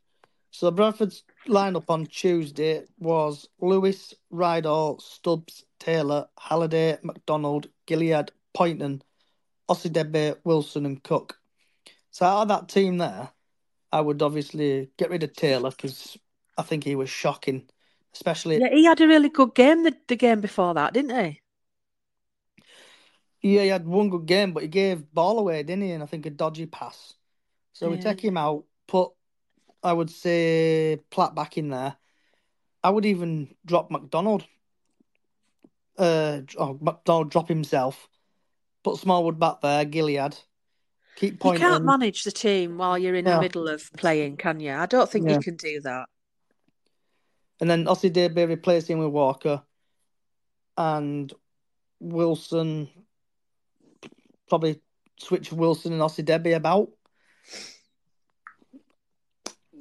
So 0.52 0.70
Bradford's 0.70 1.24
lineup 1.48 1.86
on 1.90 2.06
Tuesday 2.06 2.84
was 3.00 3.48
Lewis, 3.60 4.14
Ridehalgh, 4.32 5.02
Stubbs, 5.02 5.64
Taylor, 5.80 6.28
Halliday, 6.38 6.98
McDonald, 7.04 7.68
Gilliead, 7.88 8.30
Pointon, 8.54 9.02
Osadebe, 9.70 10.38
Wilson, 10.44 10.86
and 10.86 11.02
Cook. 11.02 11.38
So 12.12 12.26
out 12.26 12.42
of 12.44 12.48
that 12.50 12.70
team 12.70 12.98
there, 12.98 13.30
I 13.92 14.02
would 14.02 14.22
obviously 14.22 14.90
get 14.98 15.10
rid 15.10 15.24
of 15.24 15.34
Taylor 15.34 15.72
because 15.72 16.18
I 16.58 16.64
think 16.64 16.84
he 16.84 16.96
was 16.96 17.10
shocking, 17.10 17.70
especially 18.14 18.60
Yeah, 18.60 18.70
he 18.70 18.86
had 18.86 19.02
a 19.02 19.08
really 19.08 19.30
good 19.30 19.56
game 19.56 19.84
the, 19.84 19.96
the 20.08 20.16
game 20.16 20.42
before 20.42 20.74
that, 20.74 20.94
didn't 20.94 21.26
he? 21.26 21.41
Yeah, 23.42 23.64
he 23.64 23.68
had 23.70 23.88
one 23.88 24.10
good 24.10 24.26
game, 24.26 24.54
but 24.54 24.64
he 24.64 24.70
gave 24.70 25.12
ball 25.14 25.40
away, 25.40 25.64
didn't 25.64 25.84
he? 25.84 25.92
And 25.92 26.04
I 26.04 26.06
think 26.06 26.26
a 26.26 26.30
dodgy 26.30 26.68
pass. 26.68 27.16
So 27.74 27.90
we 27.90 27.98
Yeah. 27.98 28.04
take 28.04 28.22
him 28.24 28.38
out, 28.38 28.66
put, 28.88 29.12
I 29.82 29.94
would 29.94 30.12
say, 30.12 31.00
Platt 31.10 31.34
back 31.34 31.58
in 31.58 31.70
there. 31.70 31.98
I 32.84 32.90
would 32.90 33.06
even 33.06 33.56
drop 33.66 33.90
McDonald. 33.90 34.46
Uh, 35.98 36.42
oh, 36.58 36.78
McDonald 36.82 37.32
drop 37.32 37.48
himself. 37.48 38.08
Put 38.84 38.98
Smallwood 38.98 39.40
back 39.40 39.62
there, 39.62 39.86
Gilliead. 39.86 40.40
Keep 41.16 41.34
You 41.34 41.40
pointing. 41.40 41.62
can't 41.62 41.86
manage 41.86 42.24
the 42.24 42.32
team 42.32 42.78
while 42.78 42.98
you're 42.98 43.16
in 43.16 43.26
the 43.26 43.40
middle 43.40 43.68
of 43.68 43.92
playing, 43.94 44.38
can 44.38 44.60
you? 44.60 44.72
I 44.72 44.86
don't 44.86 45.10
think 45.10 45.28
Yeah. 45.28 45.36
you 45.36 45.40
can 45.42 45.56
do 45.56 45.82
that. 45.82 46.08
And 47.60 47.70
then 47.70 47.86
Osadebe 47.86 48.48
replacing 48.48 48.98
with 48.98 49.10
Walker. 49.10 49.62
And 50.78 51.32
Wilson, 52.00 52.90
probably 54.52 54.82
switch 55.18 55.54
Wilson 55.54 55.94
and 55.94 56.02
Osadebe 56.02 56.54
about. 56.56 56.90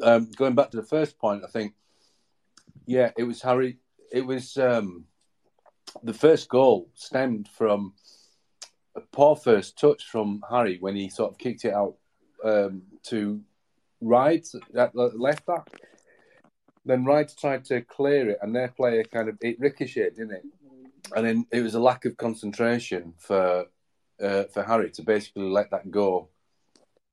um, 0.03 0.31
going 0.37 0.55
back 0.55 0.71
to 0.71 0.77
the 0.77 0.83
first 0.83 1.19
point, 1.19 1.43
I 1.45 1.49
think, 1.49 1.75
yeah, 2.87 3.11
it 3.17 3.25
was 3.25 3.43
Harry. 3.43 3.79
It 4.13 4.25
was 4.25 4.57
um, 4.57 5.07
the 6.03 6.15
first 6.15 6.49
goal 6.49 6.89
stemmed 6.95 7.49
from 7.49 7.95
a 8.97 9.01
poor 9.01 9.37
first 9.37 9.79
touch 9.79 10.05
from 10.05 10.43
Harry 10.51 10.79
when 10.81 10.97
he 10.97 11.09
sort 11.09 11.33
of 11.33 11.39
kicked 11.39 11.65
it 11.65 11.75
out 11.75 11.97
um, 12.45 12.83
to 13.05 13.41
Wright 14.01 14.47
left 14.73 15.47
back. 15.47 15.69
Then 16.85 17.05
Wright 17.05 17.31
tried 17.39 17.65
to 17.67 17.83
clear 17.83 18.31
it, 18.31 18.39
and 18.41 18.55
their 18.55 18.69
player 18.69 19.05
kind 19.05 19.29
of 19.29 19.37
it 19.41 19.61
ricocheted, 19.61 20.17
didn't 20.17 20.33
it? 20.33 20.45
And 21.15 21.27
then 21.27 21.47
it 21.53 21.61
was 21.61 21.75
a 21.75 21.81
lack 21.81 22.05
of 22.05 22.17
concentration 22.17 23.15
for 23.19 23.67
uh, 24.23 24.45
for 24.53 24.63
Harry 24.63 24.91
to 24.91 25.03
basically 25.03 25.49
let 25.49 25.71
that 25.71 25.91
go 25.91 26.29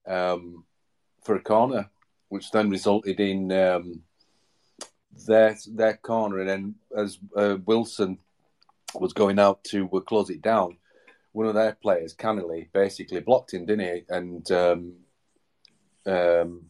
um, 0.07 0.63
for 1.23 1.35
a 1.35 1.41
corner, 1.41 1.89
which 2.29 2.51
then 2.51 2.69
resulted 2.69 3.19
in 3.19 3.51
um, 3.51 4.01
their 5.25 5.55
their 5.67 5.97
corner. 5.97 6.39
And 6.39 6.49
then 6.49 6.75
as 6.95 7.17
uh, 7.35 7.57
Wilson 7.65 8.19
was 8.93 9.13
going 9.13 9.39
out 9.39 9.63
to 9.65 9.89
uh, 9.93 9.99
close 10.01 10.29
it 10.29 10.41
down, 10.41 10.77
one 11.31 11.47
of 11.47 11.55
their 11.55 11.73
players, 11.73 12.13
Cannily, 12.13 12.69
basically 12.73 13.19
blocked 13.19 13.53
him, 13.53 13.65
didn't 13.65 13.85
he? 13.85 14.03
And 14.09 14.51
um, 14.51 14.93
um, 16.05 16.65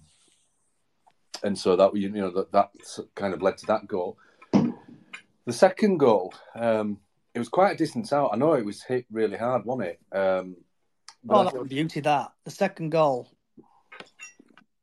and 1.43 1.57
so 1.57 1.75
that 1.75 1.95
you 1.95 2.09
know 2.09 2.31
that 2.31 2.51
that 2.51 2.71
kind 3.15 3.33
of 3.33 3.41
led 3.41 3.57
to 3.59 3.65
that 3.67 3.87
goal. 3.87 4.17
The 4.51 5.53
second 5.53 5.99
goal, 5.99 6.33
um, 6.55 6.99
it 7.37 7.39
was 7.39 7.49
quite 7.49 7.73
a 7.73 7.77
distance 7.77 8.11
out. 8.11 8.31
I 8.33 8.35
know 8.35 8.53
it 8.53 8.65
was 8.65 8.81
hit 8.81 9.05
really 9.11 9.37
hard, 9.37 9.63
wasn't 9.63 9.89
it? 9.89 9.99
Um, 10.11 10.55
but 11.23 11.35
Oh, 11.35 11.41
I 11.41 11.43
that 11.43 11.53
was 11.53 11.69
beauty, 11.69 11.99
that. 11.99 12.31
The 12.45 12.49
second 12.51 12.89
goal. 12.89 13.29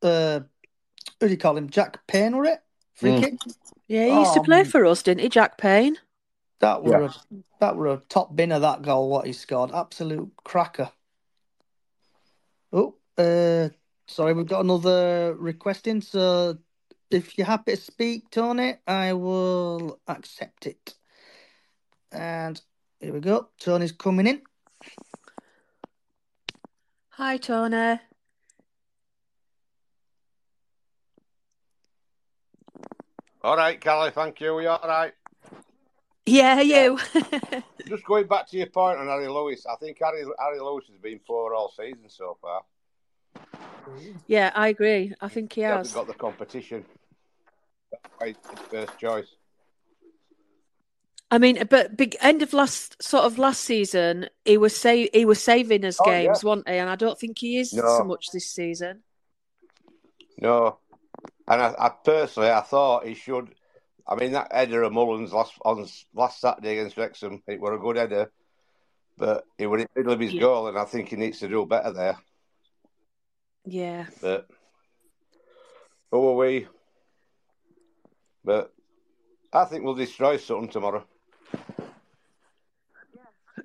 Uh, 0.01 0.39
who 1.19 1.27
do 1.27 1.31
you 1.33 1.37
call 1.37 1.57
him? 1.57 1.69
Jack 1.69 2.07
Payne, 2.07 2.37
were 2.37 2.45
it? 2.45 2.63
Free 2.93 3.11
Mm. 3.11 3.19
kick? 3.19 3.33
Yeah, 3.89 4.05
he 4.07 4.19
used 4.19 4.33
to 4.35 4.39
Oh, 4.39 4.43
play 4.43 4.63
for 4.63 4.85
us, 4.85 5.03
didn't 5.03 5.21
he, 5.23 5.27
Jack 5.27 5.57
Payne? 5.57 5.97
That 6.59 6.81
were 6.81 7.01
Yeah. 7.01 7.09
a 7.09 7.43
that 7.59 7.75
were 7.75 7.87
a 7.87 7.97
top 8.07 8.33
binner 8.33 8.61
that 8.61 8.83
goal 8.83 9.09
what 9.09 9.25
he 9.27 9.33
scored. 9.33 9.71
Absolute 9.73 10.31
cracker. 10.45 10.91
Oh, 12.71 12.95
uh 13.17 13.67
sorry, 14.07 14.31
we've 14.31 14.45
got 14.47 14.61
another 14.63 15.35
request 15.37 15.87
in, 15.87 16.01
so 16.01 16.57
if 17.11 17.37
you're 17.37 17.47
happy 17.47 17.75
to 17.75 17.81
speak, 17.81 18.29
Tony, 18.29 18.75
I 18.87 19.11
will 19.11 19.99
accept 20.07 20.67
it. 20.67 20.95
And 22.15 22.61
here 23.01 23.13
we 23.13 23.19
go. 23.19 23.49
Tony's 23.59 23.91
coming 23.91 24.25
in. 24.25 24.41
Hi, 27.09 27.37
Tony. 27.37 27.99
All 33.43 33.57
right, 33.57 33.83
Callie, 33.83 34.11
thank 34.11 34.39
you. 34.39 34.59
You 34.59 34.69
all 34.69 34.87
right? 34.87 35.13
Yeah, 36.25 36.61
you. 36.61 36.97
Just 37.87 38.03
going 38.05 38.27
back 38.27 38.47
to 38.49 38.57
your 38.57 38.67
point 38.67 38.97
on 38.97 39.07
Harry 39.07 39.27
Lewis, 39.27 39.65
I 39.67 39.75
think 39.75 39.97
Harry, 40.01 40.23
Harry 40.39 40.59
Lewis 40.59 40.85
has 40.89 40.97
been 40.97 41.19
poor 41.19 41.53
all 41.53 41.71
season 41.77 42.07
so 42.07 42.37
far. 42.41 42.63
yeah, 44.25 44.51
I 44.55 44.69
agree. 44.69 45.13
I 45.21 45.27
think 45.27 45.53
he 45.53 45.61
He 45.61 45.65
has. 45.65 45.77
hasn't 45.77 45.93
got 45.95 46.07
the 46.07 46.13
competition. 46.19 46.83
That's 47.91 48.03
why 48.17 48.27
his 48.29 48.59
first 48.71 48.97
choice. 48.97 49.27
I 51.31 51.37
mean, 51.39 51.63
but 51.69 51.97
big 51.97 52.15
end 52.21 52.41
of 52.43 52.53
last 52.53 53.01
sort 53.01 53.25
of 53.25 53.39
last 53.39 53.61
season, 53.61 54.29
he 54.45 54.57
was 54.57 54.77
say 54.77 55.09
he 55.11 55.25
was 55.25 55.43
saving 55.43 55.83
us 55.83 55.97
Oh, 55.99 56.05
games, 56.05 56.43
yeah. 56.43 56.47
wasn't 56.47 56.69
he? 56.69 56.75
And 56.75 56.89
I 56.89 56.95
don't 56.95 57.19
think 57.19 57.39
he 57.39 57.57
is 57.57 57.73
No. 57.73 57.81
so 57.97 58.03
much 58.03 58.27
this 58.31 58.51
season. 58.51 59.03
No, 60.37 60.79
and 61.47 61.61
I, 61.61 61.73
I 61.79 61.89
personally, 62.03 62.49
I 62.51 62.61
thought 62.61 63.05
he 63.07 63.15
should. 63.15 63.55
I 64.07 64.15
mean, 64.15 64.33
that 64.33 64.51
header 64.53 64.83
of 64.83 64.93
Mullins 64.93 65.33
last 65.33 65.53
on 65.65 65.87
last 66.13 66.39
Saturday 66.39 66.77
against 66.77 66.97
Wrexham, 66.97 67.41
it 67.47 67.59
were 67.59 67.73
a 67.73 67.79
good 67.79 67.95
header, 67.97 68.31
but 69.17 69.45
he 69.57 69.65
was 69.65 69.81
in 69.81 69.87
the 69.93 69.99
middle 70.01 70.13
of 70.13 70.19
his 70.19 70.33
Yeah. 70.33 70.41
goal, 70.41 70.67
and 70.67 70.77
I 70.77 70.85
think 70.85 71.09
he 71.09 71.15
needs 71.15 71.39
to 71.39 71.47
do 71.47 71.65
better 71.65 71.91
there. 71.91 72.17
Yeah. 73.65 74.05
But 74.21 74.47
who 76.11 76.27
are 76.27 76.35
we? 76.35 76.67
But 78.43 78.71
I 79.51 79.65
think 79.65 79.83
we'll 79.83 79.95
destroy 79.95 80.37
Sutton 80.37 80.67
tomorrow. 80.67 81.03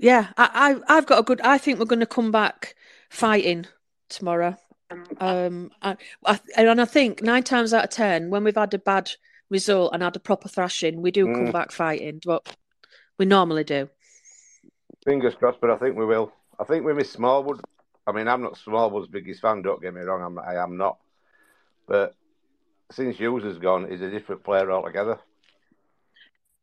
Yeah, 0.00 0.28
I, 0.38 0.80
I 0.88 0.96
I've 0.96 1.06
got 1.06 1.18
a 1.18 1.22
good. 1.22 1.42
I 1.42 1.58
think 1.58 1.78
we're 1.78 1.84
going 1.84 2.00
to 2.00 2.06
come 2.06 2.30
back 2.32 2.74
fighting 3.10 3.66
tomorrow. 4.08 4.56
Um, 5.18 5.70
I, 5.82 5.96
I, 6.24 6.40
and 6.56 6.80
I 6.80 6.84
think 6.86 7.22
nine 7.22 7.42
times 7.42 7.74
out 7.74 7.84
of 7.84 7.90
ten, 7.90 8.30
when 8.30 8.42
we've 8.42 8.56
had 8.56 8.72
a 8.72 8.78
bad 8.78 9.12
result 9.50 9.92
and 9.92 10.02
had 10.02 10.16
a 10.16 10.20
proper 10.20 10.48
thrashing, 10.48 11.02
we 11.02 11.10
do 11.10 11.26
come 11.26 11.48
Mm. 11.48 11.52
back 11.52 11.70
fighting. 11.70 12.20
But 12.24 12.56
we 13.18 13.26
normally 13.26 13.62
do. 13.62 13.90
Fingers 15.04 15.34
crossed, 15.34 15.60
but 15.60 15.70
I 15.70 15.76
think 15.76 15.96
we 15.96 16.06
will. 16.06 16.32
I 16.58 16.64
think 16.64 16.84
we 16.84 16.94
miss 16.94 17.10
Smallwood. 17.10 17.60
I 18.06 18.12
mean, 18.12 18.26
I'm 18.26 18.42
not 18.42 18.56
Smallwood's 18.56 19.08
biggest 19.08 19.42
fan. 19.42 19.60
Don't 19.60 19.82
get 19.82 19.94
me 19.94 20.00
wrong. 20.00 20.22
I'm, 20.22 20.38
I 20.38 20.62
am 20.62 20.78
not. 20.78 20.96
But 21.86 22.14
since 22.90 23.18
Hughes 23.18 23.44
has 23.44 23.58
gone, 23.58 23.90
he's 23.90 24.00
a 24.00 24.10
different 24.10 24.44
player 24.44 24.70
altogether. 24.72 25.18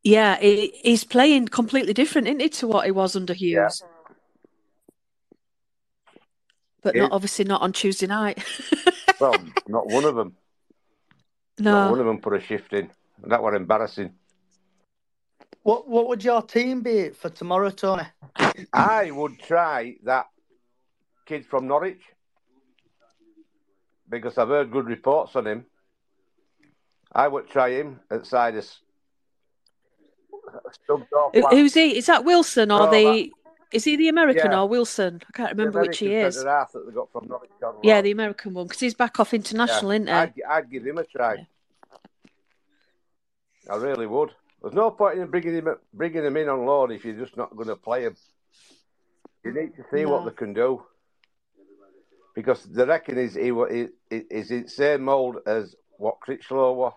Yeah, 0.03 0.37
he, 0.39 0.73
he's 0.83 1.03
playing 1.03 1.47
completely 1.49 1.93
different, 1.93 2.27
isn't 2.27 2.39
he, 2.39 2.49
to 2.49 2.67
what 2.67 2.85
he 2.85 2.91
was 2.91 3.15
under 3.15 3.33
Hughes? 3.33 3.81
But 6.81 6.95
Yeah. 6.95 7.03
not 7.03 7.11
obviously 7.11 7.45
not 7.45 7.61
on 7.61 7.73
Tuesday 7.73 8.07
night. 8.07 8.43
Well, 9.19 9.33
not 9.67 9.87
one 9.87 10.05
of 10.05 10.13
them. 10.13 10.35
no. 11.57 11.71
Not 11.71 11.89
one 11.89 11.99
of 11.99 12.05
them 12.05 12.19
put 12.21 12.35
a 12.35 12.39
shift 12.39 12.71
in. 12.73 12.87
And 13.23 13.31
that 13.31 13.41
was 13.41 13.55
embarrassing. 13.55 14.13
What 15.63 15.87
What 15.87 16.07
would 16.07 16.23
your 16.23 16.43
team 16.43 16.83
be 16.83 17.09
for 17.09 17.31
tomorrow, 17.31 17.71
Tony? 17.71 18.03
I 18.71 19.09
would 19.09 19.39
try 19.39 19.95
that 20.03 20.27
kid 21.25 21.47
from 21.47 21.65
Norwich 21.65 21.99
because 24.07 24.37
I've 24.37 24.49
heard 24.49 24.69
good 24.71 24.85
reports 24.85 25.35
on 25.35 25.47
him. 25.47 25.65
I 27.11 27.27
would 27.27 27.49
try 27.49 27.71
him 27.71 27.99
at 28.11 28.27
side 28.27 28.53
of 28.53 28.59
s- 28.65 28.81
stubbed 28.83 28.83
off 28.83 30.29
Who- 30.29 30.36
last- 30.36 30.36
Who's 31.51 31.73
he? 31.73 31.97
Is 31.97 32.05
that 32.07 32.23
Wilson 32.25 32.71
or 32.71 32.79
No, 32.85 32.91
the? 32.91 33.31
Is 33.73 33.83
he 33.83 33.97
the 33.97 34.07
American 34.07 34.51
Yeah. 34.51 34.61
or 34.61 34.69
Wilson? 34.69 35.21
I 35.27 35.31
can't 35.37 35.49
the 35.57 35.63
remember 35.63 35.81
which 35.81 35.99
he 35.99 36.13
is. 36.15 36.41
that 36.41 36.67
they 36.73 36.91
got 36.93 37.11
from 37.11 37.29
Yeah, 37.83 38.01
the 38.01 38.11
American 38.11 38.53
one 38.53 38.65
because 38.67 38.79
he's 38.79 38.93
back 38.93 39.19
off 39.19 39.33
international, 39.33 39.91
isn't 39.91 40.07
he? 40.07 40.13
I'd, 40.13 40.33
I'd 40.49 40.71
give 40.71 40.85
him 40.85 40.97
a 40.97 41.03
try. 41.03 41.45
I 43.69 43.75
really 43.75 44.07
would. 44.07 44.31
There's 44.61 44.73
no 44.73 44.91
point 44.91 45.19
in 45.19 45.27
bringing 45.27 45.53
him 45.53 45.75
bringing 45.93 46.23
him 46.23 46.37
in 46.37 46.47
on 46.47 46.65
loan 46.65 46.91
if 46.91 47.03
you're 47.03 47.15
just 47.19 47.35
not 47.35 47.55
going 47.55 47.67
to 47.67 47.75
play 47.75 48.03
him. 48.03 48.15
You 49.43 49.53
need 49.53 49.75
to 49.75 49.83
see 49.93 50.05
what 50.05 50.23
they 50.25 50.31
can 50.31 50.53
do 50.53 50.83
because 52.33 52.63
they 52.63 52.85
reckon 52.85 53.17
he's 53.17 53.35
he, 53.35 53.51
he, 53.69 53.87
he- 54.09 54.25
is 54.29 54.49
in 54.51 54.63
the 54.63 54.69
same 54.69 55.03
mould 55.03 55.37
as 55.45 55.75
what 55.97 56.19
Critchlow 56.21 56.73
was. 56.73 56.93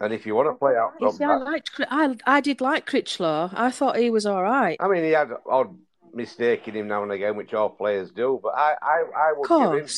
And 0.00 0.12
if 0.12 0.26
you 0.26 0.34
want 0.34 0.48
to 0.48 0.54
play 0.54 0.76
out 0.76 0.92
You 1.00 1.12
see, 1.12 1.24
I 1.24 1.36
liked. 1.36 1.80
I 1.88 2.16
I 2.26 2.40
did 2.40 2.60
like 2.60 2.86
Critchlow. 2.86 3.50
I 3.54 3.70
thought 3.70 3.96
he 3.96 4.10
was 4.10 4.26
all 4.26 4.42
right. 4.42 4.76
I 4.80 4.88
mean, 4.88 5.04
he 5.04 5.10
had 5.10 5.30
odd 5.48 5.76
mistake 6.12 6.66
in 6.68 6.74
him 6.74 6.88
now 6.88 7.02
and 7.02 7.12
again, 7.12 7.36
which 7.36 7.54
all 7.54 7.70
players 7.70 8.10
do. 8.10 8.40
But 8.42 8.54
I, 8.56 8.74
I, 8.80 9.02
I 9.16 9.32
would 9.36 9.48
give 9.48 9.82
him. 9.82 9.88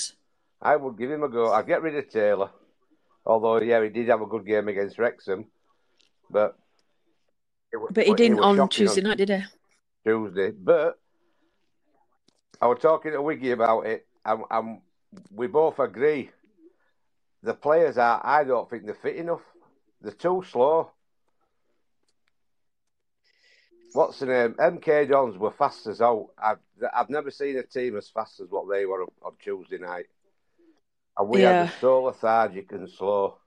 I 0.60 0.76
would 0.76 0.98
give 0.98 1.10
him 1.10 1.22
a 1.22 1.28
go. 1.28 1.52
I'd 1.52 1.66
get 1.66 1.82
rid 1.82 1.96
of 1.96 2.08
Taylor, 2.08 2.50
although 3.24 3.60
yeah, 3.60 3.82
he 3.82 3.90
did 3.90 4.08
have 4.08 4.22
a 4.22 4.26
good 4.26 4.46
game 4.46 4.68
against 4.68 4.98
Wrexham, 4.98 5.46
but 6.30 6.56
it 7.72 7.76
was, 7.76 7.90
But 7.92 8.06
he 8.06 8.14
didn't 8.14 8.40
on 8.40 8.68
Tuesday 8.68 9.02
night, 9.02 9.18
did 9.18 9.28
he? 9.30 9.42
Tuesday. 10.04 10.50
But 10.50 10.98
I 12.60 12.66
was 12.66 12.78
talking 12.80 13.12
to 13.12 13.20
Wiggy 13.20 13.50
about 13.50 13.86
it, 13.86 14.06
and, 14.24 14.42
and 14.50 14.80
we 15.30 15.46
both 15.46 15.78
agree. 15.78 16.30
The 17.42 17.54
players 17.54 17.98
are. 17.98 18.20
I 18.24 18.44
don't 18.44 18.68
think 18.68 18.86
they're 18.86 18.94
fit 18.94 19.16
enough. 19.16 19.42
They're 20.06 20.14
too 20.14 20.44
slow. 20.48 20.92
What's 23.92 24.20
the 24.20 24.26
name? 24.26 24.54
MK 24.54 25.08
Dons 25.10 25.36
were 25.36 25.50
fast 25.50 25.88
as 25.88 26.00
out. 26.00 26.28
I've 26.38 26.58
I've 26.94 27.10
never 27.10 27.28
seen 27.32 27.56
a 27.56 27.64
team 27.64 27.96
as 27.96 28.08
fast 28.08 28.38
as 28.38 28.46
what 28.48 28.70
they 28.70 28.86
were 28.86 29.02
on, 29.02 29.08
on 29.22 29.32
Tuesday 29.42 29.78
night. 29.78 30.06
And 31.18 31.28
we 31.28 31.42
Yeah. 31.42 31.64
had 31.64 31.72
so 31.80 32.04
lethargic 32.04 32.70
and 32.70 32.88
slow. 32.88 33.38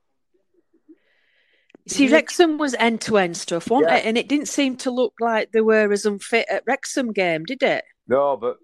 See, 1.87 2.09
Wrexham 2.09 2.57
was 2.57 2.73
end 2.73 2.99
to 3.01 3.17
end 3.17 3.37
stuff, 3.37 3.69
wasn't 3.69 3.91
Yeah. 3.91 3.97
it? 3.99 4.05
And 4.07 4.17
it 4.17 4.27
didn't 4.27 4.49
seem 4.49 4.75
to 4.77 4.91
look 4.91 5.13
like 5.21 5.53
they 5.53 5.61
were 5.61 5.89
as 5.93 6.05
unfit 6.05 6.45
at 6.49 6.63
Wrexham 6.67 7.13
game, 7.13 7.45
did 7.45 7.63
it? 7.63 7.85
No, 8.05 8.35
but 8.35 8.57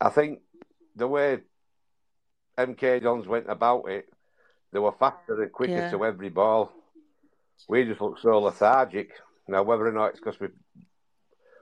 I 0.00 0.10
think 0.10 0.42
the 0.94 1.08
way 1.08 1.40
MK 2.56 3.00
Dons 3.00 3.26
went 3.26 3.50
about 3.50 3.88
it, 3.88 4.08
they 4.70 4.78
were 4.78 4.92
faster 4.92 5.42
and 5.42 5.50
quicker 5.50 5.72
Yeah. 5.72 5.90
to 5.90 6.04
every 6.04 6.28
ball. 6.28 6.72
We 7.68 7.84
just 7.84 8.00
looked 8.00 8.22
so 8.22 8.40
lethargic. 8.40 9.12
Now, 9.48 9.62
whether 9.62 9.86
or 9.86 9.92
not 9.92 10.10
it's 10.10 10.20
because 10.20 10.38
we 10.40 10.48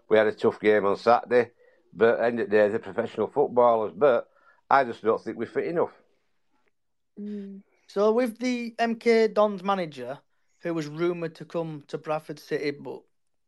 we 0.08 0.18
had 0.18 0.26
a 0.26 0.32
tough 0.32 0.60
game 0.60 0.84
on 0.84 0.96
Saturday, 0.96 1.50
but 1.92 2.20
end 2.20 2.40
of 2.40 2.50
the 2.50 2.56
day, 2.56 2.68
they're 2.68 2.78
professional 2.78 3.28
footballers. 3.28 3.92
But 3.96 4.28
I 4.68 4.84
just 4.84 5.02
don't 5.02 5.22
think 5.22 5.36
we're 5.36 5.46
fit 5.46 5.66
enough. 5.66 5.92
Mm. 7.18 7.62
So 7.88 8.12
with 8.12 8.38
the 8.38 8.74
MK 8.78 9.34
Dons 9.34 9.62
manager, 9.62 10.18
who 10.60 10.74
was 10.74 10.86
rumoured 10.86 11.34
to 11.36 11.44
come 11.44 11.82
to 11.88 11.98
Bradford 11.98 12.38
City, 12.38 12.70
but 12.70 13.02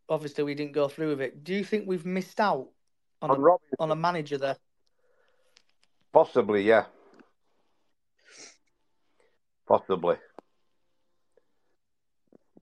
obviously 0.08 0.44
we 0.44 0.54
didn't 0.54 0.72
go 0.72 0.88
through 0.88 1.10
with 1.10 1.20
it. 1.20 1.44
Do 1.44 1.54
you 1.54 1.64
think 1.64 1.86
we've 1.86 2.06
missed 2.06 2.40
out 2.40 2.68
on, 3.20 3.30
On 3.30 3.36
a, 3.36 3.40
Robinson. 3.40 3.76
on 3.78 3.90
a 3.90 3.96
manager 3.96 4.38
there? 4.38 4.56
Possibly, 6.12 6.62
yeah. 6.62 6.86
Possibly. 9.66 10.16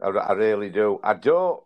I, 0.03 0.09
I 0.09 0.33
really 0.33 0.71
do. 0.71 1.01
I 1.03 1.15
don't. 1.15 1.63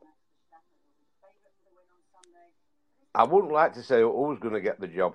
I 3.15 3.25
wouldn't 3.25 3.53
like 3.53 3.75
to 3.75 3.83
say 3.83 4.03
who's 4.03 4.41
going 4.41 4.55
to 4.55 4.61
get 4.61 4.81
the 4.81 4.89
job. 4.89 5.15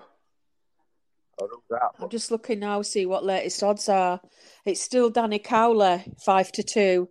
I 1.42 1.46
don't 1.48 1.64
doubt. 1.70 1.96
I'm 2.00 2.10
just 2.10 2.32
looking 2.32 2.60
now, 2.60 2.82
see 2.82 3.06
what 3.06 3.26
latest 3.26 3.62
odds 3.64 3.90
are. 3.90 4.22
It's 4.66 4.82
still 4.82 5.10
Danny 5.10 5.40
Cowley, 5.40 6.04
five 6.24 6.52
to 6.54 6.64
two, 6.64 7.10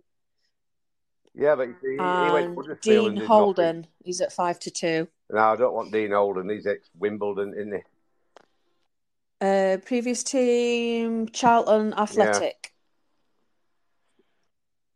Yeah, 1.35 1.55
but 1.55 1.69
see, 1.81 1.91
he, 1.91 1.93
he 1.93 1.97
went 1.97 2.57
and 2.57 2.81
Dean 2.81 3.17
Holden, 3.17 3.87
he's 4.03 4.21
at 4.21 4.33
five 4.33 4.59
to 4.59 4.71
two. 4.71 5.07
No, 5.31 5.39
I 5.39 5.55
don't 5.55 5.73
want 5.73 5.91
Dean 5.91 6.11
Holden. 6.11 6.49
He's 6.49 6.65
ex 6.65 6.89
Wimbledon, 6.97 7.53
isn't 7.53 7.73
he? 7.73 7.81
Uh, 9.41 9.77
previous 9.85 10.23
team, 10.23 11.29
Charlton 11.29 11.93
Athletic. 11.93 12.68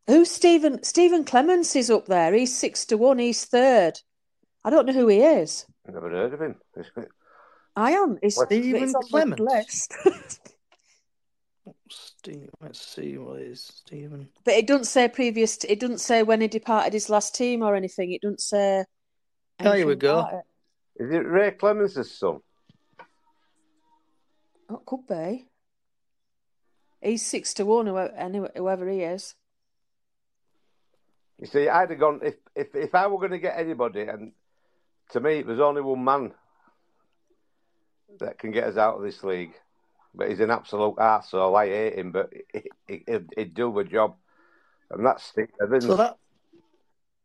Who's 0.08 0.30
Stephen? 0.30 0.84
Stephen 0.84 1.24
Clemence 1.24 1.76
is 1.76 1.89
up 1.89 2.06
there. 2.08 2.34
He's 2.34 2.56
six 2.56 2.86
to 2.86 2.97
one. 2.97 3.20
He's 3.20 3.45
third. 3.45 3.99
I 4.64 4.70
don't 4.70 4.86
know 4.86 4.93
who 4.93 5.08
he 5.08 5.20
is. 5.22 5.66
I've 5.88 5.93
never 5.93 6.10
heard 6.10 6.34
of 6.34 6.41
him. 6.41 6.56
I 7.76 7.91
am. 7.91 8.18
He's, 8.22 8.38
What? 8.38 8.47
Stephen 8.47 8.82
he's 8.82 8.93
on 8.95 9.01
the 9.01 9.08
Clemence? 9.10 9.39
list. 9.39 9.95
Steve, 11.89 12.49
let's 12.62 12.80
see 12.82 13.18
what 13.18 13.39
it 13.41 13.47
is. 13.47 13.62
Stephen. 13.64 14.30
but 14.45 14.54
it 14.56 14.66
doesn't 14.68 14.86
say 14.86 15.08
previous. 15.08 15.64
It 15.64 15.80
doesn't 15.80 15.99
say 15.99 16.24
when 16.24 16.41
he 16.41 16.47
departed 16.47 16.93
his 16.93 17.10
last 17.10 17.36
team 17.36 17.62
or 17.62 17.76
anything. 17.76 18.12
It 18.12 18.22
doesn't 18.22 18.41
say. 18.41 18.86
Oh, 19.60 19.64
here 19.64 19.72
we 19.74 19.80
anything 19.93 19.99
go. 19.99 20.20
about 20.20 20.34
it. 20.34 21.04
Is 21.04 21.12
it 21.12 21.28
Ray 21.28 21.51
Clemens' 21.51 22.12
son? 22.18 22.39
Oh, 24.70 24.76
it 24.76 24.86
could 24.86 25.08
be. 25.08 25.47
He's 27.01 27.26
six 27.26 27.54
to 27.56 27.66
one. 27.66 27.88
Whoever, 27.88 28.49
whoever 28.56 28.89
he 28.89 29.01
is. 29.01 29.36
You 31.44 31.48
see, 31.48 31.68
I'd 31.68 31.89
have 31.89 32.00
gone 32.00 32.22
if 32.24 32.36
if 32.56 32.74
if 32.74 32.96
I 32.96 33.06
were 33.08 33.18
going 33.18 33.32
to 33.32 33.38
get 33.38 33.58
anybody, 33.60 34.04
and 34.04 34.32
to 35.12 35.20
me, 35.20 35.41
there's 35.41 35.60
only 35.60 35.82
one 35.82 36.02
man 36.02 36.32
that 38.20 38.39
can 38.39 38.52
get 38.52 38.64
us 38.64 38.78
out 38.78 38.96
of 38.96 39.04
this 39.04 39.26
league. 39.26 39.52
But 40.16 40.30
he's 40.30 40.39
an 40.39 40.52
absolute 40.52 40.96
arsehole. 40.96 41.54
I 41.62 41.68
hate 41.68 41.96
him, 42.00 42.14
but 42.14 42.32
he, 42.54 42.64
he, 42.88 43.04
he'd, 43.06 43.30
he'd 43.36 43.54
do 43.54 43.74
the 43.76 43.84
job, 43.84 44.16
and 44.89 45.06
that's 45.06 45.26
Steve 45.26 45.50
Evans. 45.62 45.86
So 45.86 45.98
that 45.98 46.16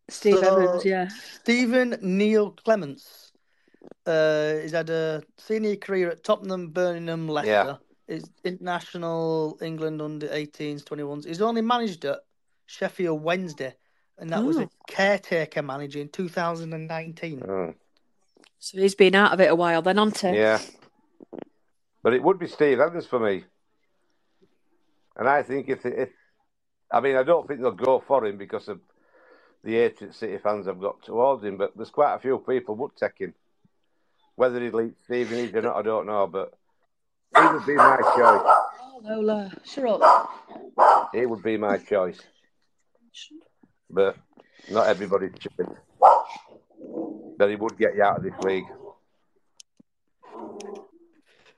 Steve 0.09 0.39
So- 0.41 0.57
Evans, 0.64 0.85
yeah. 0.85 1.07
Stephen 1.41 1.97
Neil 2.03 2.51
Clemence. 2.51 3.31
Uh, 4.05 4.55
he's 4.57 4.73
had 4.73 4.91
a 4.91 5.23
senior 5.37 5.77
career 5.77 6.11
at 6.11 6.25
Tottenham, 6.25 6.71
Birmingham, 6.71 7.29
Leicester. 7.29 7.79
He's 8.09 8.29
international 8.43 9.59
England 9.62 10.03
under 10.03 10.27
18s, 10.27 10.83
21s. 10.83 11.25
He's 11.25 11.41
only 11.41 11.62
managed 11.62 12.05
at 12.05 12.19
Sheffield 12.66 13.23
Wednesday, 13.23 13.75
and 14.19 14.31
that 14.31 14.45
was 14.45 14.57
oh. 14.57 14.62
a 14.62 14.64
Oh. 14.64 14.71
caretaker 14.89 15.62
manager 15.62 16.01
in 16.01 16.09
2019. 16.09 17.43
Oh, 17.43 17.66
hmm. 17.66 17.71
So 18.59 18.79
he's 18.79 18.95
been 18.95 19.14
out 19.14 19.33
of 19.33 19.41
it 19.41 19.51
a 19.51 19.55
while 19.55 19.83
then, 19.83 19.99
hasn't 19.99 20.19
he? 20.19 20.41
yeah, 20.41 20.61
but 22.03 22.12
it 22.12 22.23
would 22.23 22.39
be 22.39 22.49
Steve 22.49 22.81
Evans 22.81 23.07
for 23.07 23.21
me. 23.21 23.45
And 25.16 25.29
I 25.29 25.43
think 25.43 25.69
if 25.69 25.85
if 25.87 26.11
I 26.91 27.01
mean 27.01 27.16
I 27.16 27.23
don't 27.23 27.47
think 27.47 27.61
they'll 27.61 27.73
go 27.73 28.03
for 28.07 28.25
him 28.27 28.37
because 28.37 28.69
of 28.69 28.81
the 29.64 29.75
hatred 29.75 30.14
City 30.14 30.39
fans 30.39 30.66
have 30.66 30.81
got 30.81 31.03
towards 31.03 31.45
him, 31.45 31.57
but 31.57 31.77
there's 31.77 31.91
quite 31.91 32.14
a 32.14 32.19
few 32.19 32.39
people 32.39 32.77
would 32.77 32.97
take 32.97 33.19
him. 33.19 33.35
Whether 34.37 34.61
he'd 34.61 34.73
leave 34.75 34.95
Stevenage 35.05 35.55
or 35.55 35.62
not, 35.62 35.77
I 35.77 35.83
don't 35.83 36.07
know, 36.07 36.27
but 36.29 36.53
he 37.37 37.47
would 37.47 37.66
be 37.66 37.75
my 37.75 37.97
choice. 37.97 38.55
Oh, 38.81 39.01
Lola, 39.03 39.53
shut 39.64 40.01
up. 40.01 41.11
He 41.12 41.27
would 41.27 41.43
be 41.43 41.57
my 41.57 41.79
choice. 41.79 42.21
But 43.91 44.16
not 44.70 44.86
everybody's 44.86 45.32
choice. 45.39 45.68
But 47.39 47.49
he 47.51 47.57
would 47.57 47.78
get 47.78 47.95
you 47.97 48.03
out 48.03 48.18
of 48.18 48.22
this 48.24 48.34
league. 48.43 48.64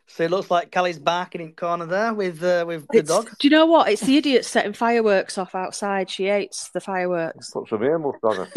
So 0.07 0.24
it 0.24 0.31
looks 0.31 0.51
like 0.51 0.72
Callie's 0.72 0.99
barking 0.99 1.41
in 1.41 1.53
corner 1.53 1.87
there 1.87 2.12
with 2.12 2.43
uh, 2.43 2.64
with 2.66 2.87
the 2.89 2.99
It's- 2.99 3.09
dog. 3.09 3.31
Do 3.39 3.47
you 3.47 3.51
know 3.51 3.66
what? 3.66 3.89
It's 3.89 4.03
the 4.03 4.16
idiot 4.16 4.45
setting 4.45 4.72
fireworks 4.72 5.39
off 5.39 5.55
outside. 5.55 6.11
She 6.11 6.26
hates 6.26 6.70
the 6.70 6.81
fireworks. 6.81 7.51
Put 7.51 7.68
some 7.68 7.83
earmuffs 7.83 8.18
on 8.22 8.37
her. 8.37 8.49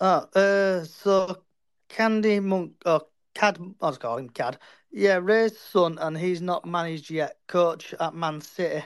Oh, 0.00 0.26
uh, 0.34 0.84
so 0.84 1.42
Candy 1.88 2.38
Monk, 2.40 2.74
or 2.86 3.02
Cad, 3.34 3.58
I 3.80 3.86
was 3.88 3.98
calling 3.98 4.26
him 4.26 4.30
Cad. 4.30 4.58
Yeah, 4.92 5.18
Ray's 5.22 5.58
son, 5.58 5.98
and 6.00 6.16
he's 6.16 6.40
not 6.40 6.64
managed 6.64 7.10
yet. 7.10 7.36
Coach 7.48 7.94
at 7.98 8.14
Man 8.14 8.40
City. 8.40 8.84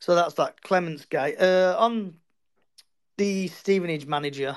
So 0.00 0.14
that's 0.14 0.34
that 0.34 0.60
Clemence 0.62 1.04
guy. 1.04 1.32
Uh, 1.32 1.76
on 1.78 2.14
the 3.18 3.48
Stevenage 3.48 4.06
manager, 4.06 4.56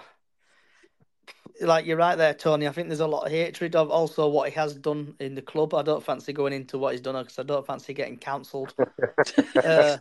like 1.61 1.85
you're 1.85 1.97
right 1.97 2.15
there, 2.15 2.33
Tony. 2.33 2.67
I 2.67 2.71
think 2.71 2.87
there's 2.87 3.01
a 3.01 3.07
lot 3.07 3.25
of 3.25 3.31
hatred 3.31 3.75
of 3.75 3.91
also 3.91 4.27
what 4.27 4.49
he 4.49 4.55
has 4.55 4.75
done 4.75 5.15
in 5.19 5.35
the 5.35 5.41
club. 5.41 5.73
I 5.73 5.81
don't 5.81 6.03
fancy 6.03 6.33
going 6.33 6.53
into 6.53 6.77
what 6.77 6.93
he's 6.93 7.01
done 7.01 7.21
because 7.21 7.39
I 7.39 7.43
don't 7.43 7.65
fancy 7.65 7.93
getting 7.93 8.17
cancelled. 8.17 8.73
uh, 9.63 9.97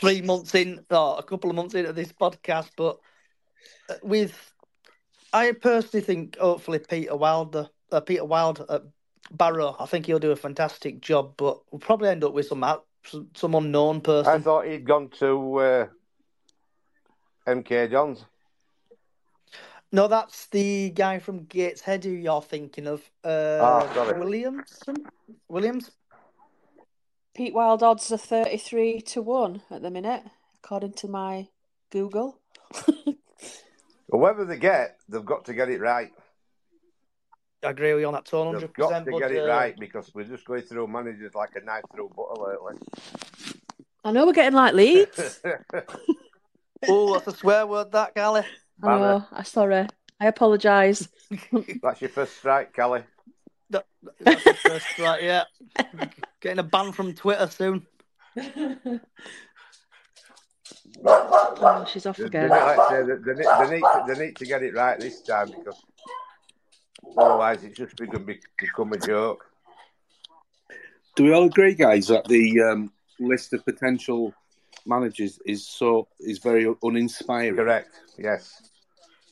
three 0.00 0.20
months 0.22 0.54
in, 0.54 0.84
or 0.90 1.18
a 1.18 1.22
couple 1.22 1.48
of 1.48 1.56
months 1.56 1.74
into 1.74 1.92
this 1.92 2.12
podcast, 2.12 2.70
but 2.76 2.98
uh, 3.88 3.94
with, 4.02 4.52
I 5.32 5.52
personally 5.52 6.04
think 6.04 6.36
hopefully 6.38 6.80
Peter 6.80 7.16
Wilder, 7.16 7.68
uh, 7.92 8.00
Peter 8.00 8.24
Wild 8.24 8.64
at 8.68 8.82
Barrow, 9.30 9.76
I 9.78 9.86
think 9.86 10.06
he'll 10.06 10.18
do 10.18 10.32
a 10.32 10.36
fantastic 10.36 11.00
job, 11.00 11.34
but 11.36 11.60
we'll 11.70 11.78
probably 11.78 12.08
end 12.08 12.24
up 12.24 12.32
with 12.32 12.46
some 12.46 12.64
out- 12.64 12.85
some 13.34 13.54
unknown 13.54 14.00
person. 14.00 14.32
I 14.32 14.38
thought 14.38 14.66
he'd 14.66 14.86
gone 14.86 15.08
to 15.18 15.56
uh, 15.58 15.86
MK 17.46 17.90
Dons. 17.90 18.24
No, 19.92 20.08
that's 20.08 20.46
the 20.48 20.90
guy 20.90 21.18
from 21.18 21.44
Gateshead 21.44 22.04
who 22.04 22.10
you're 22.10 22.42
thinking 22.42 22.86
of. 22.86 23.08
Uh, 23.22 23.94
sorry. 23.94 24.18
Williamson? 24.18 24.96
Williams? 25.48 25.90
Pete 27.34 27.54
Wild 27.54 27.82
odds 27.82 28.10
are 28.10 28.18
33 28.18 29.00
to 29.02 29.22
1 29.22 29.62
at 29.70 29.82
the 29.82 29.90
minute, 29.90 30.22
according 30.62 30.94
to 30.94 31.08
my 31.08 31.48
Google. 31.90 32.40
Whoever 34.10 34.44
they 34.44 34.56
get, 34.56 34.96
they've 35.08 35.24
got 35.24 35.44
to 35.44 35.54
get 35.54 35.68
it 35.68 35.80
right. 35.80 36.12
I 37.62 37.70
agree 37.70 37.94
with 37.94 38.02
you 38.02 38.06
on 38.06 38.14
that, 38.14 38.26
Tone, 38.26 38.54
100%. 38.54 38.60
They've 38.60 38.72
got 38.74 39.04
to 39.04 39.10
but, 39.10 39.18
get 39.18 39.32
it 39.32 39.44
uh, 39.44 39.48
right 39.48 39.76
because 39.78 40.10
we're 40.14 40.24
just 40.24 40.44
going 40.44 40.62
through 40.62 40.86
managers 40.88 41.34
like 41.34 41.50
a 41.56 41.64
knife 41.64 41.84
through 41.92 42.10
butter 42.14 42.40
lately. 42.40 42.74
I 44.04 44.12
know 44.12 44.26
we're 44.26 44.32
getting 44.32 44.54
like 44.54 44.74
leads. 44.74 45.40
oh, 46.88 47.14
that's 47.14 47.26
a 47.26 47.36
swear 47.36 47.66
word, 47.66 47.90
that, 47.92 48.14
Gally. 48.14 48.42
I 48.82 48.98
know, 48.98 49.24
I'm 49.32 49.44
sorry. 49.44 49.86
I 50.20 50.26
apologise. 50.26 51.08
That's 51.82 52.00
your 52.00 52.10
first 52.10 52.36
strike, 52.36 52.72
Kelly. 52.72 53.02
That's 53.68 53.86
the 54.44 54.54
first 54.54 54.98
right, 54.98 55.22
yeah. 55.22 55.44
Getting 56.40 56.58
a 56.58 56.62
ban 56.62 56.92
from 56.92 57.14
Twitter 57.14 57.48
soon. 57.48 57.86
Oh, 61.04 61.86
she's 61.90 62.06
off 62.06 62.16
They, 62.16 62.28
they, 62.28 62.28
again. 62.28 62.48
like 62.48 62.90
they, 62.90 63.02
they, 63.02 63.16
they, 63.34 63.74
need 63.74 63.84
they 64.06 64.26
need 64.26 64.36
to 64.36 64.46
get 64.46 64.62
it 64.62 64.74
right 64.74 64.98
this 64.98 65.22
time 65.22 65.50
because 65.50 65.82
otherwise 67.16 67.64
it's 67.64 67.76
just 67.76 67.96
going 67.96 68.10
to 68.12 68.18
be, 68.18 68.40
become 68.58 68.92
a 68.92 68.98
joke. 68.98 69.44
Do 71.14 71.24
we 71.24 71.32
all 71.32 71.44
agree, 71.44 71.74
guys, 71.74 72.08
that 72.08 72.26
the 72.26 72.60
um, 72.60 72.92
list 73.18 73.52
of 73.54 73.64
potential 73.64 74.34
managers 74.84 75.38
is 75.46 75.66
so 75.66 76.08
is 76.20 76.38
very 76.38 76.72
uninspiring? 76.82 77.56
Correct. 77.56 77.88
Yes, 78.18 78.70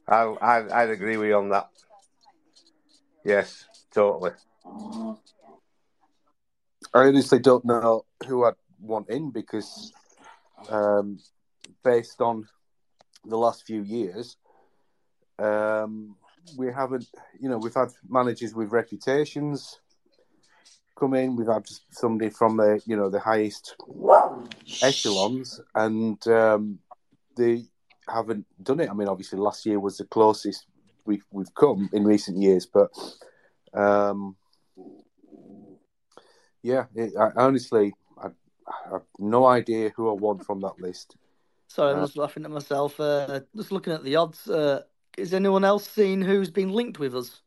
I, 0.09 0.23
I 0.23 0.83
I'd 0.83 0.91
agree 0.91 1.17
with 1.17 1.29
you 1.29 1.37
on 1.37 1.51
that. 1.51 1.69
Yes, 3.25 3.67
totally. 3.93 4.33
I 6.95 7.09
honestly 7.09 7.39
don't 7.39 7.65
know 7.65 8.05
who 8.27 8.45
I'd 8.45 8.55
want 8.81 9.09
in 9.09 9.31
because, 9.31 9.93
um, 10.69 11.19
based 11.83 12.21
on 12.21 12.47
the 13.25 13.37
last 13.37 13.67
few 13.67 13.83
years, 13.83 14.37
um, 15.39 16.17
we 16.57 16.73
haven't, 16.73 17.07
you 17.41 17.49
know, 17.49 17.59
we've 17.59 17.75
had 17.75 17.89
managers 18.09 18.55
with 18.55 18.73
reputations 18.73 19.81
come 20.99 21.15
in. 21.15 21.37
We've 21.37 21.49
had 21.49 21.67
somebody 21.91 22.31
from 22.31 22.57
the, 22.57 22.81
you 22.87 22.97
know, 22.97 23.11
the 23.11 23.21
highest 23.21 23.77
echelons, 24.83 25.61
and 25.75 26.27
um, 26.29 26.79
they 27.37 27.65
haven't 28.09 28.47
done 28.63 28.81
it. 28.81 28.91
I 28.91 28.95
mean, 28.95 29.09
obviously, 29.09 29.39
last 29.39 29.67
year 29.67 29.81
was 29.81 29.99
the 29.99 30.05
closest 30.05 30.67
we've 31.07 31.25
we've 31.31 31.55
come 31.55 31.89
in 31.93 32.05
recent 32.05 32.37
years, 32.39 32.67
but. 32.67 32.91
Um, 33.73 34.37
yeah, 36.63 36.87
it, 36.95 37.13
I, 37.19 37.31
honestly, 37.37 37.93
I, 38.17 38.29
I 38.67 38.93
have 38.93 39.03
no 39.19 39.45
idea 39.47 39.91
who 39.95 40.09
I 40.09 40.13
want 40.13 40.47
from 40.47 40.61
that 40.61 40.81
list. 40.81 41.17
Sorry, 41.69 41.93
I'm 41.93 41.99
Uh, 41.99 42.07
just 42.07 42.17
laughing 42.17 42.45
at 42.45 42.51
myself. 42.51 42.99
Uh, 42.99 43.41
just 43.55 43.73
looking 43.73 43.93
at 43.93 44.03
the 44.03 44.17
odds. 44.17 44.49
Uh, 44.49 44.83
is 45.17 45.35
anyone 45.35 45.65
else 45.65 45.89
seen 45.89 46.21
who's 46.23 46.51
been 46.51 46.71
linked 46.71 46.99
with 46.99 47.15
us? 47.15 47.41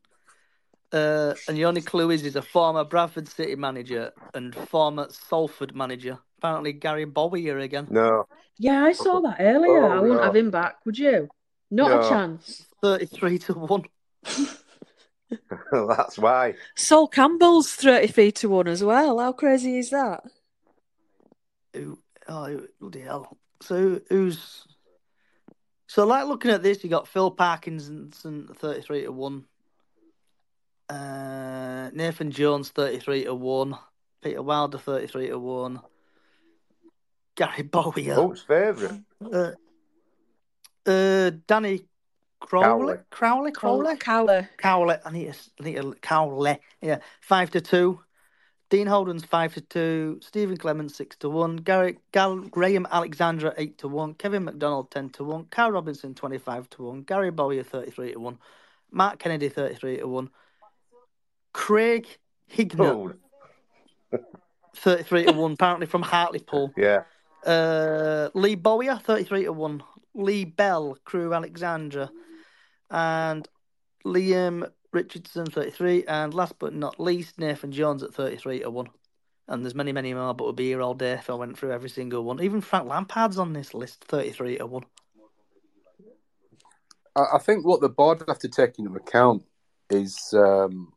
Uh, 0.92 1.34
and 1.46 1.56
the 1.56 1.64
only 1.66 1.82
clue 1.82 2.10
is 2.10 2.22
he's 2.22 2.36
a 2.36 2.42
former 2.42 2.82
Bradford 2.84 3.28
City 3.28 3.54
manager 3.56 4.10
and 4.34 4.54
former 4.54 5.06
Salford 5.10 5.74
manager. 5.74 6.18
Apparently, 6.38 6.72
Gary 6.72 7.04
Bowyer 7.04 7.36
here 7.36 7.58
again. 7.58 7.86
No, 7.90 8.26
Yeah, 8.58 8.84
I 8.84 8.92
saw 8.92 9.20
that 9.20 9.36
earlier. 9.40 9.84
Oh, 9.84 9.90
I 9.90 10.00
wouldn't 10.00 10.20
no. 10.20 10.24
have 10.24 10.36
him 10.36 10.50
back, 10.50 10.76
would 10.86 10.98
you? 10.98 11.28
Not 11.70 11.90
No. 11.90 12.00
a 12.00 12.08
chance. 12.08 12.64
33 12.82 13.38
to 13.38 13.52
1. 13.54 13.82
that's 15.88 16.16
why. 16.18 16.54
Sol 16.76 17.06
Campbell's 17.08 17.70
33 17.74 18.32
to 18.32 18.48
1 18.48 18.68
as 18.68 18.82
well. 18.82 19.18
How 19.18 19.32
crazy 19.32 19.78
is 19.78 19.90
that? 19.90 20.22
Who, 21.74 21.98
oh, 22.28 22.46
who- 22.46 22.68
bloody 22.80 23.00
hell. 23.00 23.36
So 23.60 24.00
who's. 24.08 24.64
So, 25.88 26.04
like 26.04 26.26
looking 26.26 26.50
at 26.50 26.62
this, 26.62 26.84
you 26.84 26.90
got 26.90 27.08
Phil 27.08 27.30
Parkinson, 27.30 28.12
33 28.12 29.04
to 29.04 29.12
1. 29.12 29.44
Uh, 30.90 31.90
Nathan 31.94 32.30
Jones, 32.30 32.68
33 32.68 33.24
to 33.24 33.34
1. 33.34 33.78
Peter 34.22 34.42
Wilder, 34.42 34.76
33 34.76 35.28
to 35.28 35.38
1. 35.38 35.80
Gary 37.36 37.62
Bowyer. 37.72 38.14
Who's 38.14 38.42
favourite? 38.42 39.00
Uh, 39.24 39.52
uh, 40.86 41.30
Danny 41.46 41.80
Crowley. 42.38 42.96
Crowley? 43.08 43.52
Crowley? 43.52 43.96
Cowley. 43.96 44.46
Cowley. 44.58 44.96
I 45.06 45.10
need 45.10 45.32
to, 45.32 45.38
I 45.58 45.64
need 45.64 45.76
to, 45.76 45.94
Cowley. 46.02 46.58
Yeah. 46.82 46.98
5 47.22 47.50
to 47.52 47.60
2. 47.62 48.00
Dean 48.70 48.86
Holden's 48.86 49.24
5 49.24 49.54
to 49.54 49.60
2. 49.62 50.20
Stephen 50.22 50.56
Clemence 50.56 50.94
6 50.96 51.16
to 51.18 51.30
1. 51.30 51.56
Gary, 51.56 51.98
Gal, 52.12 52.36
Graham 52.36 52.86
Alexander 52.90 53.54
8 53.56 53.78
to 53.78 53.88
1. 53.88 54.14
Kevin 54.14 54.44
McDonald 54.44 54.90
10 54.90 55.10
to 55.10 55.24
1. 55.24 55.46
Carl 55.50 55.72
Robinson 55.72 56.14
25 56.14 56.68
to 56.70 56.82
1. 56.84 57.02
Gary 57.02 57.30
Bowyer 57.30 57.62
33 57.62 58.12
to 58.12 58.20
1. 58.20 58.38
Mark 58.90 59.18
Kennedy 59.18 59.48
33 59.48 59.98
to 59.98 60.08
1. 60.08 60.30
Craig 61.54 62.06
Hignett 62.52 63.14
Oh, 64.12 64.18
33 64.76 65.24
to 65.26 65.32
1, 65.32 65.52
apparently 65.52 65.86
from 65.86 66.02
Hartlepool. 66.02 66.72
yeah. 66.76 67.02
Uh, 67.44 68.28
Lee 68.34 68.54
Bowyer, 68.54 68.96
33 69.02 69.44
to 69.44 69.52
1. 69.52 69.82
Lee 70.14 70.44
Bell, 70.44 70.96
Crewe 71.04 71.32
Alexandra. 71.32 72.10
And 72.90 73.48
Liam 74.04 74.70
Richardson, 74.92 75.46
33. 75.46 76.04
And 76.06 76.34
last 76.34 76.58
but 76.58 76.74
not 76.74 77.00
least, 77.00 77.38
Nathan 77.38 77.72
Jones 77.72 78.02
at 78.02 78.14
33 78.14 78.60
to 78.60 78.70
1. 78.70 78.88
And 79.48 79.64
there's 79.64 79.74
many, 79.74 79.92
many 79.92 80.12
more, 80.12 80.34
but 80.34 80.44
we'll 80.44 80.52
be 80.52 80.68
here 80.68 80.82
all 80.82 80.94
day 80.94 81.12
if 81.12 81.30
I 81.30 81.34
went 81.34 81.58
through 81.58 81.72
every 81.72 81.88
single 81.88 82.22
one. 82.22 82.42
Even 82.42 82.60
Frank 82.60 82.86
Lampard's 82.86 83.38
on 83.38 83.54
this 83.54 83.72
list, 83.72 84.04
33 84.04 84.58
to 84.58 84.66
1. 84.66 84.84
I, 87.16 87.24
I 87.34 87.38
think 87.38 87.64
what 87.64 87.80
the 87.80 87.88
board 87.88 88.22
have 88.28 88.38
to 88.40 88.48
take 88.48 88.78
into 88.78 88.94
account 88.94 89.44
is 89.90 90.34
um, 90.34 90.92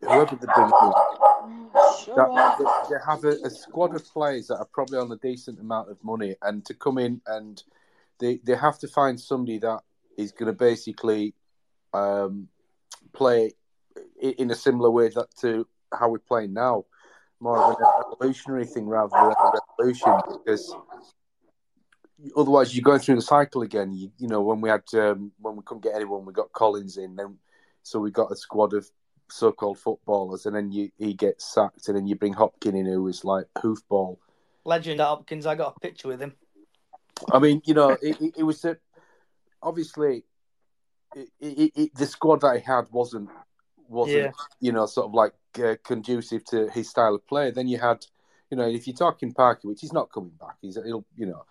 whoever 0.00 0.36
they 0.36 0.46
bring 0.54 0.66
in, 0.66 0.92
that, 1.72 2.56
that 2.58 2.86
they 2.90 2.96
have 3.06 3.24
a, 3.24 3.46
a 3.46 3.50
squad 3.50 3.94
of 3.94 4.04
players 4.06 4.48
that 4.48 4.58
are 4.58 4.68
probably 4.72 4.98
on 4.98 5.10
a 5.10 5.16
decent 5.16 5.58
amount 5.58 5.90
of 5.90 6.02
money, 6.04 6.34
and 6.42 6.64
to 6.66 6.74
come 6.74 6.98
in 6.98 7.20
and 7.26 7.62
they 8.18 8.40
they 8.44 8.54
have 8.54 8.78
to 8.78 8.88
find 8.88 9.18
somebody 9.18 9.58
that 9.58 9.80
is 10.16 10.32
going 10.32 10.46
to 10.46 10.56
basically 10.56 11.34
um, 11.92 12.48
play 13.12 13.52
in 14.20 14.50
a 14.50 14.54
similar 14.54 14.90
way 14.90 15.08
that 15.08 15.28
to 15.40 15.66
how 15.92 16.08
we're 16.08 16.18
playing 16.18 16.52
now, 16.52 16.84
more 17.40 17.58
of 17.58 17.76
an 17.78 17.86
evolutionary 18.12 18.66
thing 18.66 18.86
rather 18.86 19.10
than 19.12 19.32
a 19.32 19.60
revolution, 19.78 20.12
because 20.44 20.74
otherwise 22.36 22.74
you're 22.74 22.82
going 22.82 23.00
through 23.00 23.16
the 23.16 23.22
cycle 23.22 23.62
again. 23.62 23.92
You, 23.92 24.10
you 24.18 24.28
know, 24.28 24.42
when 24.42 24.60
we 24.60 24.68
had 24.68 24.82
um, 24.94 25.32
when 25.40 25.56
we 25.56 25.62
couldn't 25.64 25.82
get 25.82 25.94
anyone, 25.94 26.24
we 26.24 26.32
got 26.32 26.52
Collins 26.52 26.96
in, 26.96 27.16
then 27.16 27.38
so 27.82 27.98
we 27.98 28.10
got 28.10 28.30
a 28.30 28.36
squad 28.36 28.74
of 28.74 28.88
so-called 29.30 29.78
footballers, 29.78 30.46
and 30.46 30.54
then 30.54 30.70
you 30.70 30.90
he 30.98 31.14
gets 31.14 31.52
sacked, 31.52 31.88
and 31.88 31.96
then 31.96 32.06
you 32.06 32.14
bring 32.14 32.34
Hopkins 32.34 32.74
in, 32.74 32.86
who 32.86 33.08
is 33.08 33.24
like 33.24 33.46
hoofball. 33.56 34.18
Legend 34.64 35.00
Hopkins, 35.00 35.46
I 35.46 35.54
got 35.54 35.74
a 35.76 35.80
picture 35.80 36.08
with 36.08 36.20
him. 36.20 36.34
I 37.32 37.38
mean, 37.38 37.62
you 37.64 37.74
know, 37.74 37.90
it, 37.90 38.20
it, 38.20 38.34
it 38.38 38.42
was 38.42 38.64
a, 38.64 38.76
obviously 39.62 40.24
it, 41.14 41.28
it, 41.40 41.72
it, 41.74 41.94
the 41.94 42.06
squad 42.06 42.40
that 42.42 42.56
he 42.56 42.62
had 42.62 42.86
wasn't 42.90 43.30
wasn't 43.88 44.24
Yeah. 44.24 44.30
you 44.60 44.72
know 44.72 44.86
sort 44.86 45.06
of 45.06 45.14
like 45.14 45.32
uh, 45.62 45.74
conducive 45.84 46.44
to 46.46 46.68
his 46.70 46.88
style 46.88 47.14
of 47.14 47.26
play. 47.26 47.50
Then 47.50 47.68
you 47.68 47.78
had, 47.78 48.06
you 48.50 48.56
know, 48.56 48.68
if 48.68 48.86
you're 48.86 48.96
talking 48.96 49.32
Parker, 49.32 49.68
which 49.68 49.80
he's 49.80 49.92
not 49.92 50.12
coming 50.12 50.32
back, 50.38 50.56
he's 50.60 50.78
he'll 50.84 51.04
you 51.16 51.26
know, 51.26 51.44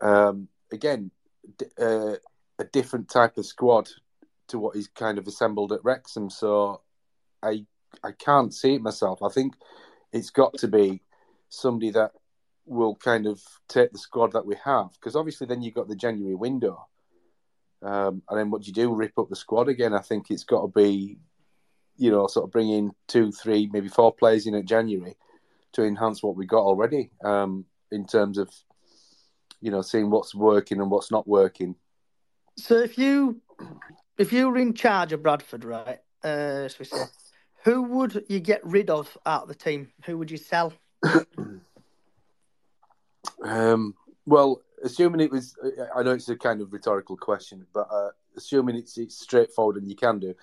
um, 0.00 0.48
again, 0.72 1.10
d- 1.58 1.66
uh, 1.78 2.16
a 2.58 2.64
different 2.64 3.08
type 3.08 3.36
of 3.36 3.46
squad 3.46 3.88
to 4.48 4.58
what 4.58 4.76
he's 4.76 4.88
kind 4.88 5.18
of 5.18 5.26
assembled 5.26 5.72
at 5.72 5.84
Wrexham. 5.84 6.30
So 6.30 6.80
I 7.42 7.66
I 8.02 8.12
can't 8.12 8.54
see 8.54 8.74
it 8.74 8.82
myself. 8.82 9.22
I 9.22 9.28
think 9.28 9.54
it's 10.12 10.30
got 10.30 10.54
to 10.58 10.68
be 10.68 11.02
somebody 11.48 11.90
that 11.90 12.12
will 12.66 12.94
kind 12.96 13.26
of 13.26 13.42
take 13.68 13.92
the 13.92 13.98
squad 13.98 14.32
that 14.32 14.46
we 14.46 14.56
have 14.64 14.90
because 14.94 15.14
obviously 15.14 15.46
then 15.46 15.60
you've 15.60 15.74
got 15.74 15.88
the 15.88 15.96
January 15.96 16.34
window. 16.34 16.86
Um, 17.84 18.22
and 18.28 18.38
then 18.38 18.50
what 18.50 18.62
do 18.62 18.68
you 18.68 18.72
do? 18.72 18.94
Rip 18.94 19.18
up 19.18 19.28
the 19.28 19.36
squad 19.36 19.68
again? 19.68 19.94
I 19.94 20.00
think 20.00 20.30
it's 20.30 20.44
got 20.44 20.62
to 20.62 20.68
be, 20.68 21.18
you 21.96 22.10
know, 22.10 22.26
sort 22.26 22.44
of 22.44 22.52
bring 22.52 22.70
in 22.70 22.92
two, 23.08 23.30
three, 23.30 23.68
maybe 23.72 23.88
four 23.88 24.12
players 24.12 24.46
in 24.46 24.54
at 24.54 24.64
January 24.64 25.16
to 25.72 25.84
enhance 25.84 26.22
what 26.22 26.36
we 26.36 26.46
got 26.46 26.62
already 26.62 27.10
um, 27.24 27.64
in 27.90 28.06
terms 28.06 28.38
of, 28.38 28.50
you 29.60 29.70
know, 29.70 29.82
seeing 29.82 30.10
what's 30.10 30.34
working 30.34 30.80
and 30.80 30.90
what's 30.90 31.10
not 31.10 31.28
working. 31.28 31.74
So 32.56 32.78
if 32.78 32.96
you 32.96 33.40
if 34.16 34.32
you 34.32 34.48
were 34.48 34.58
in 34.58 34.74
charge 34.74 35.12
of 35.12 35.22
Bradford, 35.22 35.64
right, 35.64 35.98
uh, 36.22 36.68
we 36.78 36.84
say, 36.84 37.04
who 37.64 37.82
would 37.82 38.24
you 38.28 38.40
get 38.40 38.64
rid 38.64 38.90
of 38.90 39.16
out 39.26 39.42
of 39.42 39.48
the 39.48 39.54
team? 39.54 39.90
Who 40.06 40.18
would 40.18 40.30
you 40.30 40.38
sell? 40.38 40.72
Um, 43.42 43.94
well, 44.26 44.62
assuming 44.84 45.20
it 45.20 45.32
was, 45.32 45.56
I 45.96 46.02
know 46.02 46.12
it's 46.12 46.28
a 46.28 46.36
kind 46.36 46.60
of 46.60 46.72
rhetorical 46.72 47.16
question, 47.16 47.66
but 47.72 47.88
uh, 47.90 48.10
assuming 48.36 48.76
it's, 48.76 48.98
it's 48.98 49.18
straightforward 49.18 49.76
and 49.76 49.88
you 49.88 49.96
can 49.96 50.20
do, 50.20 50.34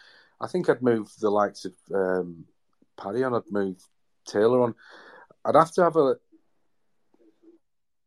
I 0.41 0.47
think 0.47 0.69
I'd 0.69 0.81
move 0.81 1.11
the 1.21 1.29
likes 1.29 1.65
of 1.65 1.73
um, 1.93 2.45
Paddy 2.99 3.23
on, 3.23 3.35
I'd 3.35 3.51
move 3.51 3.77
Taylor 4.25 4.61
on. 4.63 4.75
I'd 5.45 5.55
have 5.55 5.71
to 5.73 5.83
have 5.83 5.95
a, 5.95 6.15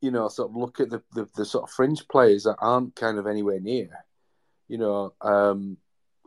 you 0.01 0.11
know, 0.11 0.29
sort 0.29 0.51
of 0.51 0.57
look 0.57 0.81
at 0.81 0.91
the, 0.91 1.03
the, 1.15 1.29
the 1.37 1.45
sort 1.45 1.65
of 1.65 1.71
fringe 1.71 2.07
players 2.09 2.45
that 2.45 2.57
aren't 2.61 2.97
kind 2.97 3.19
of 3.19 3.27
anywhere 3.27 3.61
near. 3.61 4.05
You 4.69 4.79
know, 4.79 5.15
um, 5.21 5.79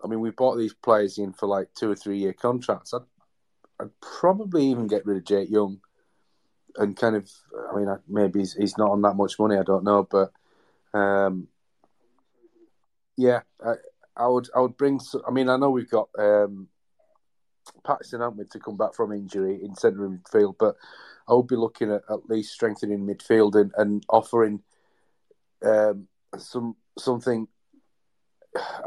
I 0.04 0.08
mean, 0.08 0.22
we 0.22 0.32
bought 0.32 0.56
these 0.56 0.74
players 0.74 1.18
in 1.18 1.34
for 1.34 1.48
like 1.48 1.74
two 1.74 1.92
or 1.92 1.96
three 1.96 2.18
year 2.18 2.34
contracts. 2.34 2.94
I'd, 2.94 3.02
I'd 3.80 3.92
probably 4.02 4.66
even 4.68 4.88
get 4.88 5.06
rid 5.06 5.18
of 5.18 5.26
Jake 5.26 5.50
Young 5.50 5.82
and 6.78 6.96
kind 6.96 7.16
of, 7.16 7.30
I 7.72 7.76
mean, 7.76 7.96
maybe 8.08 8.40
he's, 8.40 8.54
he's 8.54 8.78
not 8.78 8.92
on 8.92 9.02
that 9.02 9.16
much 9.16 9.40
money. 9.40 9.58
I 9.58 9.64
don't 9.64 9.84
know, 9.84 10.08
but 10.10 10.32
um, 10.94 11.48
yeah, 13.16 13.42
I, 13.66 13.74
I 14.16 14.28
would 14.28 14.50
I 14.56 14.60
would 14.60 14.78
bring. 14.78 15.00
I 15.28 15.32
mean, 15.32 15.50
I 15.50 15.58
know 15.58 15.70
we've 15.70 15.90
got 15.90 16.10
um, 16.18 16.68
Patterson, 17.86 18.22
haven't 18.22 18.38
we, 18.38 18.46
to 18.46 18.60
come 18.60 18.78
back 18.78 18.94
from 18.94 19.12
injury 19.12 19.60
in 19.64 19.76
centre 19.76 20.08
midfield, 20.08 20.56
but 20.60 20.76
I 21.28 21.34
would 21.34 21.48
be 21.48 21.56
looking 21.56 21.92
at 21.92 22.04
at 22.10 22.30
least 22.30 22.54
strengthening 22.54 23.06
midfield 23.06 23.56
and, 23.56 23.72
and 23.78 24.04
offering 24.10 24.62
um, 25.64 26.08
some 26.38 26.76
something 26.98 27.48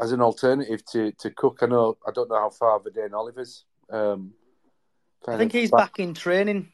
as 0.01 0.11
an 0.11 0.21
alternative 0.21 0.83
to, 0.85 1.11
to 1.13 1.29
Cook. 1.29 1.59
I 1.61 1.67
know 1.67 1.97
I 2.07 2.11
don't 2.11 2.29
know 2.29 2.39
how 2.39 2.49
far 2.49 2.79
Vadaine 2.79 3.13
Oliver's. 3.13 3.65
Um, 3.89 4.33
I 5.27 5.37
think 5.37 5.51
he's 5.51 5.71
back. 5.71 5.79
back 5.79 5.99
in 5.99 6.13
training. 6.13 6.71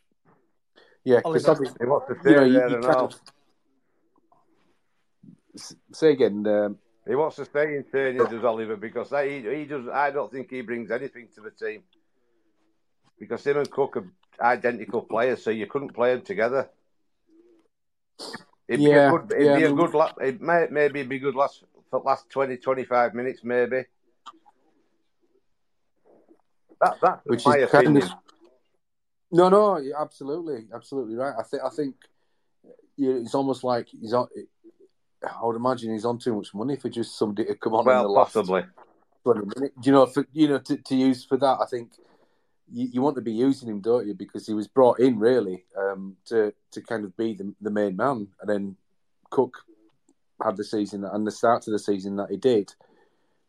Yeah, 1.08 1.22
because 1.24 1.47
obviously, 1.47 1.78
he 1.80 1.86
wants 1.86 2.08
to 2.10 2.20
stay 2.20 2.30
you 2.32 2.36
know, 2.36 2.43
you, 2.43 2.53
there 2.53 2.70
you 2.70 2.76
and 2.76 2.84
kind 2.84 2.95
all. 2.97 3.05
of 3.05 3.16
say 5.93 6.12
again. 6.12 6.45
Um, 6.45 6.78
He 7.08 7.16
wants 7.16 7.38
to 7.38 7.45
stay 7.45 7.78
in 7.78 7.86
training, 7.89 8.18
does 8.26 8.43
Oliver, 8.43 8.76
because 8.76 9.10
he, 9.12 9.39
he 9.55 9.64
does. 9.64 9.88
I 9.88 10.12
don't 10.12 10.30
think 10.30 10.49
he 10.51 10.60
brings 10.62 10.91
anything 10.91 11.30
to 11.36 11.41
the 11.41 11.51
team. 11.51 11.84
Because 13.18 13.47
him 13.47 13.55
and 13.58 13.72
Cook 13.72 13.95
are 13.95 14.05
identical 14.45 15.01
players, 15.01 15.41
so 15.43 15.49
you 15.49 15.66
couldn't 15.66 15.93
play 15.93 16.14
them 16.14 16.24
together. 16.24 16.70
It'd 18.68 18.82
Yeah, 18.82 19.10
be 19.12 19.16
a 19.16 19.20
good. 19.20 19.32
It'd 19.32 19.45
yeah, 19.47 19.55
be 19.55 19.64
I 19.64 19.66
a 19.68 19.70
mean- 19.70 19.78
good. 19.78 19.93
La- 19.93 20.14
it 20.22 20.41
may 20.41 20.68
maybe 20.70 21.03
be 21.03 21.20
good 21.20 21.36
last 21.36 21.64
for 21.89 22.01
last 22.01 22.30
20, 22.32 22.58
25 22.58 23.14
minutes, 23.14 23.45
maybe. 23.45 23.86
That 26.82 26.97
that's 27.01 27.26
which 27.26 27.45
my 27.45 27.60
is 27.60 27.72
kind 27.72 27.97
of 27.97 28.03
no, 29.32 29.50
no, 29.50 29.82
absolutely, 30.00 30.68
absolutely 30.74 31.16
right. 31.16 31.34
I 31.38 31.44
think, 31.44 31.64
I 31.64 31.70
think, 31.70 31.96
it's 32.98 33.36
almost 33.36 33.64
like 33.64 33.88
he's 33.90 34.14
on. 34.14 34.28
I 35.24 35.46
would 35.46 35.56
imagine 35.56 35.94
he's 35.94 36.06
on 36.06 36.20
too 36.20 36.36
much 36.36 36.54
money 36.54 36.76
for 36.76 36.90
just 36.90 37.18
somebody 37.18 37.48
to 37.48 37.56
come 37.56 37.74
on 37.74 37.82
in 37.82 37.86
the 37.86 37.92
Well, 37.92 38.14
last 38.14 38.34
possibly. 38.34 38.64
twenty. 39.24 39.42
Do 39.56 39.70
you 39.84 39.92
know, 39.92 40.06
for, 40.06 40.26
you 40.32 40.48
know, 40.48 40.60
to, 40.60 40.78
to 40.78 40.96
use 40.96 41.26
for 41.26 41.38
that, 41.38 41.58
I 41.62 41.66
think 41.70 41.92
you, 42.72 42.88
you 42.94 43.02
want 43.02 43.16
to 43.16 43.22
be 43.22 43.32
using 43.34 43.70
him, 43.70 43.82
don't 43.82 44.08
you? 44.08 44.14
Because 44.14 44.48
he 44.48 44.54
was 44.54 44.68
brought 44.68 45.00
in 45.00 45.20
really 45.20 45.66
um, 45.78 46.18
to 46.26 46.54
to 46.72 46.82
kind 46.82 47.04
of 47.04 47.16
be 47.18 47.34
the, 47.34 47.54
the 47.62 47.72
main 47.72 47.96
man, 47.96 48.28
and 48.42 48.50
then 48.50 48.76
Cook 49.30 49.58
had 50.44 50.58
the 50.58 50.64
season 50.64 51.04
and 51.04 51.26
the 51.26 51.32
start 51.32 51.64
to 51.64 51.72
the 51.72 51.80
season 51.80 52.16
that 52.18 52.30
he 52.30 52.38
did, 52.38 52.74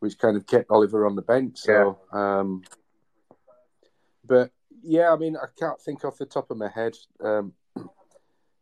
which 0.01 0.19
kind 0.19 0.37
of 0.37 0.47
kept 0.47 0.71
Oliver 0.71 1.07
on 1.07 1.17
the 1.17 1.23
bench. 1.23 1.59
So, 1.59 1.99
um, 2.13 2.63
but 4.27 4.51
yeah, 4.83 5.13
I 5.13 5.17
mean, 5.17 5.37
I 5.37 5.47
can't 5.59 5.81
think 5.81 6.05
off 6.05 6.19
the 6.19 6.27
top 6.27 6.51
of 6.51 6.57
my 6.57 6.69
head 6.69 6.97
um, 7.23 7.53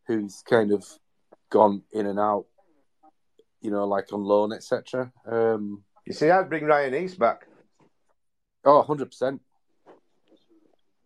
who's 0.07 0.43
kind 0.49 0.73
of 0.73 0.85
gone 1.51 1.83
in 1.93 2.07
and 2.07 2.19
out, 2.19 2.47
you 3.61 3.71
know, 3.71 3.87
like 3.87 4.13
on 4.13 4.23
loan, 4.23 4.53
etc. 4.53 5.13
Um, 5.27 5.83
You 6.07 6.13
see, 6.13 6.31
I'd 6.31 6.49
bring 6.49 6.65
Ryan 6.65 6.95
East 6.95 7.19
back. 7.19 7.47
oh, 8.65 8.85
100%. 8.87 9.41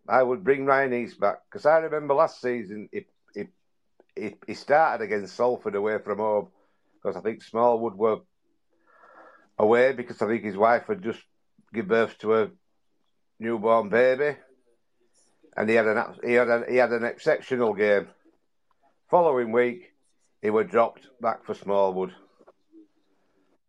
I 0.07 0.23
would 0.23 0.43
bring 0.43 0.65
Ryan 0.65 0.93
East 0.93 1.19
back 1.19 1.39
because 1.49 1.65
I 1.65 1.77
remember 1.77 2.13
last 2.13 2.41
season 2.41 2.89
he, 2.91 3.05
he, 3.33 3.47
he, 4.15 4.35
he 4.47 4.53
started 4.55 5.03
against 5.03 5.35
Salford 5.35 5.75
away 5.75 5.99
from 5.99 6.17
home 6.17 6.47
because 6.95 7.15
I 7.15 7.21
think 7.21 7.43
Smallwood 7.43 7.95
were 7.95 8.19
away 9.57 9.93
because 9.93 10.21
I 10.21 10.27
think 10.27 10.43
his 10.43 10.57
wife 10.57 10.87
had 10.87 11.03
just 11.03 11.21
given 11.73 11.89
birth 11.89 12.17
to 12.19 12.35
a 12.35 12.49
newborn 13.39 13.89
baby, 13.89 14.37
and 15.55 15.69
he 15.69 15.75
had 15.75 15.87
an 15.87 16.03
he 16.23 16.33
had 16.33 16.65
he 16.69 16.77
had 16.77 16.91
an 16.91 17.03
exceptional 17.03 17.73
game. 17.73 18.07
Following 19.09 19.51
week, 19.51 19.91
he 20.41 20.49
was 20.49 20.67
dropped 20.67 21.07
back 21.19 21.43
for 21.43 21.53
Smallwood, 21.53 22.13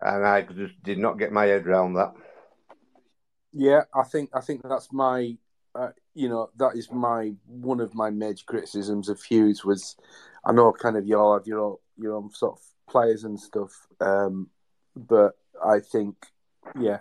and 0.01 0.27
I 0.27 0.43
just 0.43 0.81
did 0.83 0.99
not 0.99 1.19
get 1.19 1.33
my 1.33 1.47
head 1.47 1.67
around 1.67 1.95
that. 1.95 2.15
Yeah, 3.53 3.83
I 3.95 4.05
think 4.05 4.31
I 4.33 4.41
think 4.41 4.63
that's 4.63 4.93
my, 4.93 5.37
uh, 5.75 5.91
you 6.15 6.29
know, 6.29 6.51
that 6.57 6.77
is 6.77 6.91
my 6.91 7.33
one 7.47 7.81
of 7.81 7.95
my 7.95 8.11
major 8.11 8.45
criticisms 8.47 9.09
of 9.09 9.23
Hughes 9.23 9.65
was, 9.65 9.97
I 10.45 10.53
know 10.53 10.73
kind 10.73 10.97
of 10.97 11.07
you 11.07 11.19
all 11.19 11.35
have 11.35 11.47
your 11.47 11.61
own, 11.61 11.77
your 11.99 12.15
own 12.15 12.31
sort 12.33 12.55
of 12.55 12.61
players 12.91 13.25
and 13.25 13.39
stuff, 13.39 13.73
um, 14.01 14.49
but 14.97 15.33
I 15.63 15.81
think, 15.81 16.17
yeah, 16.81 17.01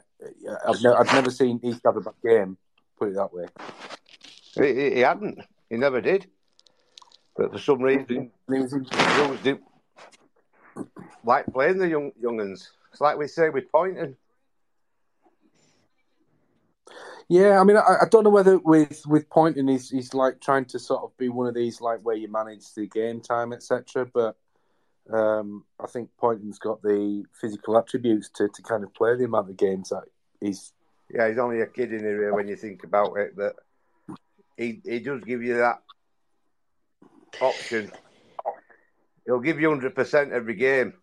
I've, 0.68 0.84
I've 0.86 1.14
never 1.14 1.30
seen 1.32 1.60
East 1.64 1.82
have 1.86 1.96
a 1.96 2.02
bad 2.02 2.16
game. 2.24 2.58
Put 2.98 3.10
it 3.10 3.16
that 3.16 3.34
way. 3.34 3.46
He, 4.56 4.96
he, 4.96 5.00
hadn't. 5.00 5.40
He 5.70 5.78
never 5.78 6.02
did. 6.02 6.28
But 7.36 7.54
for 7.54 7.60
some 7.60 7.82
reason, 7.82 8.32
he 8.50 8.68
didn't 9.44 9.64
like 11.24 11.46
playing 11.48 11.78
the 11.78 11.88
young 11.88 12.12
younguns. 12.22 12.68
It's 12.92 13.02
like 13.02 13.18
we 13.18 13.28
say 13.28 13.50
with 13.50 13.72
Pointon. 13.72 14.16
Yeah, 17.30 17.62
I 17.62 17.64
mean, 17.64 17.78
I, 17.78 17.96
I 18.02 18.06
don't 18.10 18.26
know 18.26 18.30
whether 18.30 18.58
with 18.58 19.04
with 19.08 19.30
Pointon 19.30 19.70
he's 19.70 19.90
he's 19.90 20.14
like 20.14 20.42
trying 20.42 20.66
to 20.66 20.80
sort 20.80 21.04
of 21.04 21.18
be 21.18 21.30
one 21.30 21.48
of 21.48 21.56
these 21.56 21.80
like 21.80 22.02
where 22.02 22.16
you 22.16 22.30
manage 22.30 22.74
the 22.76 22.88
game 22.88 23.22
time, 23.22 23.54
etc. 23.54 24.06
But 24.14 24.36
um, 25.12 25.64
I 25.80 25.88
think 25.88 26.10
Pointon's 26.22 26.60
got 26.60 26.82
the 26.82 27.24
physical 27.40 27.78
attributes 27.78 28.30
to, 28.36 28.50
to 28.50 28.62
kind 28.62 28.84
of 28.84 28.94
play 28.94 29.16
the 29.16 29.26
amount 29.26 29.50
of 29.50 29.58
games 29.58 29.90
that 29.90 30.04
he's. 30.42 30.74
Yeah, 31.14 31.28
he's 31.28 31.38
only 31.38 31.62
a 31.62 31.68
kid 31.68 31.92
in 31.92 32.04
the 32.04 32.10
here 32.10 32.34
when 32.34 32.48
you 32.48 32.56
think 32.56 32.84
about 32.84 33.18
it, 33.18 33.36
but 33.36 33.56
he 34.58 34.82
he 34.84 35.00
does 35.00 35.24
give 35.24 35.44
you 35.44 35.58
that 35.58 35.82
option. 37.40 37.92
He'll 39.26 39.40
give 39.40 39.60
you 39.60 39.70
hundred 39.70 39.96
percent 39.96 40.32
every 40.32 40.56
game. 40.56 40.94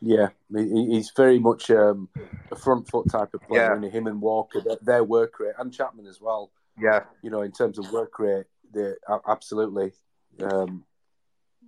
Yeah, 0.00 0.28
he, 0.54 0.86
he's 0.90 1.12
very 1.16 1.38
much 1.38 1.70
um, 1.70 2.08
a 2.50 2.56
front 2.56 2.88
foot 2.90 3.08
type 3.08 3.32
of 3.32 3.40
player. 3.42 3.62
Yeah. 3.62 3.74
And 3.74 3.84
him 3.84 4.06
and 4.06 4.20
Walker, 4.20 4.60
their, 4.60 4.76
their 4.82 5.04
work 5.04 5.40
rate, 5.40 5.54
and 5.58 5.72
Chapman 5.72 6.06
as 6.06 6.20
well. 6.20 6.50
Yeah, 6.78 7.04
You 7.22 7.30
know, 7.30 7.42
in 7.42 7.52
terms 7.52 7.78
of 7.78 7.90
work 7.92 8.18
rate, 8.18 8.46
they 8.72 8.94
absolutely. 9.28 9.92
Um, 10.42 10.84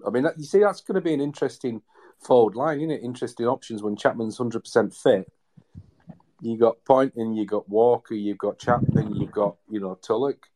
I 0.07 0.11
mean, 0.11 0.26
you 0.37 0.45
see, 0.45 0.59
that's 0.59 0.80
going 0.80 0.97
to 0.97 1.01
be 1.01 1.14
an 1.14 1.20
interesting 1.20 1.80
forward 2.20 2.57
line, 2.57 2.78
isn't 2.78 2.91
it? 2.91 3.03
Interesting 3.03 3.47
options 3.47 3.82
when 3.82 3.97
Chapman's 3.97 4.37
hundred 4.37 4.64
percent 4.64 4.93
fit. 4.95 5.30
You 6.43 6.59
got 6.59 6.84
Pointon, 6.84 7.34
you 7.34 7.47
got 7.47 7.68
Walker, 7.68 8.14
you've 8.14 8.39
got 8.39 8.59
Chapman, 8.59 9.14
you've 9.14 9.32
got 9.32 9.57
you 9.70 9.80
know 9.80 9.95
Tulloch. 9.97 10.47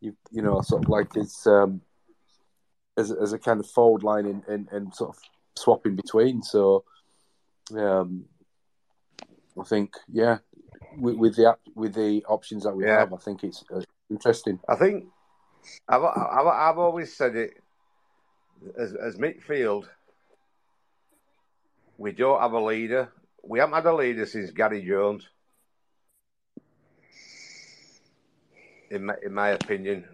You 0.00 0.16
you 0.30 0.42
know 0.42 0.60
sort 0.62 0.84
of 0.84 0.90
like 0.90 1.16
as 1.16 1.46
um, 1.46 1.82
as 2.96 3.10
as 3.10 3.32
a 3.32 3.38
kind 3.38 3.60
of 3.60 3.68
forward 3.68 4.02
line 4.02 4.26
and, 4.26 4.42
and, 4.46 4.68
and 4.72 4.94
sort 4.94 5.10
of 5.10 5.22
swapping 5.56 5.96
between. 5.96 6.42
So 6.42 6.84
um, 7.76 8.24
I 9.60 9.64
think 9.64 9.94
yeah, 10.10 10.38
with, 10.96 11.16
with 11.16 11.36
the 11.36 11.56
with 11.74 11.94
the 11.94 12.24
options 12.26 12.64
that 12.64 12.74
we 12.74 12.84
Yeah. 12.84 13.00
have, 13.00 13.12
I 13.12 13.18
think 13.18 13.44
it's 13.44 13.64
uh, 13.74 13.82
interesting. 14.10 14.58
I 14.68 14.76
think 14.76 15.04
I've 15.88 16.04
I've, 16.04 16.46
I've 16.46 16.78
always 16.78 17.14
said 17.14 17.36
it 17.36 17.62
as 18.78 18.94
as 18.94 19.16
midfield. 19.16 19.88
we 21.98 22.12
don't 22.12 22.40
have 22.40 22.52
a 22.52 22.60
leader. 22.60 23.12
We 23.42 23.58
haven't 23.58 23.74
had 23.74 23.86
a 23.86 23.94
leader 23.94 24.26
since 24.26 24.50
Gary 24.50 24.82
Jones. 24.82 25.28
In 28.90 29.06
my, 29.06 29.14
in 29.22 29.34
my 29.34 29.48
opinion, 29.50 30.04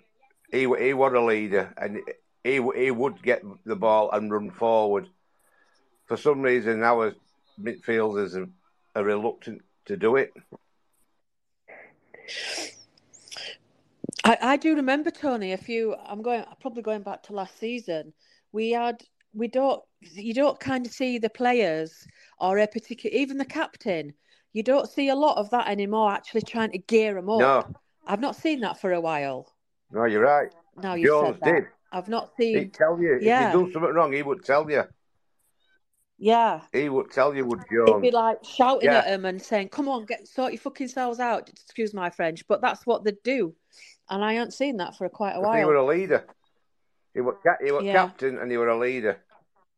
he 0.51 0.61
he 0.61 0.95
was 0.95 1.13
a 1.13 1.21
leader, 1.21 1.73
and 1.77 2.01
he 2.43 2.61
he 2.77 2.91
would 2.91 3.23
get 3.23 3.43
the 3.65 3.77
ball 3.77 4.11
and 4.11 4.33
run 4.33 4.51
forward. 4.51 5.09
For 6.07 6.17
some 6.17 6.43
reason, 6.43 6.83
our 6.83 7.15
midfielders 7.61 8.37
are, 8.37 8.49
are 8.95 9.05
reluctant 9.05 9.63
to 9.87 9.97
do 9.97 10.17
it. 10.17 10.33
I, 14.25 14.39
I 14.41 14.57
do 14.57 14.75
remember 14.75 15.11
Tony. 15.11 15.53
A 15.53 15.57
few. 15.57 15.95
I'm 15.95 16.23
going. 16.23 16.45
Probably 16.61 16.83
going 16.83 17.03
back 17.03 17.23
to 17.25 17.33
last 17.33 17.59
season. 17.59 18.13
We 18.53 18.71
had. 18.71 19.03
We 19.35 19.49
don't. 19.49 19.83
You 20.01 20.35
don't 20.35 20.61
kind 20.61 20.87
of 20.87 20.93
see 20.93 21.19
the 21.19 21.31
players 21.31 22.07
or 22.39 22.59
a 22.59 22.67
particular. 22.67 23.17
Even 23.17 23.39
the 23.39 23.45
captain. 23.45 24.13
You 24.53 24.63
don't 24.63 24.89
see 24.89 25.09
a 25.09 25.15
lot 25.17 25.37
of 25.39 25.51
that 25.51 25.69
anymore. 25.69 26.13
Actually, 26.13 26.43
trying 26.43 26.71
to 26.73 26.79
gear 26.79 27.15
them 27.15 27.29
up. 27.29 27.41
No. 27.41 27.65
I've 28.07 28.21
not 28.21 28.37
seen 28.37 28.61
that 28.61 28.81
for 28.81 28.93
a 28.93 29.01
while. 29.01 29.53
No, 29.91 30.05
you're 30.05 30.23
right. 30.23 30.49
Now 30.83 30.95
you 30.95 31.07
Jones 31.09 31.37
said 31.37 31.41
that. 31.41 31.53
did. 31.55 31.65
I've 31.93 32.09
not 32.09 32.31
seen. 32.37 32.59
He'd 32.59 32.75
tell 32.75 33.01
you 33.01 33.19
Yeah. 33.21 33.49
if 33.49 33.55
you 33.55 33.67
do 33.67 33.73
something 33.73 33.93
wrong. 33.95 34.13
He 34.13 34.23
would 34.23 34.45
tell 34.45 34.71
you. 34.71 34.85
Yeah. 36.19 36.61
He 36.73 36.89
would 36.89 37.11
tell 37.11 37.35
you. 37.35 37.45
Would 37.45 37.61
He'd 37.69 38.01
be 38.01 38.11
like 38.11 38.45
shouting 38.45 38.89
Yeah. 38.91 38.99
at 38.99 39.07
them 39.07 39.25
and 39.25 39.43
saying, 39.43 39.71
"Come 39.71 39.89
on, 39.89 40.05
get 40.05 40.27
sort 40.29 40.53
your 40.53 40.61
fucking 40.61 40.89
selves 40.89 41.19
out." 41.19 41.49
Excuse 41.49 41.93
my 41.93 42.11
French, 42.11 42.47
but 42.47 42.61
that's 42.61 42.87
what 42.87 43.03
they'd 43.05 43.23
do, 43.25 43.55
and 44.11 44.25
I 44.25 44.35
haven't 44.35 44.53
seen 44.53 44.77
that 44.77 44.97
for 44.97 45.09
quite 45.09 45.33
a 45.33 45.41
while. 45.41 45.55
he 45.59 45.65
while. 45.65 45.75
was 45.75 45.97
a 45.97 45.99
leader. 45.99 46.27
He 47.15 47.21
was, 47.21 47.37
ca- 47.43 47.57
he 47.65 47.71
was 47.71 47.85
Yeah. 47.85 47.93
captain 47.93 48.39
and 48.39 48.51
he 48.51 48.57
was 48.57 48.69
a 48.69 48.75
leader. 48.75 49.19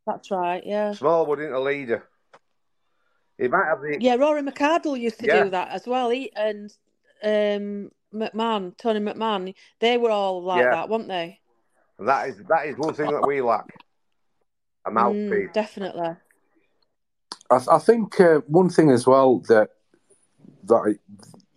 That's 0.07 0.31
right. 0.31 0.65
Yeah. 0.65 0.93
Smallwood 0.93 1.41
isn't 1.41 1.53
a 1.53 1.61
leader. 1.61 2.05
He 3.39 3.49
might 3.49 3.67
have 3.67 3.81
the 3.83 3.99
Yeah, 4.01 4.15
Rory 4.15 4.43
McArdle 4.43 4.99
used 4.99 5.21
to 5.21 5.27
Yeah. 5.27 5.45
do 5.45 5.51
that 5.51 5.69
as 5.69 5.87
well. 5.87 6.09
He 6.11 6.33
and 6.35 6.73
um, 7.23 7.91
McMahon, 8.15 8.77
Tony 8.79 9.01
McMahon, 9.01 9.55
they 9.81 9.99
were 9.99 10.11
all 10.11 10.43
like 10.43 10.65
Yeah. 10.65 10.71
that, 10.71 10.89
weren't 10.89 11.09
they? 11.09 11.41
and 11.99 12.09
that 12.09 12.29
is 12.29 12.37
that 12.49 12.67
is 12.67 12.77
one 12.77 12.93
thing 12.95 13.11
that 13.11 13.27
we 13.27 13.41
lack. 13.41 13.65
A 14.85 14.91
mouthpiece. 14.91 15.49
Mm, 15.49 15.53
definitely. 15.55 16.11
I, 17.51 17.61
I 17.71 17.79
think 17.79 18.21
uh, 18.21 18.41
one 18.47 18.69
thing 18.69 18.91
as 18.91 19.07
well 19.07 19.39
that 19.49 19.71
that 20.65 20.75
I, 20.75 20.99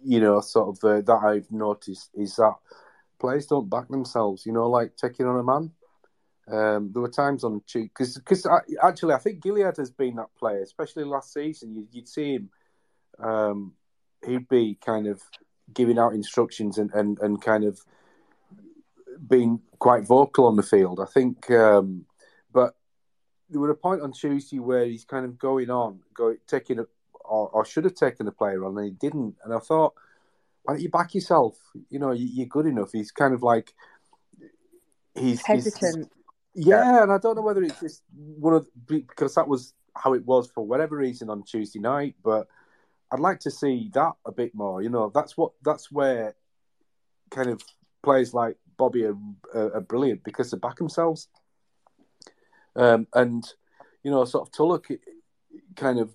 you 0.03 0.19
know 0.21 0.39
sort 0.39 0.69
of 0.77 0.83
uh, 0.83 1.01
that 1.01 1.23
I've 1.25 1.51
noticed 1.51 2.09
is 2.15 2.35
that 2.37 2.53
players 3.19 3.47
don't 3.47 3.69
back 3.69 3.87
themselves. 3.89 4.45
You 4.45 4.53
know, 4.53 4.69
like 4.69 4.95
taking 4.95 5.25
on 5.25 5.39
a 5.39 5.43
man. 5.43 5.71
Um, 6.51 6.91
there 6.91 7.03
were 7.03 7.09
times 7.09 7.43
on 7.43 7.61
cheek 7.67 7.91
because 7.95 8.19
actually 8.81 9.13
I 9.13 9.19
think 9.19 9.43
Gilliead 9.43 9.77
has 9.77 9.91
been 9.91 10.15
that 10.15 10.33
player, 10.37 10.63
especially 10.63 11.03
last 11.03 11.31
season. 11.31 11.75
You, 11.75 11.87
you'd 11.91 12.07
see 12.07 12.33
him. 12.33 12.49
Um, 13.19 13.73
he'd 14.25 14.49
be 14.49 14.77
kind 14.83 15.07
of 15.07 15.21
giving 15.73 15.99
out 15.99 16.13
instructions 16.13 16.77
and, 16.77 16.91
and, 16.93 17.19
and 17.19 17.41
kind 17.41 17.63
of 17.63 17.79
being 19.27 19.61
quite 19.77 20.03
vocal 20.03 20.47
on 20.47 20.55
the 20.55 20.63
field. 20.63 20.99
I 20.99 21.05
think, 21.05 21.49
um, 21.51 22.05
but 22.51 22.75
there 23.49 23.61
was 23.61 23.71
a 23.71 23.75
point 23.75 24.01
on 24.01 24.11
Tuesday 24.11 24.59
where 24.59 24.85
he's 24.85 25.05
kind 25.05 25.25
of 25.25 25.37
going 25.37 25.69
on, 25.69 25.99
going 26.13 26.37
taking 26.47 26.79
a, 26.79 26.85
or, 27.13 27.49
or 27.49 27.65
should 27.65 27.83
have 27.83 27.95
taken 27.95 28.27
a 28.27 28.31
player 28.31 28.65
on, 28.65 28.77
and 28.77 28.85
he 28.85 28.91
didn't. 28.91 29.35
And 29.43 29.53
I 29.53 29.59
thought, 29.59 29.93
why 30.63 30.73
don't 30.73 30.81
you 30.81 30.89
back 30.89 31.13
yourself? 31.15 31.57
You 31.89 31.99
know, 31.99 32.11
you, 32.11 32.27
you're 32.31 32.47
good 32.47 32.65
enough. 32.65 32.91
He's 32.91 33.11
kind 33.11 33.33
of 33.33 33.43
like 33.43 33.73
he's 35.15 35.45
he's- 35.45 35.45
Hesitant. 35.45 36.11
yeah, 36.53 37.03
and 37.03 37.11
I 37.11 37.17
don't 37.17 37.35
know 37.35 37.41
whether 37.41 37.63
it's 37.63 37.79
just 37.79 38.03
one 38.13 38.53
of 38.53 38.67
because 38.85 39.35
that 39.35 39.47
was 39.47 39.73
how 39.95 40.13
it 40.13 40.25
was 40.25 40.49
for 40.51 40.65
whatever 40.65 40.97
reason 40.97 41.29
on 41.29 41.43
Tuesday 41.43 41.79
night, 41.79 42.15
but 42.23 42.47
I'd 43.11 43.19
like 43.19 43.39
to 43.41 43.51
see 43.51 43.89
that 43.93 44.13
a 44.25 44.31
bit 44.31 44.53
more. 44.53 44.81
You 44.81 44.89
know, 44.89 45.11
that's 45.13 45.35
what 45.37 45.53
that's 45.63 45.91
where 45.91 46.35
kind 47.31 47.49
of 47.49 47.61
players 48.03 48.33
like 48.33 48.57
Bobby 48.77 49.05
are, 49.05 49.17
are, 49.53 49.75
are 49.75 49.81
brilliant 49.81 50.23
because 50.23 50.51
they 50.51 50.57
back 50.57 50.77
themselves. 50.77 51.27
Um, 52.75 53.07
and 53.13 53.43
you 54.03 54.11
know, 54.11 54.23
sort 54.25 54.47
of 54.47 54.51
Tulloch 54.53 54.87
kind 55.75 55.99
of 55.99 56.13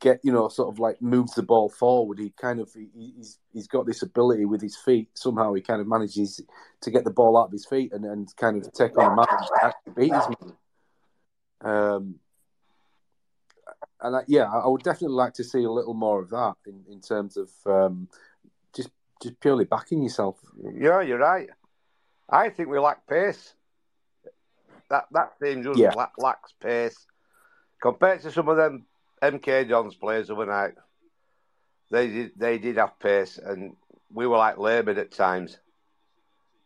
get 0.00 0.20
you 0.22 0.32
know 0.32 0.48
sort 0.48 0.68
of 0.68 0.78
like 0.78 1.00
moves 1.00 1.34
the 1.34 1.42
ball 1.42 1.68
forward. 1.68 2.18
He 2.18 2.32
kind 2.40 2.60
of 2.60 2.70
he, 2.74 2.88
he's 2.94 3.38
he's 3.52 3.66
got 3.66 3.86
this 3.86 4.02
ability 4.02 4.44
with 4.44 4.60
his 4.60 4.76
feet. 4.76 5.10
Somehow 5.14 5.52
he 5.54 5.62
kind 5.62 5.80
of 5.80 5.86
manages 5.86 6.40
to 6.80 6.90
get 6.90 7.04
the 7.04 7.10
ball 7.10 7.36
out 7.36 7.46
of 7.46 7.52
his 7.52 7.66
feet 7.66 7.92
and, 7.92 8.04
and 8.04 8.34
kind 8.36 8.56
of 8.56 8.72
take 8.72 8.96
on 8.98 9.12
a 9.12 9.16
man 9.16 9.26
and 9.62 9.94
beat 9.94 10.14
his 10.14 10.28
man. 10.28 10.56
Um, 11.60 12.14
and 14.00 14.16
I, 14.16 14.20
yeah, 14.28 14.44
I 14.44 14.68
would 14.68 14.82
definitely 14.82 15.16
like 15.16 15.34
to 15.34 15.44
see 15.44 15.64
a 15.64 15.70
little 15.70 15.94
more 15.94 16.20
of 16.20 16.30
that 16.30 16.54
in, 16.66 16.84
in 16.90 17.00
terms 17.00 17.36
of 17.36 17.50
um, 17.66 18.08
just 18.74 18.90
just 19.22 19.40
purely 19.40 19.64
backing 19.64 20.02
yourself. 20.02 20.38
Yeah, 20.62 21.00
you're 21.00 21.18
right. 21.18 21.48
I 22.30 22.50
think 22.50 22.68
we 22.68 22.78
lack 22.78 23.06
pace. 23.06 23.54
That 24.90 25.06
that 25.12 25.38
team 25.42 25.62
just 25.62 25.78
Yeah. 25.78 25.92
lack, 25.94 26.12
lacks 26.18 26.52
pace 26.60 27.06
compared 27.80 28.20
to 28.22 28.32
some 28.32 28.48
of 28.48 28.56
them 28.56 28.86
MK 29.22 29.68
Dons 29.68 29.94
players 29.94 30.30
overnight. 30.30 30.74
They 31.90 32.08
did 32.08 32.32
they 32.36 32.58
did 32.58 32.76
have 32.76 32.98
pace, 32.98 33.38
and 33.38 33.76
we 34.12 34.26
were 34.26 34.36
like 34.36 34.58
laboured 34.58 34.98
at 34.98 35.12
times. 35.12 35.58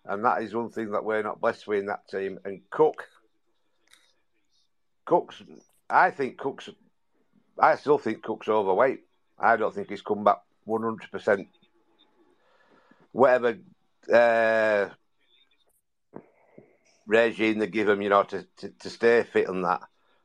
And 0.05 0.25
that 0.25 0.43
is 0.43 0.55
one 0.55 0.71
thing 0.71 0.91
that 0.93 1.05
we're 1.05 1.23
not 1.23 1.41
blessed 1.41 1.67
with 1.67 1.79
in 1.79 1.87
that 1.87 2.09
team. 2.09 2.39
And 2.45 2.61
Cook, 2.71 3.07
Cook's, 5.05 5.41
I 5.89 6.11
think 6.11 6.39
Cook's, 6.39 6.69
I 7.57 7.77
still 7.77 7.99
think 7.99 8.23
Cook's 8.23 8.49
overweight. 8.49 9.01
I 9.39 9.57
don't 9.57 9.73
think 9.73 9.91
he's 9.91 10.03
come 10.03 10.25
back 10.25 10.39
one 10.65 10.83
hundred 10.83 11.11
percent. 11.13 11.47
Whatever 13.13 13.59
uh, 14.13 14.89
regime 17.07 17.59
they 17.59 17.67
give 17.67 17.89
him, 17.89 18.03
you 18.03 18.09
know, 18.09 18.23
to, 18.25 18.47
to, 18.59 18.69
to 18.71 18.91
stay 18.91 19.23
fit 19.23 19.49
and 19.49 19.65
that. 19.65 19.83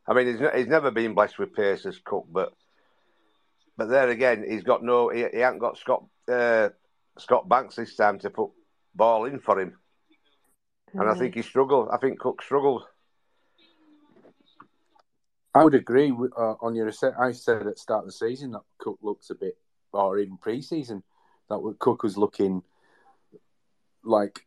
I 0.08 0.14
mean, 0.14 0.28
he's, 0.28 0.40
he's 0.56 0.68
never 0.68 0.92
been 0.92 1.14
blessed 1.14 1.38
with 1.38 1.54
pace 1.54 1.86
as 1.86 2.00
Cook, 2.00 2.28
but 2.32 2.54
but 3.76 3.90
there 3.90 4.10
again, 4.10 4.46
he's 4.48 4.64
got 4.64 4.84
no, 4.84 5.10
he, 5.10 5.26
he 5.32 5.40
hasn't 5.40 5.62
got 5.62 5.78
Scott 5.78 6.04
uh, 6.32 6.70
Scott 7.18 7.48
Banks 7.48 7.76
this 7.76 7.96
time 7.96 8.20
to 8.20 8.30
put 8.30 8.50
ball 8.96 9.26
in 9.26 9.40
for 9.40 9.60
him, 9.60 9.78
and 10.94 11.10
I 11.10 11.14
think 11.16 11.36
he 11.36 11.42
struggled. 11.42 11.90
I 11.92 11.98
think 11.98 12.20
Cook 12.20 12.42
struggled. 12.42 12.84
I 15.54 15.64
would 15.64 15.76
agree 15.76 16.12
with, 16.12 16.32
uh, 16.38 16.56
on 16.62 16.76
your. 16.76 16.92
I 17.20 17.32
said 17.32 17.58
at 17.58 17.66
the 17.66 17.76
start 17.76 18.02
of 18.02 18.08
the 18.08 18.12
season 18.12 18.52
that 18.52 18.62
Cook 18.78 19.00
looks 19.02 19.30
a 19.30 19.36
bit, 19.36 19.58
or 19.92 20.20
even 20.20 20.38
pre-season, 20.38 21.04
that 21.50 21.76
Cook 21.80 22.04
was 22.04 22.18
looking 22.18 22.64
like 24.04 24.46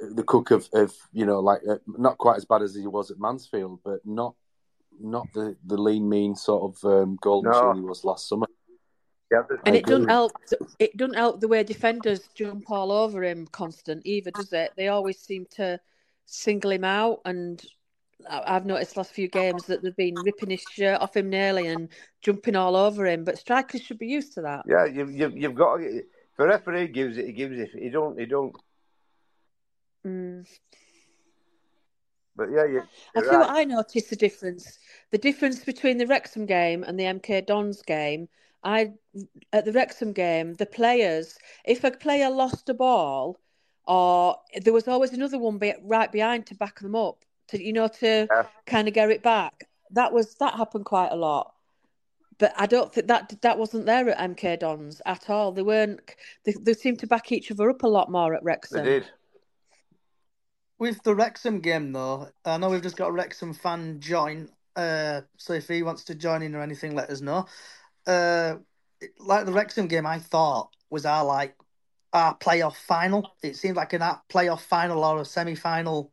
the 0.00 0.22
Cook 0.22 0.50
of, 0.50 0.68
of 0.72 0.94
you 1.12 1.26
know, 1.26 1.40
like 1.40 1.60
uh, 1.68 1.76
not 1.86 2.18
quite 2.18 2.36
as 2.36 2.44
bad 2.44 2.62
as 2.62 2.74
he 2.74 2.86
was 2.86 3.10
at 3.10 3.20
Mansfield, 3.20 3.80
but 3.84 4.00
not 4.04 4.34
not 5.00 5.26
the, 5.32 5.56
the 5.66 5.76
lean, 5.76 6.08
mean 6.08 6.34
sort 6.34 6.62
of 6.76 6.84
um, 6.84 7.18
goal 7.20 7.42
No. 7.42 7.50
machine 7.50 7.82
he 7.82 7.88
was 7.88 8.04
last 8.04 8.28
summer. 8.28 8.46
Yeah, 9.30 9.42
And 9.64 9.74
I 9.74 9.78
it 9.78 9.86
doesn't 9.86 10.08
help. 10.08 10.32
It 10.78 10.96
doesn't 10.96 11.16
help 11.16 11.40
the 11.40 11.48
way 11.48 11.64
defenders 11.64 12.28
jump 12.34 12.70
all 12.70 12.92
over 12.92 13.24
him 13.24 13.48
constant 13.48 14.02
either, 14.04 14.30
does 14.30 14.52
it? 14.52 14.72
They 14.76 14.86
always 14.88 15.18
seem 15.18 15.46
to 15.56 15.80
single 16.26 16.70
him 16.70 16.84
out, 16.84 17.22
and 17.24 17.60
I- 18.30 18.54
I've 18.54 18.66
noticed 18.66 18.96
last 18.96 19.10
few 19.12 19.26
games 19.26 19.64
that 19.66 19.82
they've 19.82 19.96
been 19.96 20.14
ripping 20.14 20.50
his 20.50 20.62
shirt 20.62 21.00
off 21.00 21.16
him 21.16 21.28
nearly 21.28 21.66
and 21.66 21.88
jumping 22.22 22.54
all 22.54 22.76
over 22.76 23.04
him. 23.04 23.24
But 23.24 23.38
strikers 23.38 23.82
should 23.82 23.98
be 23.98 24.06
used 24.06 24.32
to 24.34 24.42
that. 24.42 24.62
Yeah, 24.66 24.84
you, 24.84 25.08
you, 25.08 25.32
you've 25.34 25.54
got 25.56 25.80
if 25.80 26.04
a 26.38 26.46
referee 26.46 26.88
gives 26.88 27.18
it, 27.18 27.26
he 27.26 27.32
gives 27.32 27.58
it. 27.58 27.70
He 27.74 27.88
don't, 27.90 28.18
he 28.18 28.26
don't. 28.26 28.54
Mm. 30.06 30.46
But 32.36 32.50
yeah, 32.50 32.64
you, 32.66 32.82
I 33.16 33.20
you 33.20 33.26
right. 33.30 33.50
I 33.50 33.64
noticed 33.64 34.10
the 34.10 34.16
difference. 34.16 34.78
The 35.10 35.18
difference 35.18 35.64
between 35.64 35.98
the 35.98 36.06
Wrexham 36.06 36.46
game 36.46 36.84
and 36.84 36.98
the 36.98 37.04
MK 37.04 37.46
Dons 37.46 37.82
game. 37.82 38.28
I 38.62 38.92
at 39.52 39.64
the 39.64 39.72
Wrexham 39.72 40.12
game, 40.12 40.54
the 40.54 40.66
players, 40.66 41.38
if 41.64 41.84
a 41.84 41.90
player 41.90 42.28
lost 42.30 42.68
a 42.68 42.74
ball, 42.74 43.38
or 43.86 44.36
there 44.60 44.72
was 44.72 44.88
always 44.88 45.12
another 45.12 45.38
one 45.38 45.58
be, 45.58 45.72
right 45.82 46.10
behind 46.10 46.46
to 46.46 46.54
back 46.54 46.80
them 46.80 46.96
up, 46.96 47.24
to 47.48 47.62
you 47.62 47.72
know, 47.72 47.88
to 47.88 48.26
Yeah. 48.30 48.46
kind 48.66 48.88
of 48.88 48.94
get 48.94 49.10
it 49.10 49.22
back. 49.22 49.68
That 49.92 50.12
was 50.12 50.34
that 50.36 50.54
happened 50.54 50.84
quite 50.84 51.12
a 51.12 51.16
lot. 51.16 51.54
But 52.38 52.52
I 52.56 52.66
don't 52.66 52.92
think 52.92 53.06
that 53.06 53.40
that 53.40 53.58
wasn't 53.58 53.86
there 53.86 54.10
at 54.10 54.18
MK 54.18 54.58
Dons 54.58 55.00
at 55.06 55.30
all. 55.30 55.52
They 55.52 55.62
weren't. 55.62 56.14
They, 56.44 56.52
they 56.52 56.74
seemed 56.74 56.98
to 56.98 57.06
back 57.06 57.32
each 57.32 57.50
other 57.50 57.70
up 57.70 57.82
a 57.82 57.88
lot 57.88 58.10
more 58.10 58.34
at 58.34 58.42
They 58.42 58.46
Wrexham. 58.46 58.84
did. 58.84 59.10
With 60.78 61.02
the 61.02 61.14
Wrexham 61.14 61.60
game, 61.60 61.92
though, 61.92 62.28
I 62.44 62.58
know 62.58 62.70
we've 62.70 62.82
just 62.82 62.96
got 62.96 63.08
a 63.08 63.12
Wrexham 63.12 63.54
fan 63.54 64.00
join. 64.00 64.48
Uh, 64.74 65.22
so 65.38 65.54
if 65.54 65.68
he 65.68 65.82
wants 65.82 66.04
to 66.04 66.14
join 66.14 66.42
in 66.42 66.54
or 66.54 66.60
anything, 66.60 66.94
let 66.94 67.10
us 67.10 67.20
know. 67.20 67.46
Uh, 68.06 68.56
like 69.18 69.46
the 69.46 69.52
Wrexham 69.52 69.86
game, 69.88 70.06
I 70.06 70.18
thought 70.18 70.68
was 70.90 71.06
our 71.06 71.24
like 71.24 71.56
our 72.12 72.36
playoff 72.36 72.76
final. 72.76 73.32
It 73.42 73.56
seemed 73.56 73.76
like 73.76 73.92
an 73.94 74.02
our 74.02 74.20
playoff 74.28 74.60
final 74.60 75.02
or 75.02 75.20
a 75.20 75.24
semi-final 75.24 76.12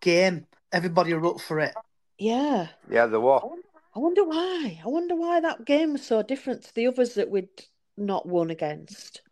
game. 0.00 0.46
Everybody 0.72 1.14
were 1.14 1.26
up 1.26 1.40
for 1.40 1.60
it. 1.60 1.74
Yeah. 2.18 2.68
Yeah, 2.90 3.06
there 3.06 3.20
were. 3.20 3.38
I 3.44 3.48
I 3.94 3.98
wonder 3.98 4.24
why. 4.24 4.80
I 4.84 4.88
wonder 4.88 5.16
why 5.16 5.40
that 5.40 5.64
game 5.64 5.92
was 5.92 6.06
so 6.06 6.22
different 6.22 6.62
to 6.64 6.74
the 6.74 6.86
others 6.86 7.14
that 7.14 7.30
we'd 7.30 7.48
not 7.96 8.26
won 8.26 8.50
against. 8.50 9.22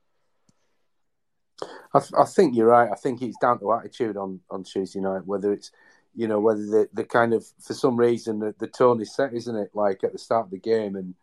I, 1.94 2.00
th- 2.00 2.12
I 2.18 2.24
think 2.24 2.54
you're 2.54 2.68
right. 2.68 2.90
I 2.90 2.94
think 2.94 3.22
it's 3.22 3.36
down 3.38 3.59
to 3.61 3.72
attitude 3.72 4.16
on, 4.16 4.40
on 4.50 4.64
Tuesday 4.64 5.00
night, 5.00 5.26
whether 5.26 5.52
it's, 5.52 5.70
you 6.14 6.28
know, 6.28 6.40
whether 6.40 6.64
the, 6.64 6.88
the 6.92 7.04
kind 7.04 7.32
of, 7.32 7.44
for 7.61 7.74
some 7.74 7.96
reason, 7.96 8.38
the, 8.38 8.54
the 8.59 8.66
tone 8.66 9.00
is 9.00 9.14
set, 9.14 9.34
isn't 9.34 9.56
it? 9.56 9.70
Like 9.74 10.04
at 10.04 10.12
the 10.12 10.18
start 10.18 10.46
of 10.46 10.50
the 10.50 10.59
game. 10.59 10.96
And 10.96 11.14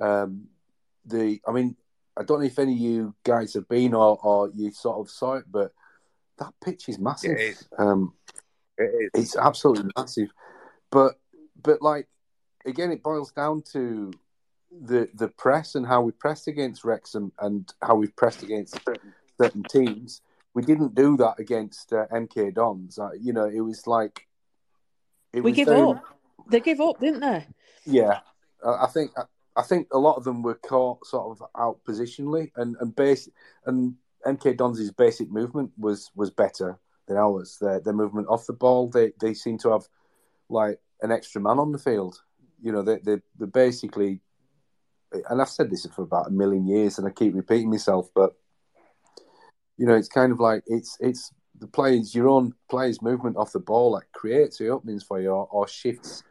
um, 0.00 0.48
the, 1.06 1.40
I 1.46 1.52
mean, 1.52 1.76
I 2.16 2.22
don't 2.22 2.40
know 2.40 2.46
if 2.46 2.58
any 2.58 2.74
of 2.74 2.80
you 2.80 3.14
guys 3.24 3.54
have 3.54 3.68
been 3.68 3.94
or, 3.94 4.18
or 4.22 4.50
you 4.54 4.70
sort 4.72 4.98
of 4.98 5.10
saw 5.10 5.34
it, 5.34 5.44
but 5.50 5.72
that 6.38 6.52
pitch 6.64 6.88
is 6.88 6.98
massive. 6.98 7.32
It 7.32 7.40
is. 7.40 7.68
Um, 7.78 8.14
It 8.78 9.10
is. 9.14 9.22
it's 9.22 9.36
absolutely 9.36 9.90
massive. 9.96 10.30
But, 10.90 11.18
but 11.62 11.82
like, 11.82 12.08
again, 12.66 12.92
it 12.92 13.02
boils 13.02 13.32
down 13.32 13.62
to 13.72 14.12
the 14.70 15.08
the 15.14 15.26
press 15.26 15.74
and 15.74 15.84
how 15.84 16.00
we 16.00 16.12
pressed 16.12 16.46
against 16.46 16.84
Wrexham 16.84 17.32
and 17.40 17.72
how 17.82 17.96
we've 17.96 18.14
pressed 18.14 18.44
against 18.44 18.78
certain, 18.84 19.12
certain 19.40 19.62
teams. 19.62 20.22
We 20.54 20.62
didn't 20.62 20.94
do 20.94 21.16
that 21.18 21.38
against 21.38 21.92
uh, 21.92 22.06
MK 22.12 22.54
Dons. 22.54 22.98
Uh, 22.98 23.10
you 23.18 23.32
know, 23.32 23.46
it 23.46 23.60
was 23.60 23.86
like 23.86 24.26
it 25.32 25.42
we 25.42 25.52
was 25.52 25.56
give 25.56 25.68
up. 25.68 26.02
They 26.48 26.60
give 26.60 26.80
up, 26.80 27.00
didn't 27.00 27.20
they? 27.20 27.46
Yeah, 27.86 28.20
I 28.64 28.84
I 28.84 28.86
think 28.86 29.12
I 29.56 29.62
think 29.62 29.88
a 29.92 29.98
lot 29.98 30.16
of 30.16 30.24
them 30.24 30.42
were 30.42 30.54
caught 30.54 31.06
sort 31.06 31.38
of 31.38 31.46
out 31.56 31.80
positionally, 31.88 32.50
and 32.56 32.76
and 32.80 32.94
base 32.94 33.28
and 33.66 33.94
MK 34.26 34.56
Dons' 34.56 34.90
basic 34.90 35.30
movement 35.30 35.70
was 35.78 36.10
was 36.14 36.30
better 36.30 36.78
than 37.06 37.16
ours. 37.16 37.58
Their 37.60 37.80
their 37.80 37.94
movement 37.94 38.28
off 38.28 38.46
the 38.46 38.52
ball, 38.52 38.88
they 38.88 39.12
they 39.20 39.34
seem 39.34 39.58
to 39.58 39.72
have 39.72 39.88
like 40.48 40.80
an 41.02 41.12
extra 41.12 41.40
man 41.40 41.58
on 41.58 41.72
the 41.72 41.78
field. 41.78 42.20
You 42.60 42.72
know, 42.72 42.82
they 42.82 42.98
they 42.98 43.16
they 43.38 43.46
basically, 43.46 44.20
and 45.28 45.40
I've 45.40 45.48
said 45.48 45.70
this 45.70 45.86
for 45.86 46.02
about 46.02 46.28
a 46.28 46.32
million 46.32 46.66
years, 46.66 46.98
and 46.98 47.06
I 47.06 47.10
keep 47.10 47.34
repeating 47.34 47.70
myself, 47.70 48.10
but 48.14 48.34
you 49.80 49.86
know, 49.86 49.94
it's 49.94 50.08
kind 50.08 50.30
of 50.30 50.38
like 50.38 50.62
it's 50.66 50.98
it's 51.00 51.32
the 51.58 51.66
players 51.66 52.14
your 52.14 52.28
own 52.28 52.52
players' 52.68 53.00
movement 53.00 53.38
off 53.38 53.52
the 53.52 53.60
ball 53.60 53.94
that 53.94 54.12
creates 54.12 54.58
the 54.58 54.68
openings 54.68 55.02
for 55.02 55.18
you, 55.18 55.30
or, 55.30 55.48
or 55.50 55.66
shifts 55.66 56.22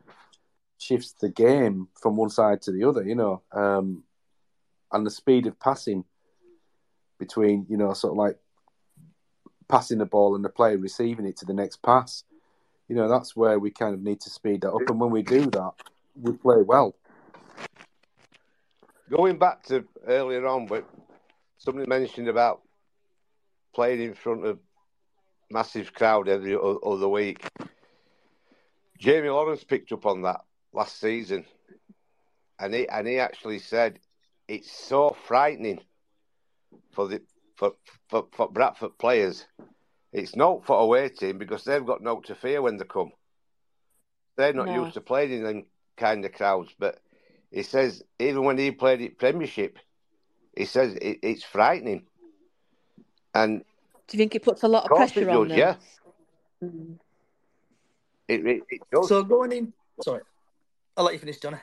shifts 0.78 1.14
the 1.14 1.30
game 1.30 1.88
from 2.00 2.16
one 2.16 2.30
side 2.30 2.62
to 2.62 2.72
the 2.72 2.84
other. 2.84 3.04
You 3.04 3.16
know, 3.16 3.42
um, 3.52 4.04
and 4.92 5.04
the 5.04 5.10
speed 5.10 5.48
of 5.48 5.60
passing 5.60 6.06
between 7.18 7.66
you 7.68 7.76
know 7.76 7.92
sort 7.94 8.12
of 8.12 8.18
like 8.18 8.38
passing 9.68 9.98
the 9.98 10.06
ball 10.06 10.36
and 10.36 10.46
the 10.46 10.50
player 10.50 10.78
receiving 10.78 11.26
it 11.26 11.38
to 11.38 11.46
the 11.46 11.54
next 11.54 11.82
pass. 11.82 12.24
You 12.88 12.96
know, 12.96 13.10
that's 13.10 13.36
where 13.36 13.58
we 13.58 13.72
kind 13.72 13.96
of 13.96 14.04
need 14.04 14.22
to 14.22 14.30
speed 14.30 14.62
that 14.62 14.74
up, 14.74 14.88
and 14.88 15.00
when 15.00 15.10
we 15.10 15.24
do 15.24 15.48
that, 15.48 15.72
we 16.22 16.34
play 16.34 16.62
well. 16.62 16.96
Going 19.10 19.40
back 19.40 19.64
to 19.64 19.86
earlier 20.06 20.46
on, 20.46 20.68
but 20.68 20.88
somebody 21.58 21.90
mentioned 21.90 22.28
about 22.28 22.62
playing 23.74 24.02
in 24.02 24.14
front 24.14 24.46
of 24.46 24.60
massive 25.52 25.94
crowd 25.94 26.28
every 26.30 26.56
other 26.56 27.10
week. 27.10 27.46
Jamie 29.00 29.30
Lawrence 29.30 29.64
picked 29.64 29.92
up 29.92 30.06
on 30.06 30.24
that 30.24 30.42
last 30.74 31.00
season, 31.00 31.46
and 32.60 32.74
he 32.74 32.88
and 32.90 33.08
he 33.08 33.20
actually 33.20 33.60
said 33.60 34.00
it's 34.48 34.72
so 34.72 35.16
frightening 35.28 35.82
for 36.92 37.08
the 37.08 37.22
for 37.56 37.74
for, 38.10 38.28
for 38.34 38.50
Bradford 38.50 38.98
players. 38.98 39.46
It's 40.12 40.36
not 40.36 40.66
for 40.66 40.80
away 40.80 41.10
team 41.10 41.38
because 41.38 41.64
they've 41.64 41.86
got 41.86 42.02
no 42.02 42.20
to 42.22 42.36
fear 42.36 42.62
when 42.62 42.78
they 42.78 42.86
come. 42.86 43.12
They're 44.38 44.54
not 44.54 44.68
No. 44.68 44.74
used 44.86 44.96
to 44.96 45.02
playing 45.02 45.32
in 45.32 45.44
them 45.44 45.66
kind 45.98 46.26
of 46.26 46.34
crowds, 46.34 46.74
but 46.80 47.00
he 47.52 47.64
says 47.64 48.04
even 48.20 48.44
when 48.44 48.58
he 48.58 48.72
played 48.72 49.02
at 49.02 49.18
Premiership, 49.18 49.78
he 50.56 50.66
says 50.66 50.96
it, 50.96 51.20
it's 51.24 51.44
frightening. 51.44 52.08
And 53.34 53.64
Do 54.08 54.18
you 54.18 54.20
think 54.20 54.36
it 54.36 54.44
puts 54.44 54.64
a 54.64 54.68
lot 54.68 54.86
of, 54.86 54.92
of 54.92 54.98
pressure 54.98 55.22
it 55.22 55.30
on 55.30 55.48
them? 55.48 55.58
yeah. 55.58 55.76
Mm. 56.64 56.98
It, 58.28 58.46
it, 58.46 58.64
it 58.70 58.82
does. 58.92 59.08
So 59.10 59.24
going 59.24 59.52
in, 59.52 59.74
sorry, 60.02 60.22
I'll 60.96 61.06
let 61.06 61.14
you 61.14 61.20
finish, 61.20 61.40
Johnny. 61.40 61.58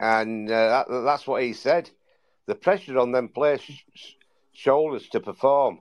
and 0.00 0.50
uh, 0.50 0.84
that, 0.88 1.02
that's 1.04 1.26
what 1.26 1.42
he 1.42 1.52
said. 1.52 1.90
The 2.46 2.54
pressure 2.54 2.98
on 2.98 3.12
them 3.12 3.28
players' 3.28 3.62
sh- 3.62 3.80
sh- 3.94 4.12
shoulders 4.52 5.08
to 5.10 5.20
perform 5.20 5.80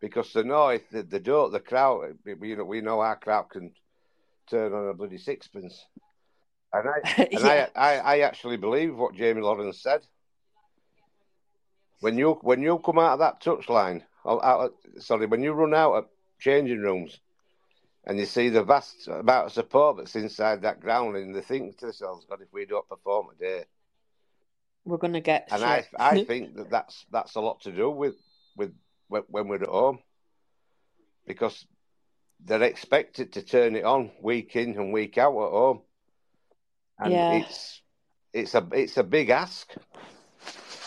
because 0.00 0.32
they 0.32 0.42
know 0.42 0.68
if 0.68 0.88
they, 0.90 1.02
they 1.02 1.18
don't, 1.18 1.52
the 1.52 1.60
crowd. 1.60 2.18
We 2.24 2.48
you 2.50 2.56
know 2.56 2.64
we 2.64 2.80
know 2.80 3.00
our 3.00 3.16
crowd 3.16 3.50
can 3.50 3.72
turn 4.50 4.72
on 4.72 4.88
a 4.88 4.94
bloody 4.94 5.18
sixpence. 5.18 5.84
And 6.72 6.88
I 6.88 7.22
and 7.22 7.28
Yeah. 7.32 7.68
I, 7.74 7.94
I 7.94 7.96
I 7.96 8.18
actually 8.20 8.56
believe 8.56 8.94
what 8.96 9.14
Jamie 9.14 9.42
Lawrence 9.42 9.82
said. 9.82 10.02
When 12.00 12.18
you 12.18 12.32
when 12.42 12.62
you 12.62 12.78
come 12.78 12.98
out 12.98 13.14
of 13.14 13.18
that 13.20 13.40
touchline, 13.42 14.02
or 14.24 14.44
out 14.44 14.72
of, 14.96 15.02
sorry, 15.02 15.26
when 15.26 15.42
you 15.42 15.52
run 15.52 15.74
out 15.74 15.94
of 15.94 16.06
changing 16.38 16.80
rooms, 16.80 17.18
and 18.04 18.18
you 18.18 18.26
see 18.26 18.48
the 18.48 18.62
vast 18.62 19.08
amount 19.08 19.46
of 19.46 19.52
support 19.52 19.96
that's 19.96 20.16
inside 20.16 20.62
that 20.62 20.80
ground, 20.80 21.16
and 21.16 21.34
they 21.34 21.40
think 21.40 21.78
to 21.78 21.86
themselves, 21.86 22.26
"God, 22.28 22.42
if 22.42 22.52
we 22.52 22.66
don't 22.66 22.88
perform 22.88 23.28
today." 23.38 23.64
We're 24.84 24.98
going 24.98 25.14
to 25.14 25.20
get 25.20 25.48
And 25.50 25.64
I, 25.64 25.80
shit. 25.80 25.90
I 25.98 26.24
think 26.26 26.56
that 26.56 26.70
that's 26.70 27.06
that's 27.10 27.34
a 27.36 27.40
lot 27.40 27.62
to 27.62 27.72
do 27.72 27.90
with 27.90 28.16
with 28.56 28.74
when 29.08 29.22
when 29.28 29.48
we're 29.48 29.62
at 29.62 29.68
home, 29.68 30.00
because 31.26 31.66
they're 32.44 32.62
expected 32.62 33.32
to 33.32 33.42
turn 33.42 33.76
it 33.76 33.84
on 33.84 34.10
week 34.20 34.56
in 34.56 34.72
and 34.76 34.92
week 34.92 35.16
out 35.16 35.30
at 35.32 35.50
home, 35.50 35.82
and 36.98 37.12
Yeah. 37.12 37.32
it's 37.38 37.80
it's 38.34 38.54
a 38.54 38.68
it's 38.72 38.96
a 38.98 39.04
big 39.04 39.30
ask. 39.30 39.72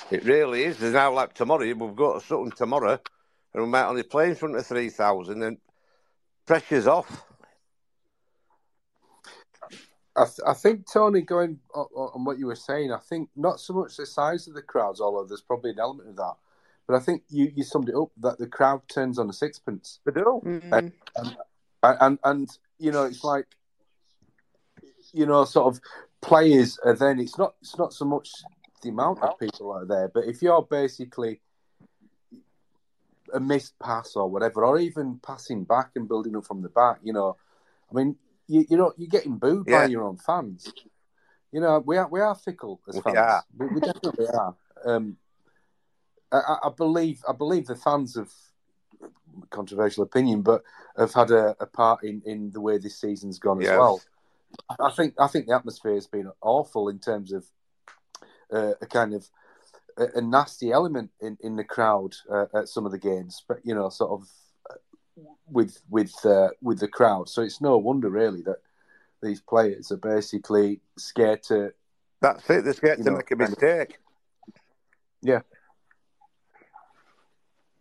It 0.10 0.24
really 0.24 0.64
is. 0.64 0.78
There's 0.78 0.94
now 0.94 1.14
like 1.14 1.34
tomorrow 1.34 1.66
we've 1.74 1.96
got 1.96 2.22
something 2.24 2.52
tomorrow, 2.52 3.00
and 3.54 3.64
we 3.64 3.70
might 3.70 3.88
only 3.88 4.04
play 4.04 4.30
in 4.30 4.36
front 4.36 4.56
of 4.56 4.66
three 4.66 4.90
thousand, 4.90 5.44
and 5.44 5.58
pressure's 6.46 6.88
off. 6.88 7.26
I, 10.16 10.24
th- 10.24 10.40
I 10.48 10.54
think 10.54 10.92
Tony, 10.92 11.22
going 11.22 11.60
on, 11.76 11.86
on 11.94 12.26
what 12.26 12.40
you 12.40 12.48
were 12.48 12.56
saying, 12.56 12.92
I 12.92 12.98
think 12.98 13.30
not 13.36 13.60
so 13.60 13.74
much 13.74 13.98
the 13.98 14.06
size 14.06 14.48
of 14.48 14.56
the 14.56 14.64
crowds, 14.64 15.00
although 15.00 15.26
there's 15.26 15.42
probably 15.42 15.72
an 15.72 15.80
element 15.80 16.10
of 16.10 16.16
that, 16.16 16.34
but 16.88 16.96
I 16.96 17.00
think 17.00 17.22
you, 17.30 17.52
you 17.54 17.64
summed 17.64 17.90
it 17.90 17.96
up 17.96 18.10
that 18.22 18.40
the 18.40 18.48
crowd 18.48 18.82
turns 18.88 19.20
on 19.20 19.30
a 19.30 19.34
sixpence. 19.34 20.00
They 20.06 20.14
do. 20.14 20.42
Mm. 20.44 20.72
And, 20.72 20.92
and, 21.18 21.38
and, 21.84 22.20
and, 22.24 22.58
you 22.80 22.92
know, 22.92 23.04
it's 23.04 23.24
like, 23.24 23.46
you 25.14 25.28
know, 25.28 25.46
sort 25.46 25.76
of 25.76 25.82
players 26.22 26.80
are 26.84 26.96
then, 26.96 27.20
it's 27.20 27.38
not, 27.38 27.54
it's 27.62 27.78
not 27.78 27.94
so 27.94 28.06
much 28.06 28.32
the 28.82 28.90
amount 28.90 29.20
of 29.22 29.40
people 29.40 29.74
out 29.74 29.88
there, 29.88 30.08
but 30.14 30.26
if 30.26 30.42
you're 30.42 30.62
basically 30.62 31.42
a 33.34 33.40
missed 33.40 33.78
pass 33.80 34.16
or 34.16 34.30
whatever, 34.30 34.64
or 34.64 34.80
even 34.80 35.20
passing 35.22 35.64
back 35.64 35.92
and 35.96 36.08
building 36.08 36.36
up 36.36 36.46
from 36.46 36.62
the 36.62 36.70
back, 36.70 37.00
you 37.04 37.12
know, 37.14 37.36
I 37.92 37.96
mean, 37.96 38.16
you, 38.48 38.66
you 38.70 38.78
know, 38.78 38.94
you're 38.98 39.10
getting 39.10 39.38
booed 39.38 39.66
by 39.66 39.86
your 39.86 40.04
own 40.04 40.18
fans. 40.18 40.72
You 41.52 41.62
know, 41.62 41.80
we 41.86 41.98
are 41.98 42.08
we 42.08 42.22
are 42.22 42.36
fickle 42.36 42.80
as 42.88 42.96
We 42.96 43.02
fans. 43.02 43.18
are. 43.18 43.44
We, 43.58 43.68
we 43.68 43.82
definitely 43.82 44.28
are. 44.28 44.56
Um, 44.86 45.18
I, 46.32 46.38
I- 46.38 46.68
I 46.68 46.70
believe 46.70 47.22
I 47.28 47.34
believe 47.34 47.66
the 47.68 47.76
fans 47.76 48.16
have 48.16 48.32
controversial 49.50 50.04
opinion, 50.04 50.42
but 50.42 50.64
have 50.98 51.14
had 51.14 51.32
a, 51.32 51.56
a 51.60 51.66
part 51.66 52.04
in, 52.04 52.22
in 52.26 52.52
the 52.52 52.62
way 52.62 52.78
this 52.78 53.00
season's 53.00 53.40
gone 53.40 53.62
Yes. 53.62 53.72
as 53.72 53.78
well. 53.78 54.02
I 54.80 54.92
think 54.92 55.16
I 55.20 55.28
think 55.28 55.48
the 55.48 55.56
atmosphere 55.56 55.94
has 55.96 56.08
been 56.08 56.32
awful 56.42 56.90
in 56.90 57.00
terms 57.00 57.32
of 57.34 57.46
uh, 58.52 58.74
a 58.82 58.86
kind 58.86 59.14
of 59.14 59.28
a, 59.98 60.06
a 60.16 60.22
nasty 60.22 60.72
element 60.72 61.12
in, 61.22 61.38
in 61.42 61.56
the 61.56 61.64
crowd 61.64 62.16
uh, 62.32 62.46
at 62.54 62.70
some 62.70 62.86
of 62.86 62.92
the 62.92 62.98
games, 62.98 63.44
but 63.48 63.60
you 63.64 63.74
know, 63.74 63.90
sort 63.90 64.12
of 64.12 64.30
uh, 64.70 65.24
with 65.50 65.82
with 65.90 66.14
uh, 66.26 66.50
with 66.62 66.80
the 66.80 66.88
crowd. 66.88 67.30
So 67.30 67.42
it's 67.42 67.62
no 67.62 67.78
wonder 67.78 68.10
really 68.10 68.42
that 68.44 68.58
these 69.22 69.42
players 69.42 69.92
are 69.92 69.98
basically 69.98 70.82
scared 70.98 71.44
to. 71.44 71.74
That's 72.22 72.50
it. 72.50 72.64
They're 72.64 72.74
scared 72.74 73.00
to 73.00 73.04
know, 73.04 73.18
make 73.18 73.32
a 73.32 73.36
kind 73.36 73.42
of- 73.42 73.50
mistake. 73.50 74.00
Yeah. 75.22 75.42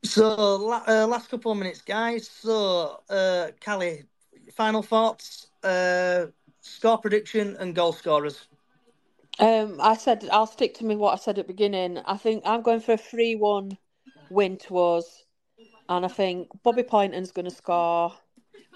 So 0.02 0.72
uh, 0.86 1.06
last 1.06 1.30
couple 1.30 1.52
of 1.52 1.58
minutes, 1.58 1.82
guys. 1.82 2.28
So 2.28 3.00
uh, 3.10 3.48
Callie, 3.64 4.04
final 4.54 4.82
thoughts, 4.82 5.48
uh, 5.64 6.26
score 6.60 6.98
prediction, 6.98 7.56
and 7.58 7.74
goal 7.74 7.92
scorers. 7.92 8.46
Um, 9.38 9.78
I 9.80 9.96
said 9.96 10.26
I'll 10.32 10.46
stick 10.46 10.74
to 10.74 10.84
me 10.84 10.96
what 10.96 11.12
I 11.12 11.16
said 11.16 11.38
at 11.38 11.46
the 11.46 11.52
beginning. 11.52 11.98
I 11.98 12.16
think 12.16 12.42
I'm 12.46 12.62
going 12.62 12.80
for 12.80 12.92
a 12.92 12.96
three-one 12.98 13.76
win 14.30 14.56
to 14.58 14.78
us, 14.78 15.24
and 15.88 16.04
I 16.04 16.08
think 16.08 16.48
Bobby 16.62 16.82
Pointon's 16.82 17.32
going 17.32 17.48
to 17.48 17.54
score 17.54 18.14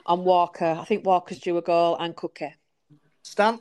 and 0.07 0.25
Walker. 0.25 0.77
I 0.79 0.85
think 0.85 1.07
Walker's 1.07 1.39
due 1.39 1.57
a 1.57 1.63
goal 1.63 1.97
and 1.99 2.15
Cookie. 2.15 2.55
Stan, 3.23 3.61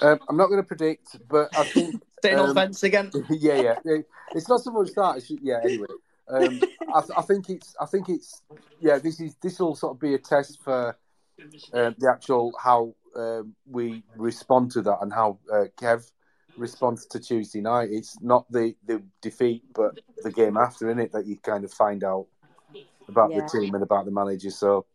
Um, 0.00 0.18
I'm 0.28 0.36
not 0.36 0.48
going 0.48 0.60
to 0.60 0.66
predict, 0.66 1.16
but 1.28 1.48
I 1.56 1.64
think 1.64 2.02
staying 2.18 2.38
on 2.38 2.50
um, 2.50 2.54
fence 2.54 2.82
again. 2.82 3.10
yeah, 3.30 3.60
yeah, 3.60 3.78
yeah. 3.84 3.98
It's 4.34 4.48
not 4.48 4.60
so 4.60 4.70
much 4.70 4.90
that. 4.94 5.16
It's, 5.16 5.30
yeah. 5.42 5.60
Anyway, 5.64 5.86
um, 6.28 6.60
I, 6.94 7.02
I 7.18 7.22
think 7.22 7.50
it's. 7.50 7.74
I 7.80 7.86
think 7.86 8.08
it's. 8.08 8.42
Yeah. 8.80 8.98
This 8.98 9.20
is. 9.20 9.36
This 9.42 9.58
will 9.58 9.74
sort 9.74 9.96
of 9.96 10.00
be 10.00 10.14
a 10.14 10.18
test 10.18 10.60
for 10.62 10.96
uh, 11.72 11.90
the 11.98 12.10
actual 12.10 12.52
how 12.62 12.94
um, 13.16 13.54
we 13.66 14.02
respond 14.16 14.70
to 14.72 14.82
that 14.82 14.98
and 15.00 15.12
how 15.12 15.38
uh, 15.52 15.64
Kev 15.76 16.10
responds 16.56 17.06
to 17.06 17.20
Tuesday 17.20 17.60
night. 17.60 17.88
It's 17.90 18.20
not 18.20 18.50
the, 18.50 18.74
the 18.86 19.02
defeat, 19.22 19.64
but 19.74 19.92
the 20.22 20.30
game 20.30 20.56
after, 20.56 20.90
in 20.90 20.98
it, 20.98 21.12
that 21.12 21.26
you 21.26 21.36
kind 21.38 21.64
of 21.64 21.72
find 21.72 22.04
out 22.04 22.26
about 23.08 23.30
Yeah. 23.30 23.40
the 23.40 23.60
team 23.60 23.74
and 23.74 23.82
about 23.82 24.04
the 24.04 24.10
manager. 24.10 24.50
So 24.50 24.86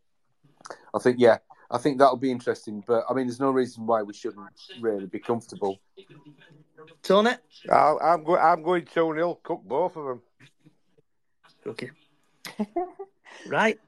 I 0.94 0.98
think, 0.98 1.16
yeah, 1.18 1.38
I 1.70 1.78
think 1.78 1.98
that'll 1.98 2.16
be 2.16 2.30
interesting. 2.30 2.84
But 2.86 3.04
I 3.08 3.14
mean, 3.14 3.26
there's 3.26 3.40
no 3.40 3.50
reason 3.50 3.86
why 3.86 4.02
we 4.02 4.14
shouldn't 4.14 4.46
really 4.78 5.06
be 5.06 5.18
comfortable. 5.18 5.80
Tony? 7.02 7.32
I, 7.70 7.96
I'm, 8.02 8.24
go- 8.24 8.38
I'm 8.38 8.62
going 8.62 8.84
2 8.84 9.14
0, 9.14 9.38
cook 9.42 9.62
both 9.64 9.96
of 9.96 10.04
them. 10.04 10.22
Okay. 11.66 11.90
right. 13.46 13.78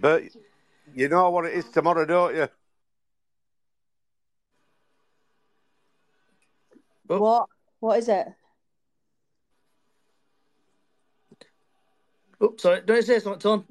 But 0.00 0.24
you 0.94 1.08
know 1.08 1.30
what 1.30 1.46
it 1.46 1.54
is 1.54 1.68
tomorrow, 1.70 2.04
don't 2.04 2.34
you? 2.34 2.48
Oh. 7.08 7.20
What? 7.20 7.48
What 7.80 7.98
is 7.98 8.08
it? 8.08 8.28
Oh, 12.40 12.54
sorry. 12.58 12.82
Don't 12.84 12.96
you 12.96 13.02
say 13.02 13.18
something, 13.18 13.40
Tone? 13.40 13.64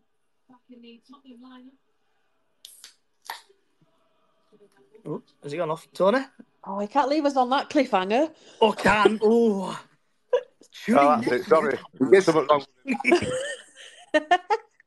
Oh, 5.06 5.24
has 5.44 5.52
he 5.52 5.58
gone 5.58 5.72
off? 5.72 5.88
Tony? 5.94 6.20
Oh, 6.64 6.80
he 6.80 6.88
can't 6.88 7.10
leave 7.10 7.26
us 7.26 7.36
on 7.36 7.50
that 7.50 7.70
cliffhanger. 7.70 8.32
Oh, 8.62 8.72
can. 8.72 9.20
Oh. 9.24 9.80
Oh, 10.90 11.22
that's 11.22 11.28
it. 11.28 11.46
Sorry. 11.46 11.78
There's 12.00 12.28
wrong. 12.28 12.66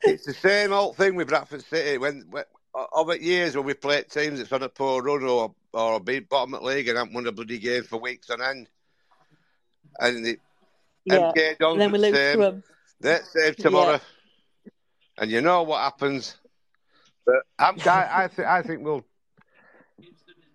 it's 0.02 0.24
the 0.24 0.32
same 0.32 0.72
old 0.72 0.96
thing 0.96 1.14
with 1.14 1.28
Bradford 1.28 1.62
City. 1.64 1.98
When, 1.98 2.24
when 2.30 2.44
over 2.92 3.16
years 3.16 3.56
when 3.56 3.66
we 3.66 3.74
played 3.74 4.08
teams 4.08 4.38
that's 4.38 4.52
on 4.52 4.62
a 4.62 4.68
poor 4.68 5.02
run 5.02 5.22
or 5.24 5.54
or 5.74 6.00
beat 6.00 6.28
bottom 6.28 6.54
of 6.54 6.60
the 6.60 6.66
league 6.66 6.88
and 6.88 6.96
haven't 6.96 7.14
won 7.14 7.26
a 7.26 7.32
bloody 7.32 7.58
game 7.58 7.82
for 7.82 7.98
weeks 7.98 8.30
on 8.30 8.40
end, 8.40 8.68
and 10.00 10.24
the 10.24 10.38
Yeah. 11.04 11.32
MK 11.34 11.58
Dons 11.58 11.72
And 11.74 11.80
then 11.82 11.92
we 11.92 11.98
lose 11.98 12.14
same. 12.14 12.38
to 12.40 12.46
'em. 12.46 12.62
Let's 13.00 13.32
save 13.32 13.56
tomorrow, 13.56 14.00
and 15.18 15.30
you 15.30 15.40
know 15.40 15.62
what 15.64 15.80
happens. 15.80 16.36
But 17.26 17.42
I'm, 17.58 17.78
I, 17.86 18.24
I, 18.24 18.28
th- 18.28 18.46
I 18.48 18.62
think 18.62 18.82
we'll, 18.82 19.04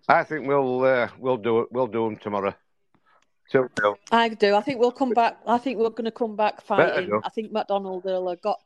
I 0.08 0.24
think 0.24 0.46
we'll, 0.46 0.84
uh, 0.84 1.08
we'll 1.18 1.36
do 1.36 1.60
it. 1.60 1.68
We'll 1.70 1.86
do 1.86 2.04
them 2.04 2.16
tomorrow. 2.16 2.54
I 4.12 4.28
do. 4.28 4.54
I 4.54 4.60
think 4.60 4.78
we'll 4.78 4.92
come 4.92 5.10
back. 5.10 5.38
I 5.46 5.58
think 5.58 5.78
we're 5.78 5.90
going 5.90 6.04
to 6.04 6.12
come 6.12 6.36
back 6.36 6.62
fighting. 6.62 7.10
I 7.24 7.28
think 7.30 7.50
McDonald 7.50 8.04
will 8.04 8.28
have 8.28 8.40
got 8.40 8.60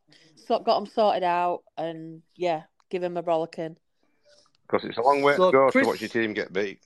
got 0.49 0.65
them 0.67 0.87
sorted 0.87 1.23
out, 1.23 1.63
and 1.79 2.23
yeah, 2.37 2.65
give 2.91 3.03
him 3.03 3.17
a 3.17 3.23
rollicking. 3.23 3.77
Because 4.67 4.85
it's 4.85 4.99
a 4.99 5.03
long 5.03 5.23
way 5.23 5.37
So, 5.37 5.51
to 5.51 5.53
go 5.53 5.71
Chris- 5.71 5.85
to 5.85 5.89
watch 5.91 6.01
your 6.01 6.09
team 6.09 6.33
get 6.35 6.53
beat. 6.53 6.81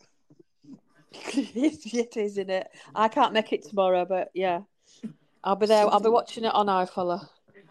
it 1.13 2.17
is, 2.17 2.33
isn't 2.33 2.51
it? 2.51 2.69
I 2.95 3.09
can't 3.09 3.33
make 3.33 3.53
it 3.53 3.65
tomorrow, 3.67 4.05
but 4.05 4.31
yeah, 4.35 4.61
I'll 5.43 5.57
be 5.57 5.67
there. 5.67 5.87
I'll 5.87 6.01
be 6.01 6.11
watching 6.11 6.45
it 6.45 6.55
on 6.55 6.67
iFollow. 6.67 7.27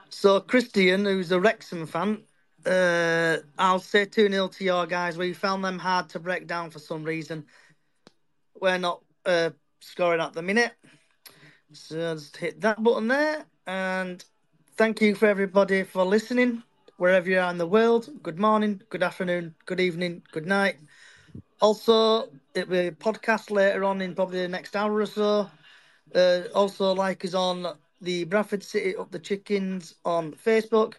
So, 0.10 0.40
Christian, 0.40 1.06
who's 1.06 1.32
a 1.32 1.40
Wrexham 1.40 1.86
fan, 1.86 2.24
uh, 2.66 3.38
I'll 3.58 3.80
say 3.80 4.06
2 4.06 4.30
0 4.30 4.48
to 4.48 4.64
your 4.64 4.86
guys. 4.88 5.18
We 5.18 5.34
found 5.34 5.64
them 5.64 5.78
hard 5.78 6.10
to 6.10 6.20
break 6.20 6.48
down 6.48 6.72
for 6.72 6.80
some 6.80 7.04
reason. 7.04 7.46
We're 8.60 8.78
not 8.78 9.04
uh, 9.26 9.52
scoring 9.82 10.22
at 10.22 10.34
the 10.34 10.42
minute. 10.42 10.74
So, 11.74 12.16
just 12.16 12.38
hit 12.38 12.62
that 12.62 12.82
button 12.82 13.08
there. 13.08 13.46
And 13.68 14.24
thank 14.78 15.02
you 15.02 15.14
for 15.14 15.28
everybody 15.28 15.84
for 15.84 16.06
listening, 16.06 16.64
wherever 16.98 17.30
you 17.30 17.40
are 17.40 17.50
in 17.50 17.58
the 17.58 17.68
world. 17.68 18.10
Good 18.24 18.40
morning, 18.40 18.82
good 18.90 19.04
afternoon, 19.04 19.56
good 19.66 19.80
evening, 19.80 20.24
good 20.32 20.46
night. 20.46 20.78
Also, 21.62 22.30
it 22.54 22.68
will 22.68 22.82
be 22.82 22.88
a 22.88 22.92
podcast 22.92 23.52
later 23.52 23.84
on 23.84 24.02
in 24.02 24.16
probably 24.16 24.42
the 24.42 24.48
next 24.48 24.76
hour 24.76 24.96
or 25.00 25.06
so. 25.06 25.50
Uh, 26.14 26.42
also, 26.54 26.94
like 26.94 27.24
us 27.26 27.34
on 27.34 27.68
the 28.02 28.24
Bradford 28.26 28.64
City 28.64 28.96
Up 28.96 29.12
the 29.12 29.20
Chickens 29.20 29.96
on 30.06 30.34
Facebook. 30.34 30.96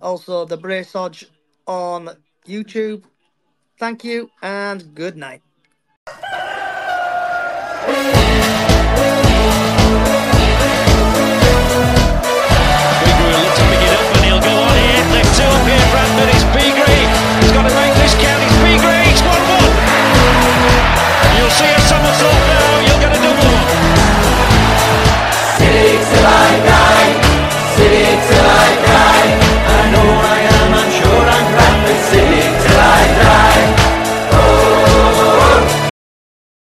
Also, 0.00 0.44
the 0.44 0.56
Brace 0.56 0.92
Hodge 0.92 1.26
on 1.66 2.10
YouTube. 2.46 3.04
Thank 3.78 4.04
you 4.04 4.30
and 4.42 4.94
good 4.94 5.16
night. 5.16 5.42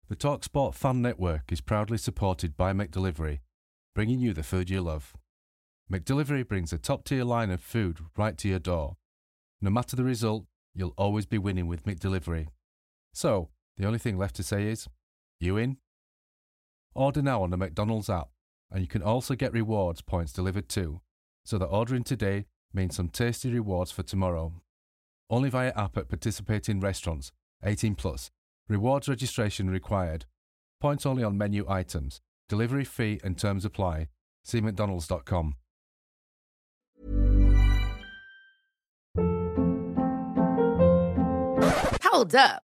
The 0.09 0.15
TalkSport 0.15 0.75
Fan 0.77 1.03
Network 1.03 1.51
is 1.51 1.61
proudly 1.61 1.99
supported 1.99 2.57
by 2.57 2.73
McDelivery, 2.73 3.41
bringing 3.93 4.21
you 4.21 4.33
the 4.33 4.45
food 4.45 4.71
you 4.71 4.81
love. 4.81 5.15
McDelivery 5.91 6.47
brings 6.47 6.73
a 6.73 6.79
top 6.79 7.05
tier 7.05 7.25
line 7.25 7.51
of 7.51 7.61
food 7.61 7.99
right 8.17 8.39
to 8.39 8.47
your 8.47 8.61
door. 8.61 8.99
No 9.61 9.69
matter 9.69 9.97
the 9.97 10.05
result, 10.05 10.45
you'll 10.77 10.95
always 10.97 11.27
be 11.27 11.39
winning 11.39 11.67
with 11.67 11.87
McDelivery. 11.87 12.47
So, 13.15 13.49
the 13.77 13.85
only 13.85 13.99
thing 13.99 14.17
left 14.17 14.37
to 14.37 14.45
say 14.45 14.69
is, 14.69 14.87
you 15.41 15.57
in? 15.57 15.79
Order 16.95 17.23
now 17.23 17.43
on 17.43 17.51
the 17.51 17.57
McDonald's 17.57 18.09
app, 18.09 18.29
and 18.71 18.83
you 18.83 18.87
can 18.87 19.03
also 19.03 19.35
get 19.35 19.53
rewards 19.53 20.03
points 20.03 20.33
delivered 20.33 20.69
too, 20.69 21.01
so 21.45 21.59
that 21.59 21.67
ordering 21.67 22.05
today 22.05 22.47
means 22.73 22.95
some 22.95 23.09
tasty 23.09 23.51
rewards 23.51 23.91
for 23.91 24.05
tomorrow. 24.05 24.53
Only 25.29 25.51
via 25.51 25.73
app 25.75 25.97
at 25.97 26.09
participating 26.09 26.79
restaurants, 26.79 27.33
18 27.65 27.97
plus. 27.97 28.31
Rewards 28.69 29.09
registration 29.09 29.71
required. 29.71 30.27
Points 30.81 31.07
only 31.07 31.23
on 31.23 31.39
menu 31.39 31.65
items. 31.69 32.21
Delivery 32.49 32.85
fee 32.85 33.21
and 33.23 33.39
terms 33.39 33.65
apply. 33.65 34.09
See 34.45 34.61
McDonald's.com. 34.61 35.55
Hold 42.03 42.35
up. 42.35 42.66